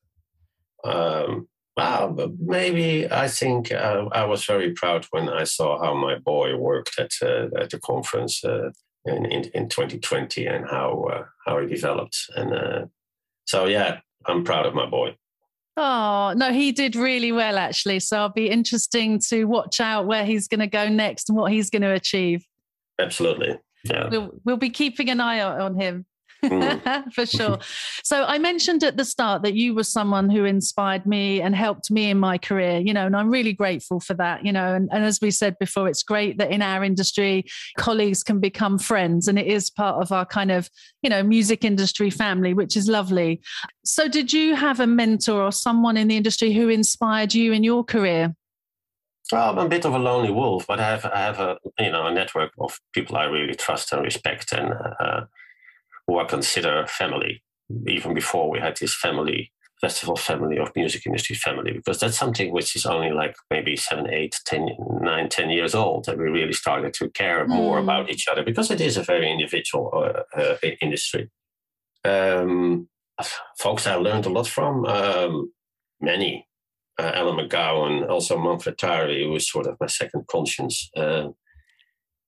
um, 0.83 1.47
Wow, 1.77 2.13
but 2.15 2.31
maybe 2.39 3.09
I 3.09 3.27
think 3.27 3.71
uh, 3.71 4.05
I 4.11 4.25
was 4.25 4.43
very 4.43 4.71
proud 4.71 5.05
when 5.11 5.29
I 5.29 5.45
saw 5.45 5.81
how 5.81 5.93
my 5.93 6.15
boy 6.17 6.57
worked 6.57 6.99
at 6.99 7.11
uh, 7.21 7.47
at 7.57 7.69
the 7.69 7.79
conference 7.79 8.43
uh, 8.43 8.71
in, 9.05 9.25
in, 9.25 9.45
in 9.53 9.69
2020 9.69 10.45
and 10.47 10.69
how 10.69 11.03
uh, 11.03 11.25
how 11.45 11.59
he 11.61 11.67
developed. 11.67 12.17
And 12.35 12.53
uh, 12.53 12.85
so, 13.45 13.65
yeah, 13.65 13.99
I'm 14.25 14.43
proud 14.43 14.65
of 14.65 14.73
my 14.73 14.85
boy. 14.85 15.15
Oh 15.77 16.33
no, 16.35 16.51
he 16.51 16.73
did 16.73 16.95
really 16.95 17.31
well 17.31 17.57
actually. 17.57 18.01
So 18.01 18.17
I'll 18.17 18.29
be 18.29 18.49
interesting 18.49 19.19
to 19.29 19.45
watch 19.45 19.79
out 19.79 20.05
where 20.05 20.25
he's 20.25 20.47
going 20.47 20.59
to 20.59 20.67
go 20.67 20.89
next 20.89 21.29
and 21.29 21.37
what 21.37 21.51
he's 21.51 21.69
going 21.69 21.83
to 21.83 21.93
achieve. 21.93 22.45
Absolutely. 22.99 23.57
Yeah. 23.85 24.09
We'll, 24.09 24.31
we'll 24.43 24.57
be 24.57 24.69
keeping 24.69 25.09
an 25.09 25.19
eye 25.19 25.41
on 25.41 25.79
him. 25.79 26.05
Mm. 26.43 27.13
for 27.13 27.25
sure. 27.25 27.59
So 28.03 28.23
I 28.23 28.37
mentioned 28.39 28.83
at 28.83 28.97
the 28.97 29.05
start 29.05 29.43
that 29.43 29.53
you 29.53 29.75
were 29.75 29.83
someone 29.83 30.29
who 30.29 30.45
inspired 30.45 31.05
me 31.05 31.41
and 31.41 31.55
helped 31.55 31.91
me 31.91 32.09
in 32.09 32.17
my 32.17 32.37
career, 32.37 32.79
you 32.79 32.93
know, 32.93 33.05
and 33.05 33.15
I'm 33.15 33.29
really 33.29 33.53
grateful 33.53 33.99
for 33.99 34.13
that, 34.15 34.45
you 34.45 34.51
know. 34.51 34.73
And, 34.73 34.89
and 34.91 35.03
as 35.03 35.19
we 35.21 35.31
said 35.31 35.57
before, 35.59 35.87
it's 35.87 36.03
great 36.03 36.37
that 36.37 36.51
in 36.51 36.61
our 36.61 36.83
industry, 36.83 37.45
colleagues 37.77 38.23
can 38.23 38.39
become 38.39 38.79
friends 38.79 39.27
and 39.27 39.37
it 39.37 39.47
is 39.47 39.69
part 39.69 40.01
of 40.01 40.11
our 40.11 40.25
kind 40.25 40.51
of, 40.51 40.69
you 41.01 41.09
know, 41.09 41.23
music 41.23 41.63
industry 41.63 42.09
family, 42.09 42.53
which 42.53 42.75
is 42.75 42.87
lovely. 42.87 43.41
So 43.83 44.07
did 44.07 44.33
you 44.33 44.55
have 44.55 44.79
a 44.79 44.87
mentor 44.87 45.41
or 45.41 45.51
someone 45.51 45.97
in 45.97 46.07
the 46.07 46.17
industry 46.17 46.53
who 46.53 46.69
inspired 46.69 47.33
you 47.33 47.53
in 47.53 47.63
your 47.63 47.83
career? 47.83 48.35
Well, 49.31 49.51
I'm 49.51 49.65
a 49.65 49.69
bit 49.69 49.85
of 49.85 49.93
a 49.93 49.99
lonely 49.99 50.31
wolf, 50.31 50.67
but 50.67 50.79
I 50.79 50.83
have 50.83 51.05
I 51.05 51.19
have 51.19 51.39
a 51.39 51.57
you 51.79 51.91
know 51.91 52.05
a 52.05 52.13
network 52.13 52.51
of 52.59 52.77
people 52.91 53.15
I 53.15 53.25
really 53.25 53.53
trust 53.53 53.93
and 53.93 54.03
respect, 54.03 54.51
and 54.51 54.73
uh, 54.99 55.21
who 56.07 56.19
I 56.19 56.25
consider 56.25 56.85
family. 56.87 57.43
even 57.97 58.13
before 58.13 58.49
we 58.53 58.59
had 58.59 58.75
this 58.77 58.93
family 59.05 59.51
festival 59.79 60.15
family 60.15 60.57
of 60.59 60.69
music 60.75 61.01
industry 61.05 61.35
family 61.35 61.71
because 61.71 61.99
that's 61.99 62.17
something 62.23 62.51
which 62.53 62.75
is 62.75 62.85
only 62.85 63.11
like 63.21 63.35
maybe 63.49 63.75
seven 63.75 64.05
eight 64.19 64.33
ten 64.45 64.63
nine 65.01 65.27
ten 65.29 65.49
years 65.49 65.73
old 65.73 66.05
that 66.05 66.17
we 66.17 66.25
really 66.39 66.53
started 66.63 66.93
to 66.93 67.09
care 67.21 67.47
more 67.47 67.77
Mm. 67.79 67.83
about 67.83 68.09
each 68.13 68.25
other 68.29 68.43
because 68.43 68.69
it 68.75 68.81
is 68.81 68.97
a 68.97 69.03
very 69.13 69.27
individual 69.35 69.85
uh, 70.03 70.39
uh, 70.39 70.55
industry 70.85 71.23
um, 72.05 72.87
folks 73.57 73.87
i 73.87 73.95
learned 73.95 74.25
a 74.25 74.29
lot 74.37 74.47
from 74.47 74.85
um, 74.85 75.51
many 75.99 76.31
uh, 76.99 77.11
alan 77.19 77.37
mcgowan 77.39 78.07
also 78.09 78.37
manfred 78.37 78.77
tari 78.77 79.23
who 79.23 79.31
was 79.31 79.49
sort 79.49 79.67
of 79.67 79.77
my 79.79 79.87
second 79.87 80.23
conscience 80.27 80.89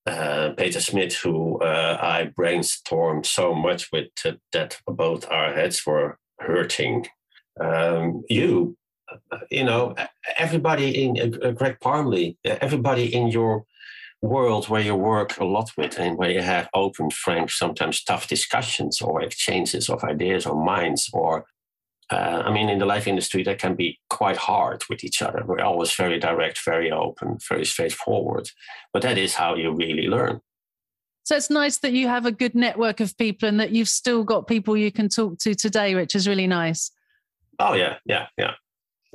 uh, 0.06 0.34
uh, 0.54 0.54
Peter 0.56 0.82
Smidt, 0.82 1.14
who 1.14 1.60
uh, 1.60 1.98
I 2.02 2.32
brainstormed 2.38 3.26
so 3.26 3.54
much 3.54 3.90
with 3.92 4.10
uh, 4.26 4.34
that 4.52 4.80
both 4.86 5.30
our 5.30 5.54
heads 5.54 5.86
were 5.86 6.18
hurting. 6.40 7.08
Um, 7.60 8.24
you, 8.30 8.76
uh, 9.32 9.38
you 9.50 9.64
know, 9.64 9.96
everybody 10.38 11.06
in 11.06 11.34
uh, 11.42 11.52
Greg 11.52 11.78
Parmley, 11.80 12.38
everybody 12.44 13.14
in 13.14 13.28
your 13.28 13.66
world 14.22 14.70
where 14.70 14.82
you 14.82 14.96
work 14.96 15.38
a 15.38 15.46
lot 15.46 15.72
with 15.78 16.00
and 16.00 16.18
where 16.18 16.32
you 16.32 16.42
have 16.42 16.70
open, 16.74 17.10
frank, 17.10 17.52
sometimes 17.52 18.04
tough 18.04 18.28
discussions 18.28 19.02
or 19.02 19.22
exchanges 19.22 19.90
of 19.90 20.04
ideas 20.04 20.46
or 20.46 20.64
minds 20.64 21.10
or 21.14 21.46
uh, 22.12 22.44
I 22.46 22.52
mean, 22.52 22.70
in 22.70 22.80
the 22.80 22.86
life 22.86 23.08
industry, 23.08 23.44
that 23.44 23.60
can 23.60 23.76
be 23.76 24.00
quite 24.10 24.38
hard 24.38 24.84
with 24.90 25.04
each 25.04 25.22
other. 25.22 25.44
We're 25.46 25.62
always 25.62 25.94
very 25.94 26.20
direct, 26.20 26.64
very 26.64 26.92
open, 26.92 27.38
very 27.48 27.66
straightforward. 27.66 28.50
But 28.92 29.02
that 29.04 29.18
is 29.18 29.36
how 29.36 29.56
you 29.56 29.74
really 29.74 30.08
learn. 30.08 30.42
So 31.24 31.38
it's 31.38 31.50
nice 31.50 31.78
that 31.80 31.94
you 31.94 32.10
have 32.10 32.26
a 32.26 32.32
good 32.32 32.54
network 32.54 33.00
of 33.00 33.18
people 33.18 33.48
and 33.48 33.60
that 33.60 33.72
you've 33.72 33.88
still 33.88 34.24
got 34.24 34.48
people 34.48 34.76
you 34.76 34.92
can 34.92 35.08
talk 35.08 35.40
to 35.40 35.56
today, 35.56 35.96
which 35.96 36.16
is 36.16 36.28
really 36.28 36.48
nice. 36.48 36.92
Oh, 37.60 37.74
yeah, 37.74 37.98
yeah, 38.06 38.28
yeah. 38.38 38.54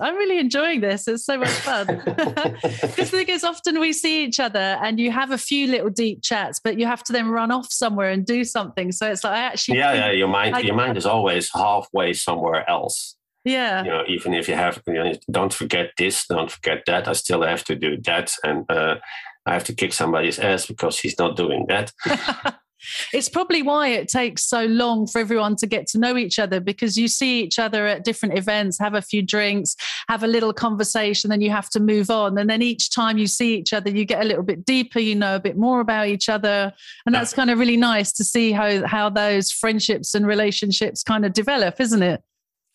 I'm 0.01 0.15
really 0.17 0.39
enjoying 0.39 0.81
this. 0.81 1.09
It's 1.09 1.25
so 1.25 1.39
much 1.39 1.49
fun. 1.51 1.87
Because 2.07 3.11
the 3.11 3.19
thing 3.19 3.29
is, 3.29 3.45
often 3.45 3.81
we 3.81 3.93
see 3.93 4.25
each 4.25 4.41
other 4.41 4.59
and 4.83 4.99
you 5.01 5.11
have 5.11 5.31
a 5.31 5.39
few 5.39 5.67
little 5.69 5.91
deep 5.91 6.23
chats, 6.23 6.61
but 6.63 6.79
you 6.79 6.87
have 6.87 7.03
to 7.05 7.13
then 7.13 7.29
run 7.29 7.51
off 7.51 7.71
somewhere 7.73 8.11
and 8.11 8.25
do 8.27 8.45
something. 8.45 8.93
So 8.93 9.11
it's 9.11 9.25
like 9.25 9.35
I 9.35 9.39
actually, 9.45 9.79
yeah, 9.79 9.93
yeah. 9.95 10.11
Your 10.11 10.29
mind, 10.29 10.57
I- 10.57 10.61
your 10.61 10.75
mind 10.77 10.97
is 10.97 11.07
always 11.07 11.51
halfway 11.55 12.13
somewhere 12.13 12.69
else. 12.69 13.17
yeah, 13.45 13.83
You 13.85 13.91
know, 13.91 14.03
even 14.09 14.35
if 14.35 14.49
you 14.49 14.55
have, 14.55 14.83
you 14.87 14.95
know, 14.95 15.13
don't 15.31 15.53
forget 15.53 15.91
this, 15.97 16.27
don't 16.27 16.51
forget 16.51 16.83
that. 16.87 17.09
I 17.09 17.13
still 17.15 17.43
have 17.43 17.65
to 17.65 17.75
do 17.75 17.97
that, 18.03 18.33
and 18.45 18.65
uh, 18.71 18.97
I 19.47 19.53
have 19.53 19.65
to 19.65 19.75
kick 19.75 19.93
somebody's 19.93 20.39
ass 20.39 20.67
because 20.67 20.99
he's 20.99 21.19
not 21.19 21.37
doing 21.37 21.67
that. 21.69 21.93
it's 23.13 23.29
probably 23.29 23.63
why 23.63 23.89
it 23.89 24.09
takes 24.09 24.45
so 24.45 24.65
long 24.67 25.07
for 25.07 25.21
everyone 25.21 25.57
to 25.57 25.67
get 25.67 25.87
to 25.89 25.99
know 25.99 26.17
each 26.17 26.39
other 26.39 26.61
because 26.61 26.97
you 26.97 27.09
see 27.09 27.43
each 27.43 27.59
other 27.59 27.87
at 27.87 28.05
different 28.05 28.39
events, 28.39 28.79
have 28.79 28.95
a 28.95 29.03
few 29.03 29.23
drinks, 29.23 29.77
have 30.09 30.23
a 30.23 30.27
little 30.27 30.53
conversation, 30.53 31.31
then 31.31 31.41
you 31.41 31.51
have 31.51 31.71
to 31.71 31.81
move 31.81 32.11
on. 32.11 32.39
And 32.39 32.49
then 32.49 32.63
each 32.63 32.91
time 32.91 33.19
you 33.19 33.27
see 33.27 33.57
each 33.57 33.73
other, 33.73 33.91
you 33.91 34.05
get 34.05 34.23
a 34.23 34.25
little 34.25 34.43
bit 34.43 34.65
deeper, 34.65 34.99
you 35.01 35.15
know 35.15 35.37
a 35.37 35.41
bit 35.41 35.57
more 35.57 35.81
about 35.81 36.09
each 36.09 36.29
other. 36.29 36.73
And 37.07 37.15
that's 37.15 37.33
kind 37.33 37.51
of 37.51 37.59
really 37.59 37.77
nice 37.77 38.13
to 38.13 38.25
see 38.25 38.53
how 38.53 38.87
how 38.87 39.11
those 39.11 39.51
friendships 39.51 40.15
and 40.15 40.27
relationships 40.27 41.03
kind 41.03 41.25
of 41.25 41.33
develop, 41.33 41.81
isn't 41.81 42.03
it? 42.03 42.23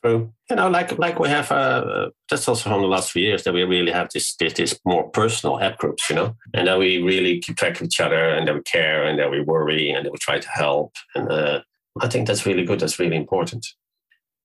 True. 0.04 0.34
You 0.50 0.58
know, 0.58 0.70
like 0.70 0.98
like 1.00 1.20
we 1.20 1.30
have. 1.30 1.50
Uh, 1.52 2.10
that's 2.30 2.48
also 2.48 2.70
from 2.70 2.82
the 2.82 2.88
last 2.88 3.12
few 3.12 3.24
years 3.24 3.44
that 3.44 3.54
we 3.54 3.64
really 3.64 3.92
have 3.92 4.10
this, 4.14 4.36
this 4.36 4.54
this 4.54 4.80
more 4.84 5.10
personal 5.10 5.62
app 5.62 5.78
groups. 5.78 6.10
You 6.10 6.18
know, 6.18 6.36
and 6.54 6.68
that 6.68 6.78
we 6.78 7.02
really 7.02 7.40
keep 7.40 7.56
track 7.56 7.80
of 7.80 7.84
each 7.84 8.02
other, 8.02 8.30
and 8.30 8.48
that 8.48 8.54
we 8.54 8.62
care, 8.64 9.06
and 9.06 9.18
that 9.18 9.32
we 9.32 9.42
worry, 9.42 9.92
and 9.92 10.06
that 10.06 10.12
we 10.12 10.18
try 10.18 10.40
to 10.40 10.50
help. 10.50 10.94
And 11.16 11.32
uh, 11.32 11.62
I 12.02 12.10
think 12.10 12.28
that's 12.28 12.46
really 12.46 12.66
good. 12.66 12.82
That's 12.82 13.00
really 13.00 13.16
important. 13.16 13.66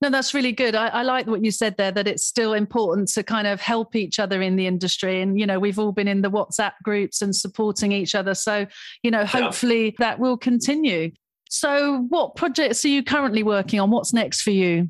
No, 0.00 0.11
that's 0.11 0.32
really 0.32 0.52
good. 0.52 0.76
I, 0.76 0.88
I 0.88 1.02
like 1.02 1.26
what 1.26 1.44
you 1.44 1.50
said 1.50 1.76
there 1.76 1.90
that 1.90 2.06
it's 2.06 2.24
still 2.24 2.52
important 2.52 3.09
to 3.09 3.24
kind 3.24 3.48
of 3.48 3.61
help 3.61 3.96
each 3.96 4.20
other 4.20 4.40
in 4.40 4.54
the 4.54 4.68
industry. 4.68 5.20
And, 5.20 5.40
you 5.40 5.44
know, 5.44 5.59
we've 5.59 5.76
all 5.78 5.90
been 5.90 6.06
in 6.06 6.22
the 6.22 6.30
WhatsApp 6.30 6.74
groups 6.84 7.20
and 7.20 7.34
supporting 7.34 7.90
each 7.90 8.14
other. 8.14 8.34
So, 8.34 8.66
you 9.02 9.11
know, 9.11 9.24
hopefully 9.24 9.96
that 9.98 10.20
will 10.20 10.36
continue. 10.36 11.11
So, 11.50 12.06
what 12.11 12.36
projects 12.36 12.84
are 12.84 12.88
you 12.88 13.02
currently 13.02 13.42
working 13.42 13.80
on? 13.80 13.90
What's 13.90 14.12
next 14.12 14.42
for 14.42 14.52
you? 14.52 14.88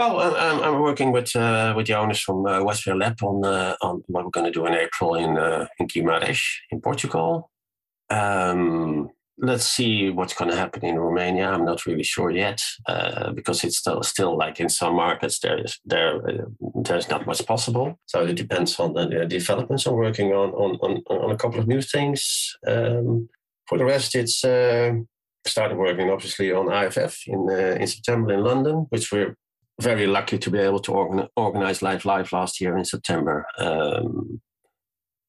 Well, 0.00 0.34
I'm, 0.34 0.62
I'm- 0.62 0.80
working 0.80 1.12
with 1.12 1.36
uh, 1.36 1.74
with 1.76 1.86
the 1.86 1.92
owners 1.92 2.20
from 2.20 2.46
uh, 2.46 2.60
Westway 2.60 2.98
Lab 2.98 3.22
on 3.22 3.44
uh, 3.44 3.76
on 3.82 4.02
what 4.06 4.24
we're 4.24 4.30
going 4.30 4.46
to 4.46 4.58
do 4.58 4.64
in 4.64 4.72
April 4.72 5.14
in 5.14 5.36
uh, 5.36 5.66
in 5.78 5.88
Guimarães 5.88 6.40
in 6.70 6.80
Portugal. 6.80 7.50
Um, 8.08 9.10
let's 9.36 9.66
see 9.66 10.08
what's 10.08 10.32
going 10.32 10.50
to 10.50 10.56
happen 10.56 10.86
in 10.86 10.98
Romania. 10.98 11.50
I'm 11.50 11.66
not 11.66 11.84
really 11.84 12.02
sure 12.02 12.30
yet 12.30 12.62
uh, 12.88 13.32
because 13.32 13.62
it's 13.62 13.76
still 13.76 14.02
still 14.02 14.38
like 14.38 14.58
in 14.58 14.70
some 14.70 14.94
markets 14.94 15.38
there 15.40 15.58
is 15.62 15.78
there 15.84 16.26
uh, 16.26 16.46
there's 16.86 17.10
not 17.10 17.26
much 17.26 17.44
possible. 17.44 17.98
So 18.06 18.24
it 18.24 18.36
depends 18.36 18.80
on 18.80 18.94
the, 18.94 19.06
the 19.06 19.26
developments. 19.26 19.86
I'm 19.86 19.96
working 19.96 20.32
on 20.32 20.48
on 20.52 20.70
on, 20.80 20.92
on 21.10 21.30
a 21.30 21.36
couple 21.36 21.60
of 21.60 21.68
new 21.68 21.82
things. 21.82 22.56
Um, 22.66 23.28
for 23.68 23.76
the 23.76 23.84
rest, 23.84 24.14
it's. 24.14 24.42
Uh, 24.44 24.92
started 25.46 25.78
working 25.78 26.10
obviously 26.10 26.52
on 26.52 26.70
IFF 26.70 27.26
in 27.26 27.48
uh, 27.50 27.76
in 27.80 27.86
September 27.86 28.34
in 28.34 28.44
London, 28.44 28.86
which 28.90 29.10
we're 29.10 29.34
very 29.80 30.06
lucky 30.06 30.38
to 30.38 30.50
be 30.50 30.58
able 30.58 30.80
to 30.80 30.92
organ- 30.92 31.28
organize 31.36 31.82
Live 31.82 32.04
Live 32.04 32.32
last 32.32 32.60
year 32.60 32.76
in 32.76 32.84
September. 32.84 33.46
Um, 33.58 34.40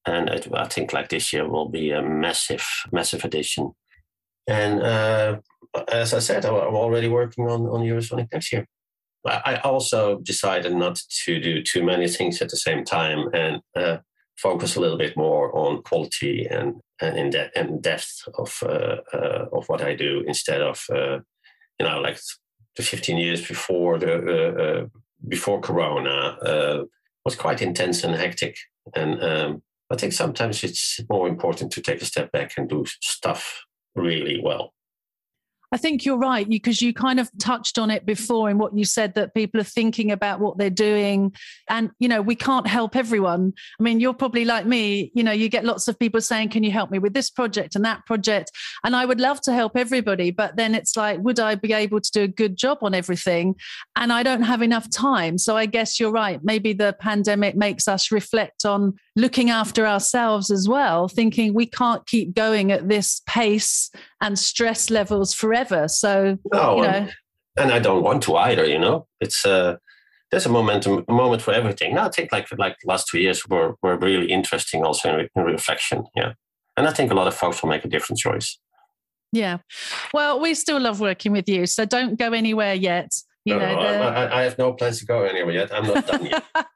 and 0.06 0.30
it, 0.30 0.48
I 0.54 0.68
think 0.68 0.94
like 0.94 1.10
this 1.10 1.32
year 1.32 1.48
will 1.48 1.70
be 1.70 1.92
a 1.92 2.02
massive, 2.02 2.66
massive 2.92 3.24
addition. 3.24 3.72
And 4.48 4.82
uh, 4.82 5.40
as 5.92 6.14
I 6.14 6.20
said, 6.20 6.46
I'm 6.46 6.76
already 6.76 7.08
working 7.08 7.48
on, 7.48 7.62
on 7.68 7.82
Eurosonic 7.82 8.28
next 8.34 8.52
year. 8.52 8.66
I 9.26 9.42
I 9.46 9.56
also 9.62 10.20
decided 10.20 10.74
not 10.74 11.00
to 11.26 11.40
do 11.40 11.62
too 11.62 11.84
many 11.84 12.08
things 12.08 12.42
at 12.42 12.50
the 12.50 12.58
same 12.58 12.84
time 12.84 13.30
and 13.34 13.62
uh, 13.76 13.98
focus 14.38 14.76
a 14.76 14.82
little 14.82 14.98
bit 14.98 15.16
more 15.16 15.56
on 15.56 15.84
quality 15.84 16.48
and 16.50 16.82
and 17.02 17.18
in 17.18 17.30
de- 17.30 17.52
and 17.56 17.82
depth 17.82 18.24
of 18.38 18.64
uh, 18.64 18.98
uh, 19.14 19.46
of 19.54 19.68
what 19.68 19.82
I 19.82 19.96
do 19.96 20.24
instead 20.28 20.62
of 20.62 20.84
uh, 20.92 21.20
you 21.80 21.86
know 21.86 22.00
like 22.00 22.18
the 22.76 22.84
15 22.84 23.18
years 23.18 23.46
before 23.46 24.00
the 24.00 24.14
uh, 24.14 24.64
uh, 24.64 24.86
before 25.28 25.62
Corona 25.62 26.38
uh, 26.42 26.84
was 27.26 27.36
quite 27.36 27.62
intense 27.62 28.04
and 28.04 28.16
hectic. 28.16 28.56
And 28.96 29.22
um, 29.24 29.64
I 29.92 29.96
think 29.96 30.14
sometimes 30.14 30.64
it's 30.64 31.00
more 31.10 31.28
important 31.28 31.72
to 31.74 31.82
take 31.82 32.02
a 32.02 32.06
step 32.06 32.32
back 32.32 32.54
and 32.58 32.70
do 32.70 32.86
stuff 33.02 33.64
really 33.96 34.42
well. 34.42 34.74
I 35.74 35.78
think 35.78 36.04
you're 36.04 36.18
right 36.18 36.48
because 36.48 36.82
you 36.82 36.94
kind 36.94 37.20
of 37.20 37.32
touched 37.40 37.80
on 37.80 37.90
it 37.90 38.06
before 38.06 38.50
in 38.50 38.58
what 38.58 38.76
you 38.76 38.84
said 38.84 39.16
that 39.16 39.34
people 39.34 39.62
are 39.62 39.66
thinking 39.66 40.12
about 40.12 40.42
what 40.42 40.58
they're 40.58 40.70
doing. 40.70 41.34
And, 41.70 41.92
you 41.98 42.10
know, 42.10 42.22
we 42.22 42.36
can't 42.36 42.68
help 42.68 42.98
everyone. 42.98 43.54
I 43.80 43.84
mean, 43.84 44.02
you're 44.02 44.14
probably 44.14 44.44
like 44.44 44.66
me, 44.66 45.12
you 45.16 45.24
know, 45.24 45.32
you 45.32 45.48
get 45.48 45.64
lots 45.64 45.88
of 45.88 45.98
people 45.98 46.20
saying, 46.20 46.50
Can 46.50 46.64
you 46.64 46.72
help 46.72 46.92
me 46.92 47.00
with 47.00 47.14
this 47.14 47.30
project 47.30 47.76
and 47.76 47.86
that 47.86 48.06
project? 48.06 48.52
And 48.84 48.96
I 48.96 49.06
would 49.06 49.22
love 49.22 49.40
to 49.42 49.54
help 49.54 49.78
everybody. 49.78 50.32
But 50.32 50.58
then 50.58 50.76
it's 50.76 50.98
like, 50.98 51.20
would 51.22 51.40
I 51.40 51.56
be 51.56 51.72
able 51.72 52.02
to 52.02 52.12
do 52.12 52.24
a 52.24 52.28
good 52.28 52.58
job 52.58 52.80
on 52.82 52.94
everything? 52.94 53.56
And 53.96 54.12
I 54.12 54.24
don't 54.24 54.44
have 54.44 54.62
enough 54.62 54.90
time. 54.90 55.38
So 55.38 55.56
I 55.56 55.68
guess 55.68 56.00
you're 56.00 56.12
right. 56.12 56.42
Maybe 56.44 56.74
the 56.74 56.96
pandemic 57.00 57.56
makes 57.56 57.88
us 57.88 58.12
reflect 58.12 58.66
on 58.66 58.96
looking 59.16 59.50
after 59.50 59.88
ourselves 59.88 60.52
as 60.52 60.68
well, 60.68 61.08
thinking 61.08 61.54
we 61.54 61.66
can't 61.66 62.06
keep 62.06 62.34
going 62.34 62.72
at 62.72 62.90
this 62.90 63.22
pace 63.26 63.90
and 64.22 64.38
stress 64.38 64.90
levels 64.90 65.34
forever. 65.34 65.88
So, 65.88 66.38
No, 66.54 66.78
you 66.78 66.84
and, 66.84 67.06
know, 67.08 67.12
and 67.58 67.72
I 67.72 67.80
don't 67.80 68.04
want 68.04 68.24
to 68.24 68.36
either. 68.38 68.66
You 68.66 68.80
know, 68.80 69.08
it's 69.20 69.46
uh, 69.46 69.78
there's 70.30 70.46
a 70.46 70.50
momentum, 70.50 71.04
a 71.08 71.14
moment 71.14 71.42
for 71.42 71.54
everything. 71.54 71.96
Now 71.96 72.06
I 72.06 72.10
think 72.10 72.32
like 72.32 72.48
like 72.58 72.78
the 72.82 72.88
last 72.90 73.08
two 73.08 73.20
years 73.20 73.48
were 73.48 73.76
were 73.82 73.98
really 73.98 74.32
interesting, 74.32 74.84
also 74.86 75.10
in, 75.10 75.16
re- 75.16 75.30
in 75.36 75.44
reflection. 75.44 76.06
Yeah, 76.16 76.34
and 76.78 76.88
I 76.88 76.94
think 76.94 77.12
a 77.12 77.16
lot 77.16 77.28
of 77.28 77.36
folks 77.36 77.62
will 77.62 77.70
make 77.70 77.84
a 77.86 77.90
different 77.90 78.20
choice. 78.20 78.58
yeah. 79.34 79.58
Well, 80.14 80.40
we 80.40 80.54
still 80.54 80.80
love 80.80 81.00
working 81.00 81.32
with 81.32 81.48
you. 81.50 81.66
So 81.66 81.86
don't 81.86 82.18
go 82.18 82.32
anywhere 82.34 82.74
yet. 82.74 83.12
You 83.46 83.56
No, 83.56 83.60
know, 83.60 83.76
no, 83.76 83.82
the- 83.82 84.04
I, 84.04 84.24
I- 84.26 84.40
I 84.40 84.44
have 84.44 84.58
no 84.58 84.74
plans 84.74 85.00
to 85.00 85.06
go 85.06 85.24
anywhere 85.24 85.54
yet. 85.54 85.74
I'm 85.74 85.86
not 85.88 86.06
done 86.08 86.26
yet. 86.26 86.44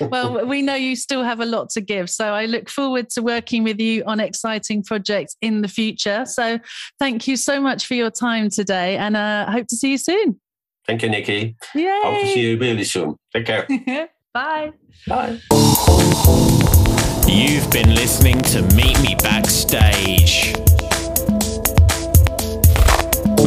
well, 0.00 0.46
we 0.46 0.62
know 0.62 0.74
you 0.74 0.94
still 0.96 1.22
have 1.22 1.40
a 1.40 1.44
lot 1.46 1.70
to 1.70 1.80
give. 1.80 2.08
So 2.10 2.32
I 2.32 2.46
look 2.46 2.68
forward 2.70 3.10
to 3.10 3.22
working 3.22 3.62
with 3.64 3.80
you 3.80 4.04
on 4.06 4.20
exciting 4.20 4.82
projects 4.82 5.36
in 5.42 5.62
the 5.62 5.68
future. 5.68 6.24
So 6.26 6.58
thank 6.98 7.26
you 7.28 7.36
so 7.36 7.60
much 7.60 7.86
for 7.86 7.94
your 7.94 8.10
time 8.10 8.48
today 8.50 8.96
and 8.96 9.16
uh, 9.16 9.50
hope 9.50 9.66
to 9.68 9.76
see 9.76 9.90
you 9.92 9.98
soon. 9.98 10.40
Thank 10.86 11.02
you, 11.02 11.08
Nikki. 11.08 11.56
Yay. 11.74 12.00
Hope 12.04 12.20
to 12.20 12.26
see 12.28 12.50
you 12.50 12.58
really 12.58 12.84
soon. 12.84 13.16
Take 13.34 13.46
care. 13.46 13.66
Bye. 14.34 14.72
Bye. 15.06 15.38
You've 17.26 17.70
been 17.70 17.94
listening 17.94 18.40
to 18.42 18.62
Meet 18.74 19.00
Me 19.00 19.14
Backstage. 19.22 20.54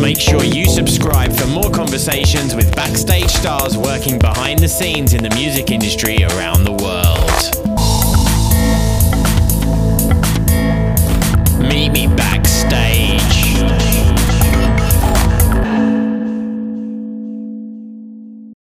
Make 0.02 0.20
sure 0.20 0.44
you 0.44 0.66
subscribe 0.66 1.34
for 1.34 1.48
more 1.48 1.72
conversations 1.72 2.56
with 2.56 2.74
backstage 2.76 3.30
stars 3.30 3.78
working 3.78 4.20
behind 4.20 4.60
the 4.60 4.68
scenes 4.68 5.14
in 5.14 5.24
the 5.24 5.30
music 5.32 5.72
industry 5.72 6.24
around 6.24 6.64
the 6.64 6.72
world. 6.72 7.67